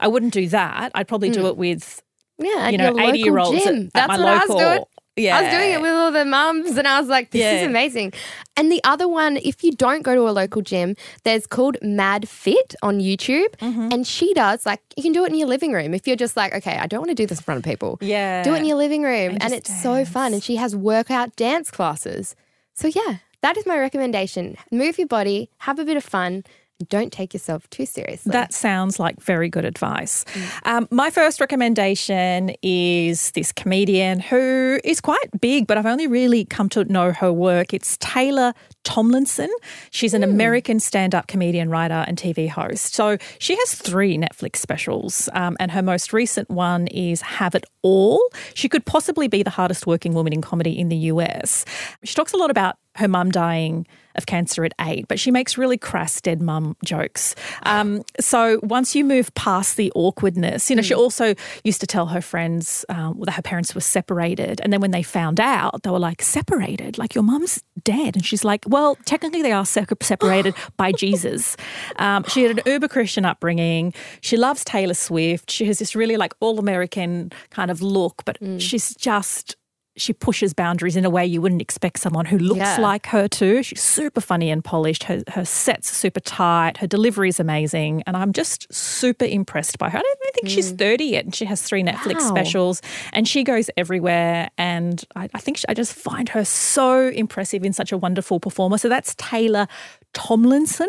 I 0.00 0.08
wouldn't 0.08 0.32
do 0.32 0.48
that. 0.48 0.90
I'd 0.96 1.06
probably 1.06 1.30
do 1.30 1.46
it 1.46 1.56
with 1.56 2.02
yeah, 2.38 2.68
you 2.68 2.78
know 2.78 2.84
your 2.84 2.94
local 2.94 3.08
eighty 3.08 3.18
year 3.20 3.38
olds 3.38 3.58
at, 3.58 3.64
gym. 3.64 3.84
at 3.86 3.92
That's 3.92 4.08
my 4.08 4.24
what 4.24 4.48
local. 4.48 4.58
I 4.58 4.64
was 4.64 4.76
doing. 4.76 4.84
Yeah, 5.16 5.38
I 5.38 5.42
was 5.42 5.52
doing 5.52 5.70
it 5.70 5.80
with 5.80 5.92
all 5.92 6.10
the 6.10 6.24
mums, 6.24 6.76
and 6.76 6.88
I 6.88 6.98
was 6.98 7.08
like, 7.08 7.30
this 7.30 7.60
is 7.60 7.66
amazing. 7.68 8.12
And 8.56 8.72
the 8.72 8.80
other 8.82 9.06
one, 9.06 9.36
if 9.36 9.62
you 9.62 9.70
don't 9.70 10.02
go 10.02 10.16
to 10.16 10.28
a 10.28 10.32
local 10.32 10.60
gym, 10.60 10.96
there's 11.22 11.46
called 11.46 11.76
MadFit 11.84 12.74
on 12.82 12.98
YouTube. 12.98 13.46
Mm-hmm. 13.58 13.90
And 13.92 14.04
she 14.04 14.34
does, 14.34 14.66
like, 14.66 14.80
you 14.96 15.04
can 15.04 15.12
do 15.12 15.24
it 15.24 15.30
in 15.30 15.38
your 15.38 15.46
living 15.46 15.72
room. 15.72 15.94
If 15.94 16.08
you're 16.08 16.16
just 16.16 16.36
like, 16.36 16.52
okay, 16.52 16.78
I 16.78 16.88
don't 16.88 16.98
want 16.98 17.10
to 17.10 17.14
do 17.14 17.26
this 17.26 17.38
in 17.38 17.44
front 17.44 17.58
of 17.58 17.64
people. 17.64 17.96
Yeah. 18.00 18.42
Do 18.42 18.54
it 18.54 18.58
in 18.58 18.64
your 18.64 18.76
living 18.76 19.04
room. 19.04 19.34
And 19.34 19.42
And, 19.44 19.52
it's 19.52 19.82
so 19.82 20.04
fun. 20.04 20.32
And 20.32 20.42
she 20.42 20.56
has 20.56 20.74
workout 20.74 21.36
dance 21.36 21.70
classes. 21.70 22.34
So, 22.74 22.88
yeah, 22.88 23.18
that 23.42 23.56
is 23.56 23.66
my 23.66 23.78
recommendation. 23.78 24.56
Move 24.72 24.98
your 24.98 25.06
body, 25.06 25.48
have 25.58 25.78
a 25.78 25.84
bit 25.84 25.96
of 25.96 26.02
fun, 26.02 26.42
don't 26.88 27.12
take 27.12 27.32
yourself 27.32 27.68
too 27.70 27.86
seriously. 27.86 28.32
That 28.32 28.52
sounds 28.52 28.98
like 28.98 29.20
very 29.20 29.48
good 29.48 29.64
advice. 29.64 30.24
Mm. 30.24 30.66
Um, 30.66 30.88
my 30.90 31.08
first 31.10 31.40
recommendation 31.40 32.52
is 32.62 33.30
this 33.30 33.52
comedian 33.52 34.20
who 34.20 34.80
is 34.84 35.00
quite 35.00 35.40
big, 35.40 35.66
but 35.66 35.78
I've 35.78 35.86
only 35.86 36.06
really 36.06 36.44
come 36.44 36.68
to 36.70 36.84
know 36.84 37.12
her 37.12 37.32
work. 37.32 37.72
It's 37.72 37.96
Taylor 37.98 38.52
Tomlinson. 38.82 39.50
She's 39.90 40.14
an 40.14 40.22
Hmm. 40.22 40.30
American 40.30 40.80
stand 40.80 41.14
up 41.14 41.26
comedian, 41.28 41.70
writer, 41.70 42.04
and 42.08 42.18
TV 42.18 42.48
host. 42.48 42.94
So 42.94 43.18
she 43.38 43.56
has 43.56 43.74
three 43.74 44.18
Netflix 44.18 44.56
specials, 44.56 45.28
um, 45.32 45.56
and 45.60 45.70
her 45.70 45.82
most 45.82 46.12
recent 46.12 46.50
one 46.50 46.88
is 46.88 47.20
Have 47.22 47.54
It 47.54 47.64
All. 47.82 48.20
She 48.54 48.68
could 48.68 48.84
possibly 48.84 49.28
be 49.28 49.42
the 49.42 49.50
hardest 49.50 49.86
working 49.86 50.12
woman 50.12 50.32
in 50.32 50.42
comedy 50.42 50.78
in 50.78 50.88
the 50.88 50.96
US. 51.12 51.64
She 52.02 52.14
talks 52.14 52.32
a 52.32 52.36
lot 52.36 52.50
about 52.50 52.76
her 52.96 53.08
mum 53.08 53.30
dying 53.30 53.86
of 54.16 54.26
cancer 54.26 54.64
at 54.64 54.72
eight, 54.80 55.08
but 55.08 55.18
she 55.18 55.30
makes 55.30 55.58
really 55.58 55.76
crass 55.76 56.20
dead 56.20 56.40
mum 56.40 56.76
jokes. 56.84 57.34
Um, 57.64 58.04
so 58.20 58.60
once 58.62 58.94
you 58.94 59.04
move 59.04 59.34
past 59.34 59.76
the 59.76 59.90
awkwardness, 59.94 60.70
you 60.70 60.76
know, 60.76 60.82
she 60.82 60.94
also 60.94 61.34
used 61.64 61.80
to 61.80 61.86
tell 61.86 62.06
her 62.06 62.20
friends 62.20 62.84
um, 62.88 63.20
that 63.24 63.32
her 63.32 63.42
parents 63.42 63.74
were 63.74 63.80
separated. 63.80 64.60
And 64.60 64.72
then 64.72 64.80
when 64.80 64.92
they 64.92 65.02
found 65.02 65.40
out, 65.40 65.82
they 65.82 65.90
were 65.90 65.98
like, 65.98 66.22
separated? 66.22 66.96
Like, 66.98 67.14
your 67.14 67.24
mum's 67.24 67.62
dead. 67.82 68.14
And 68.14 68.24
she's 68.24 68.44
like, 68.44 68.64
well, 68.68 68.96
technically 69.04 69.42
they 69.42 69.52
are 69.52 69.66
se- 69.66 69.86
separated 70.00 70.54
by 70.76 70.92
Jesus. 70.92 71.56
Um, 71.96 72.24
she 72.28 72.44
had 72.44 72.58
an 72.58 72.72
uber 72.72 72.88
Christian 72.88 73.24
upbringing. 73.24 73.92
She 74.20 74.36
loves 74.36 74.64
Taylor 74.64 74.94
Swift. 74.94 75.50
She 75.50 75.64
has 75.66 75.78
this 75.78 75.96
really 75.96 76.16
like 76.16 76.34
all 76.40 76.58
American 76.58 77.32
kind 77.50 77.70
of 77.70 77.82
look, 77.82 78.22
but 78.24 78.38
she's 78.60 78.94
just. 78.94 79.56
She 79.96 80.12
pushes 80.12 80.52
boundaries 80.54 80.96
in 80.96 81.04
a 81.04 81.10
way 81.10 81.24
you 81.24 81.40
wouldn't 81.40 81.62
expect 81.62 82.00
someone 82.00 82.24
who 82.26 82.36
looks 82.36 82.58
Yeah. 82.58 82.78
like 82.80 83.06
her 83.06 83.28
to. 83.28 83.62
She's 83.62 83.80
super 83.80 84.20
funny 84.20 84.50
and 84.50 84.64
polished. 84.64 85.04
Her, 85.04 85.22
her 85.28 85.44
sets 85.44 85.90
are 85.92 85.94
super 85.94 86.18
tight. 86.18 86.78
Her 86.78 86.88
delivery 86.88 87.28
is 87.28 87.38
amazing. 87.38 88.02
And 88.06 88.16
I'm 88.16 88.32
just 88.32 88.66
super 88.74 89.24
impressed 89.24 89.78
by 89.78 89.90
her. 89.90 89.98
I 89.98 90.02
don't 90.02 90.18
even 90.24 90.32
think 90.34 90.48
she's 90.48 90.72
30 90.72 91.04
yet. 91.04 91.24
And 91.26 91.34
she 91.34 91.44
has 91.44 91.62
three 91.62 91.84
Netflix 91.84 92.22
Wow. 92.22 92.28
specials 92.30 92.82
and 93.12 93.28
she 93.28 93.44
goes 93.44 93.70
everywhere. 93.76 94.50
And 94.58 95.04
I, 95.14 95.28
I 95.32 95.38
think 95.38 95.58
she, 95.58 95.64
I 95.68 95.74
just 95.74 95.92
find 95.92 96.28
her 96.30 96.44
so 96.44 97.08
impressive 97.08 97.62
in 97.62 97.72
such 97.72 97.92
a 97.92 97.96
wonderful 97.96 98.40
performer. 98.40 98.78
So 98.78 98.88
that's 98.88 99.14
Taylor 99.16 99.68
Tomlinson. 100.12 100.88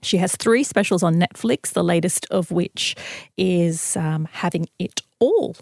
She 0.00 0.18
has 0.18 0.36
three 0.36 0.62
specials 0.62 1.02
on 1.02 1.16
Netflix, 1.16 1.72
the 1.72 1.82
latest 1.84 2.26
of 2.30 2.52
which 2.52 2.94
is 3.36 3.96
um, 3.96 4.28
Having 4.30 4.68
It 4.78 5.00
All. 5.18 5.56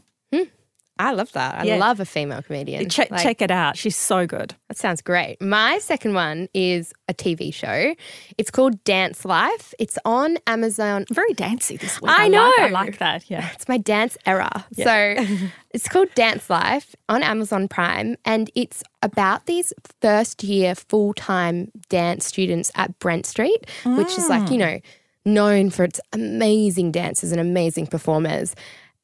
I 1.01 1.13
love 1.13 1.33
that. 1.33 1.61
I 1.61 1.65
Yeah. 1.65 1.77
love 1.77 1.99
a 1.99 2.05
female 2.05 2.43
comedian. 2.43 2.89
Check, 2.91 3.11
Like, 3.11 3.23
check 3.23 3.41
it 3.41 3.51
out. 3.51 3.77
She's 3.77 3.97
so 3.97 4.27
good. 4.27 4.55
That 4.69 4.77
sounds 4.77 5.01
great. 5.01 5.41
My 5.41 5.79
second 5.79 6.15
one 6.15 6.49
is 6.53 6.93
a 7.09 7.15
TV 7.15 7.51
show. 7.53 7.95
It's 8.37 8.51
called 8.51 8.85
Dance 8.85 9.25
Life. 9.25 9.73
It's 9.79 9.99
on 10.05 10.37
Amazon. 10.47 11.07
Very 11.11 11.33
dancey 11.33 11.77
this 11.77 12.01
week. 12.03 12.11
I 12.11 12.29
like- 12.29 12.59
I 12.59 12.67
know. 12.69 12.73
like 12.73 12.99
that. 12.99 13.31
Yeah. 13.31 13.49
It's 13.55 13.67
my 13.69 13.79
dance 13.79 14.19
era. 14.27 14.67
So 14.77 15.17
it's 15.71 15.89
called 15.89 16.15
Dance 16.15 16.51
Life 16.51 16.95
on 17.09 17.23
Amazon 17.23 17.67
Prime. 17.67 18.17
And 18.25 18.51
it's 18.55 18.83
about 19.03 19.47
these 19.47 19.73
first 20.03 20.45
year 20.45 20.75
full 20.75 21.15
time 21.15 21.71
dance 21.89 22.27
students 22.27 22.71
at 22.75 22.99
Brent 22.99 23.25
Street, 23.25 23.67
which 23.85 24.19
is 24.19 24.29
like, 24.29 24.51
you 24.51 24.57
mm. 24.57 24.59
know, 24.59 24.81
known 25.25 25.71
for 25.71 25.85
its 25.85 26.01
amazing 26.13 26.93
dancers 26.93 27.33
and 27.33 27.41
amazing 27.41 27.87
performers. 27.87 28.55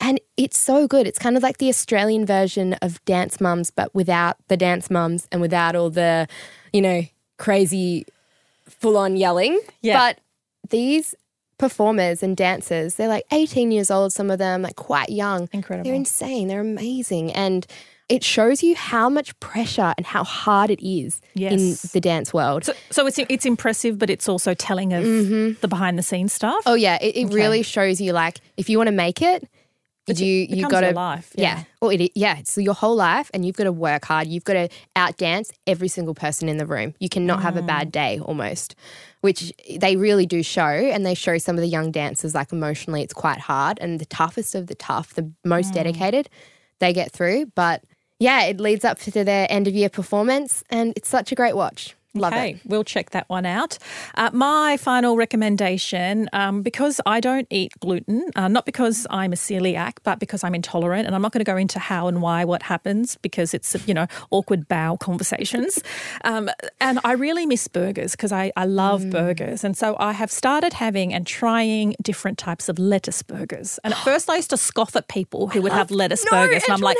And 0.00 0.20
it's 0.36 0.58
so 0.58 0.86
good. 0.86 1.06
It's 1.06 1.18
kind 1.18 1.36
of 1.36 1.42
like 1.42 1.58
the 1.58 1.68
Australian 1.68 2.26
version 2.26 2.74
of 2.74 3.02
Dance 3.04 3.40
Mums, 3.40 3.70
but 3.70 3.94
without 3.94 4.36
the 4.48 4.56
dance 4.56 4.90
mums 4.90 5.26
and 5.32 5.40
without 5.40 5.74
all 5.74 5.90
the, 5.90 6.28
you 6.72 6.82
know, 6.82 7.02
crazy 7.38 8.06
full 8.68 8.96
on 8.96 9.16
yelling. 9.16 9.60
Yeah. 9.80 9.98
But 9.98 10.20
these 10.68 11.14
performers 11.58 12.22
and 12.22 12.36
dancers, 12.36 12.96
they're 12.96 13.08
like 13.08 13.24
18 13.32 13.72
years 13.72 13.90
old, 13.90 14.12
some 14.12 14.30
of 14.30 14.38
them, 14.38 14.62
like 14.62 14.76
quite 14.76 15.08
young. 15.08 15.48
Incredible. 15.52 15.84
They're 15.84 15.94
insane. 15.94 16.48
They're 16.48 16.60
amazing. 16.60 17.32
And 17.32 17.66
it 18.08 18.22
shows 18.22 18.62
you 18.62 18.76
how 18.76 19.08
much 19.08 19.38
pressure 19.40 19.94
and 19.96 20.06
how 20.06 20.22
hard 20.22 20.70
it 20.70 20.86
is 20.86 21.20
Yes. 21.34 21.52
in 21.52 21.90
the 21.92 22.00
dance 22.00 22.32
world. 22.32 22.64
So, 22.64 22.72
so 22.90 23.06
it's 23.06 23.18
it's 23.18 23.44
impressive, 23.44 23.98
but 23.98 24.10
it's 24.10 24.28
also 24.28 24.54
telling 24.54 24.92
of 24.92 25.04
mm-hmm. 25.04 25.58
the 25.60 25.68
behind 25.68 25.98
the 25.98 26.02
scenes 26.02 26.32
stuff. 26.32 26.62
oh 26.66 26.74
yeah, 26.74 26.98
it, 27.00 27.16
it 27.16 27.34
really 27.34 27.62
shows 27.62 28.00
you 28.00 28.12
like 28.12 28.38
if 28.56 28.68
you 28.68 28.78
want 28.78 28.88
to 28.88 28.92
make 28.94 29.22
it, 29.22 29.48
It's- 30.08 30.20
you 30.20 30.46
you 30.48 30.68
got 30.68 30.80
to 30.80 30.86
your 30.86 30.94
life, 30.94 31.32
yeah. 31.34 31.42
yeah. 31.58 31.64
Or 31.80 31.92
it 31.92 32.12
yeah, 32.14 32.38
it's 32.38 32.56
your 32.56 32.74
whole 32.74 32.94
life, 32.96 33.30
and 33.34 33.44
you've 33.44 33.56
got 33.56 33.64
to 33.64 33.72
work 33.72 34.04
hard. 34.04 34.28
You've 34.28 34.44
got 34.44 34.54
to 34.54 34.68
outdance 34.94 35.50
every 35.66 35.88
single 35.88 36.14
person 36.14 36.48
in 36.48 36.56
the 36.58 36.66
room. 36.66 36.94
You 37.00 37.08
cannot 37.08 37.42
have 37.42 37.56
a 37.56 37.62
Mm. 37.62 37.66
bad 37.66 37.92
day, 37.92 38.20
almost, 38.20 38.74
which 39.20 39.52
they 39.78 39.96
really 39.96 40.26
do 40.26 40.42
show, 40.42 40.62
and 40.62 41.04
they 41.04 41.14
show 41.14 41.38
some 41.38 41.56
of 41.56 41.60
the 41.62 41.68
young 41.68 41.90
dancers 41.90 42.34
like 42.34 42.52
emotionally, 42.52 43.02
it's 43.02 43.14
quite 43.14 43.38
hard, 43.40 43.78
and 43.80 43.98
the 43.98 44.06
toughest 44.06 44.54
of 44.54 44.68
the 44.68 44.74
tough, 44.76 45.14
the 45.14 45.30
most 45.44 45.70
Mm. 45.72 45.74
dedicated, 45.74 46.28
they 46.78 46.92
get 46.92 47.10
through. 47.10 47.46
But 47.54 47.82
yeah, 48.20 48.44
it 48.44 48.60
leads 48.60 48.84
up 48.84 48.98
to 49.00 49.10
their 49.24 49.46
end 49.50 49.66
of 49.66 49.74
year 49.74 49.88
performance, 49.88 50.62
and 50.70 50.92
it's 50.96 51.08
such 51.08 51.32
a 51.32 51.34
great 51.34 51.56
watch. 51.56 51.96
Love 52.16 52.32
okay, 52.32 52.50
it. 52.52 52.60
we'll 52.64 52.84
check 52.84 53.10
that 53.10 53.28
one 53.28 53.46
out. 53.46 53.78
Uh, 54.14 54.30
my 54.32 54.76
final 54.76 55.16
recommendation, 55.16 56.28
um, 56.32 56.62
because 56.62 57.00
I 57.06 57.20
don't 57.20 57.46
eat 57.50 57.72
gluten, 57.80 58.30
uh, 58.36 58.48
not 58.48 58.66
because 58.66 59.06
I'm 59.10 59.32
a 59.32 59.36
celiac, 59.36 59.94
but 60.02 60.18
because 60.18 60.44
I'm 60.44 60.54
intolerant, 60.54 61.06
and 61.06 61.14
I'm 61.14 61.22
not 61.22 61.32
going 61.32 61.44
to 61.44 61.50
go 61.50 61.56
into 61.56 61.78
how 61.78 62.08
and 62.08 62.20
why 62.22 62.44
what 62.44 62.62
happens 62.62 63.16
because 63.22 63.54
it's 63.54 63.76
you 63.86 63.94
know 63.94 64.06
awkward 64.30 64.68
bowel 64.68 64.96
conversations. 65.08 65.78
Um, 66.24 66.50
and 66.80 66.98
I 67.04 67.12
really 67.12 67.46
miss 67.46 67.68
burgers 67.68 68.12
because 68.12 68.32
I, 68.32 68.52
I 68.56 68.64
love 68.64 68.96
Mm. 68.96 69.10
burgers, 69.10 69.62
and 69.64 69.76
so 69.76 69.94
I 69.98 70.12
have 70.12 70.30
started 70.30 70.72
having 70.72 71.12
and 71.12 71.26
trying 71.26 71.94
different 72.02 72.38
types 72.38 72.68
of 72.68 72.78
lettuce 72.78 73.22
burgers. 73.22 73.78
And 73.84 73.92
at 73.92 74.00
first, 74.00 74.30
I 74.30 74.36
used 74.36 74.50
to 74.50 74.56
scoff 74.56 74.96
at 74.96 75.08
people 75.08 75.48
who 75.48 75.60
would 75.62 75.72
have 75.72 75.90
lettuce 76.00 76.24
No, 76.24 76.30
burgers, 76.38 76.62
and 76.64 76.72
I'm 76.74 76.80
like, 76.80 76.96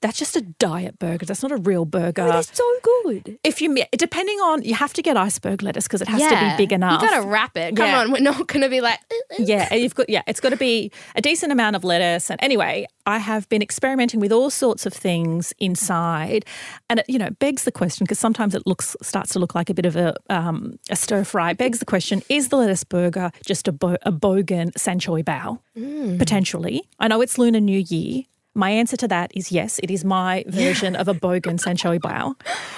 that's 0.00 0.18
just 0.18 0.36
a 0.36 0.40
diet 0.40 0.98
burger. 0.98 1.24
That's 1.26 1.42
not 1.42 1.52
a 1.52 1.56
real 1.56 1.84
burger 1.84 2.24
they're 2.26 2.42
so 2.42 2.64
good. 2.82 3.38
if 3.44 3.60
you 3.60 3.76
depending 3.92 4.38
on 4.40 4.55
you 4.64 4.74
have 4.74 4.92
to 4.94 5.02
get 5.02 5.16
iceberg 5.16 5.62
lettuce 5.62 5.84
because 5.86 6.02
it 6.02 6.08
has 6.08 6.20
to 6.22 6.28
be 6.50 6.56
big 6.56 6.72
enough. 6.72 7.02
You 7.02 7.08
got 7.08 7.22
to 7.22 7.26
wrap 7.28 7.56
it. 7.56 7.76
Come 7.76 7.86
Yeah. 7.86 8.00
on, 8.00 8.12
we're 8.12 8.20
not 8.20 8.46
going 8.46 8.62
to 8.62 8.68
be 8.68 8.80
like. 8.80 8.98
Uh, 9.10 9.14
uh. 9.42 9.44
yeah, 9.46 9.74
you've 9.74 9.94
got 9.94 10.08
yeah, 10.08 10.22
it's 10.26 10.40
got 10.40 10.50
to 10.50 10.56
be 10.56 10.90
a 11.14 11.20
decent 11.20 11.52
amount 11.52 11.76
of 11.76 11.84
lettuce. 11.84 12.30
And 12.30 12.38
anyway, 12.42 12.86
I 13.06 13.18
have 13.18 13.48
been 13.48 13.62
experimenting 13.62 14.20
with 14.20 14.32
all 14.32 14.50
sorts 14.50 14.86
of 14.86 14.92
things 14.92 15.52
inside, 15.58 16.44
and 16.90 17.00
it 17.00 17.06
you 17.08 17.18
know 17.18 17.30
begs 17.38 17.64
the 17.64 17.72
question 17.72 18.04
because 18.04 18.18
sometimes 18.18 18.54
it 18.54 18.66
looks 18.66 18.96
starts 19.02 19.32
to 19.32 19.38
look 19.38 19.54
like 19.54 19.70
a 19.70 19.74
bit 19.74 19.86
of 19.86 19.96
a 19.96 20.14
um, 20.30 20.78
a 20.90 20.96
stir 20.96 21.24
fry. 21.24 21.52
Begs 21.52 21.78
the 21.78 21.84
question: 21.86 22.22
Is 22.28 22.48
the 22.48 22.56
lettuce 22.56 22.84
burger 22.84 23.30
just 23.44 23.68
a, 23.68 23.72
bo- 23.72 23.98
a 24.02 24.12
bogan 24.12 24.76
san 24.78 24.98
choy 24.98 25.22
bao? 25.22 25.58
Mm. 25.76 26.18
Potentially, 26.18 26.82
I 26.98 27.08
know 27.08 27.20
it's 27.20 27.38
Lunar 27.38 27.60
New 27.60 27.78
Year. 27.86 28.24
My 28.56 28.70
answer 28.70 28.96
to 28.96 29.08
that 29.08 29.30
is 29.34 29.52
yes. 29.52 29.78
It 29.82 29.90
is 29.90 30.04
my 30.04 30.42
version 30.48 30.96
of 30.96 31.08
a 31.08 31.14
bogan 31.14 31.60
san 31.60 31.76
choy 31.76 31.98
bao, 32.00 32.34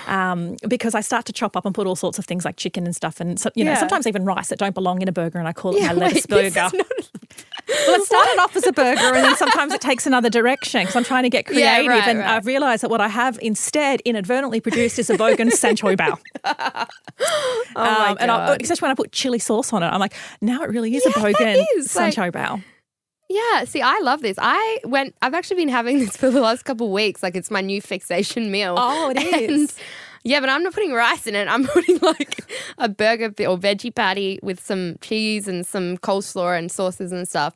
um, 0.08 0.56
because 0.68 0.94
I 0.94 1.00
start 1.00 1.24
to 1.26 1.32
chop 1.32 1.56
up 1.56 1.64
and 1.64 1.74
put 1.74 1.86
all 1.86 1.96
sorts 1.96 2.18
of 2.18 2.24
things 2.26 2.44
like 2.44 2.56
chicken 2.56 2.84
and 2.84 2.94
stuff, 2.94 3.20
and 3.20 3.38
so, 3.38 3.50
you 3.54 3.64
know 3.64 3.74
sometimes 3.76 4.06
even 4.06 4.24
rice 4.24 4.48
that 4.48 4.58
don't 4.58 4.74
belong 4.74 5.00
in 5.02 5.08
a 5.08 5.12
burger, 5.12 5.38
and 5.38 5.46
I 5.46 5.52
call 5.52 5.76
it 5.76 5.82
my 5.82 5.92
lettuce 5.92 6.26
wait, 6.28 6.52
burger. 6.54 6.68
Well, 7.86 8.00
it 8.00 8.06
started 8.06 8.38
off 8.40 8.56
as 8.56 8.66
a 8.66 8.72
burger, 8.72 8.98
and 9.14 9.16
then 9.24 9.36
sometimes 9.36 9.74
it 9.74 9.82
takes 9.82 10.06
another 10.06 10.30
direction 10.30 10.80
because 10.80 10.96
I'm 10.96 11.04
trying 11.04 11.24
to 11.24 11.28
get 11.30 11.44
Yeah, 11.52 11.74
creative. 11.76 11.90
right, 11.90 12.08
and 12.08 12.18
right. 12.20 12.28
I've 12.36 12.46
realised 12.46 12.82
that 12.82 12.88
what 12.88 13.02
I 13.02 13.08
have 13.08 13.38
instead 13.42 14.00
inadvertently 14.06 14.60
produced 14.60 14.98
is 14.98 15.10
a 15.10 15.18
bogan 15.18 15.52
san 15.52 15.76
choy 15.76 15.94
bao. 15.94 16.18
oh 17.24 17.66
my 17.76 18.16
and 18.18 18.30
I, 18.30 18.56
especially 18.60 18.86
when 18.86 18.90
I 18.90 18.94
put 18.94 19.12
chili 19.12 19.38
sauce 19.38 19.72
on 19.74 19.82
it, 19.82 19.86
I'm 19.86 20.00
like, 20.00 20.14
now 20.40 20.62
it 20.62 20.70
really 20.70 20.94
is 20.96 21.04
a 21.04 21.10
Yeah, 21.10 21.22
that 21.24 21.34
bogan 21.36 21.64
is, 21.76 21.94
like- 21.94 22.14
san 22.14 22.30
choy 22.30 22.32
bao. 22.32 22.62
Yeah, 23.28 23.64
see, 23.64 23.82
I 23.82 23.98
love 24.00 24.22
this. 24.22 24.36
I 24.40 24.78
went. 24.84 25.14
I've 25.20 25.34
actually 25.34 25.56
been 25.56 25.68
having 25.68 25.98
this 26.04 26.16
for 26.16 26.30
the 26.30 26.40
last 26.40 26.64
couple 26.64 26.86
of 26.86 26.92
weeks. 26.92 27.22
Like 27.22 27.36
it's 27.36 27.50
my 27.50 27.60
new 27.60 27.80
fixation 27.82 28.50
meal. 28.50 28.74
Oh, 28.78 29.10
it 29.10 29.18
is. 29.50 29.60
And- 29.60 29.72
yeah, 30.24 30.40
but 30.40 30.48
I'm 30.48 30.62
not 30.64 30.74
putting 30.74 30.92
rice 30.92 31.26
in 31.26 31.34
it. 31.36 31.46
I'm 31.48 31.64
putting 31.74 31.98
like 32.00 32.50
a 32.76 32.88
burger 32.88 33.26
or 33.48 33.56
veggie 33.56 33.94
patty 33.94 34.40
with 34.42 34.60
some 34.60 34.96
cheese 35.00 35.46
and 35.46 35.64
some 35.64 35.96
coleslaw 35.98 36.58
and 36.58 36.70
sauces 36.72 37.12
and 37.12 37.26
stuff. 37.26 37.54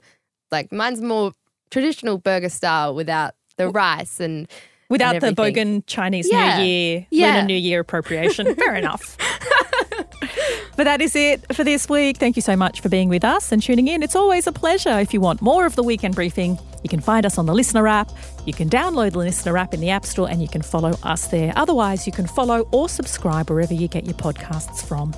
Like 0.50 0.70
mine's 0.72 1.00
more 1.00 1.32
traditional 1.70 2.18
burger 2.18 2.48
style 2.48 2.94
without 2.94 3.34
the 3.56 3.68
rice 3.68 4.20
and 4.20 4.48
Without 4.88 5.14
and 5.16 5.22
the 5.36 5.42
bogan 5.42 5.82
Chinese 5.86 6.28
Yeah. 6.30 6.58
New 6.58 6.64
Year, 6.64 7.06
Yeah. 7.10 7.34
Lunar 7.34 7.46
New 7.46 7.54
Year 7.56 7.80
appropriation. 7.80 8.54
Fair 8.54 8.74
enough. 8.76 9.16
But 10.82 10.98
that 10.98 11.00
is 11.00 11.14
it 11.14 11.54
for 11.54 11.62
this 11.62 11.88
week. 11.88 12.16
Thank 12.16 12.34
you 12.34 12.42
so 12.42 12.56
much 12.56 12.80
for 12.80 12.88
being 12.88 13.08
with 13.08 13.22
us 13.22 13.52
and 13.52 13.62
tuning 13.62 13.86
in. 13.86 14.02
It's 14.02 14.16
always 14.16 14.48
a 14.48 14.52
pleasure. 14.52 14.98
If 14.98 15.14
you 15.14 15.20
want 15.20 15.40
more 15.40 15.64
of 15.64 15.76
the 15.76 15.82
weekend 15.84 16.16
briefing, 16.16 16.58
you 16.82 16.90
can 16.90 16.98
find 16.98 17.24
us 17.24 17.38
on 17.38 17.46
the 17.46 17.52
LiSTNR 17.52 17.88
app. 17.88 18.10
You 18.46 18.52
can 18.52 18.68
download 18.68 19.12
the 19.12 19.20
LiSTNR 19.20 19.60
app 19.60 19.74
in 19.74 19.80
the 19.80 19.90
App 19.90 20.04
Store 20.04 20.28
and 20.28 20.42
you 20.42 20.48
can 20.48 20.60
follow 20.60 20.98
us 21.04 21.28
there. 21.28 21.52
Otherwise, 21.54 22.04
you 22.04 22.12
can 22.12 22.26
follow 22.26 22.66
or 22.72 22.88
subscribe 22.88 23.48
wherever 23.48 23.72
you 23.72 23.86
get 23.86 24.06
your 24.06 24.16
podcasts 24.16 24.84
from. 24.84 25.14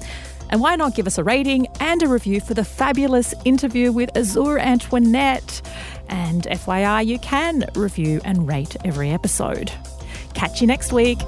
And 0.50 0.60
why 0.60 0.76
not 0.76 0.94
give 0.94 1.06
us 1.06 1.16
a 1.16 1.24
rating 1.24 1.66
and 1.80 2.02
a 2.02 2.08
review 2.08 2.42
for 2.42 2.52
the 2.52 2.62
fabulous 2.62 3.32
interview 3.46 3.90
with 3.90 4.14
Azure 4.18 4.58
Antoinette? 4.58 5.62
And 6.10 6.42
FYI, 6.42 7.06
you 7.06 7.18
can 7.20 7.64
review 7.74 8.20
and 8.26 8.46
rate 8.46 8.76
every 8.84 9.12
episode. 9.12 9.72
Catch 10.34 10.60
you 10.60 10.66
next 10.66 10.92
week. 10.92 11.20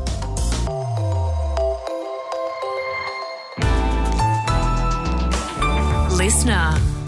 listener. 6.27 7.05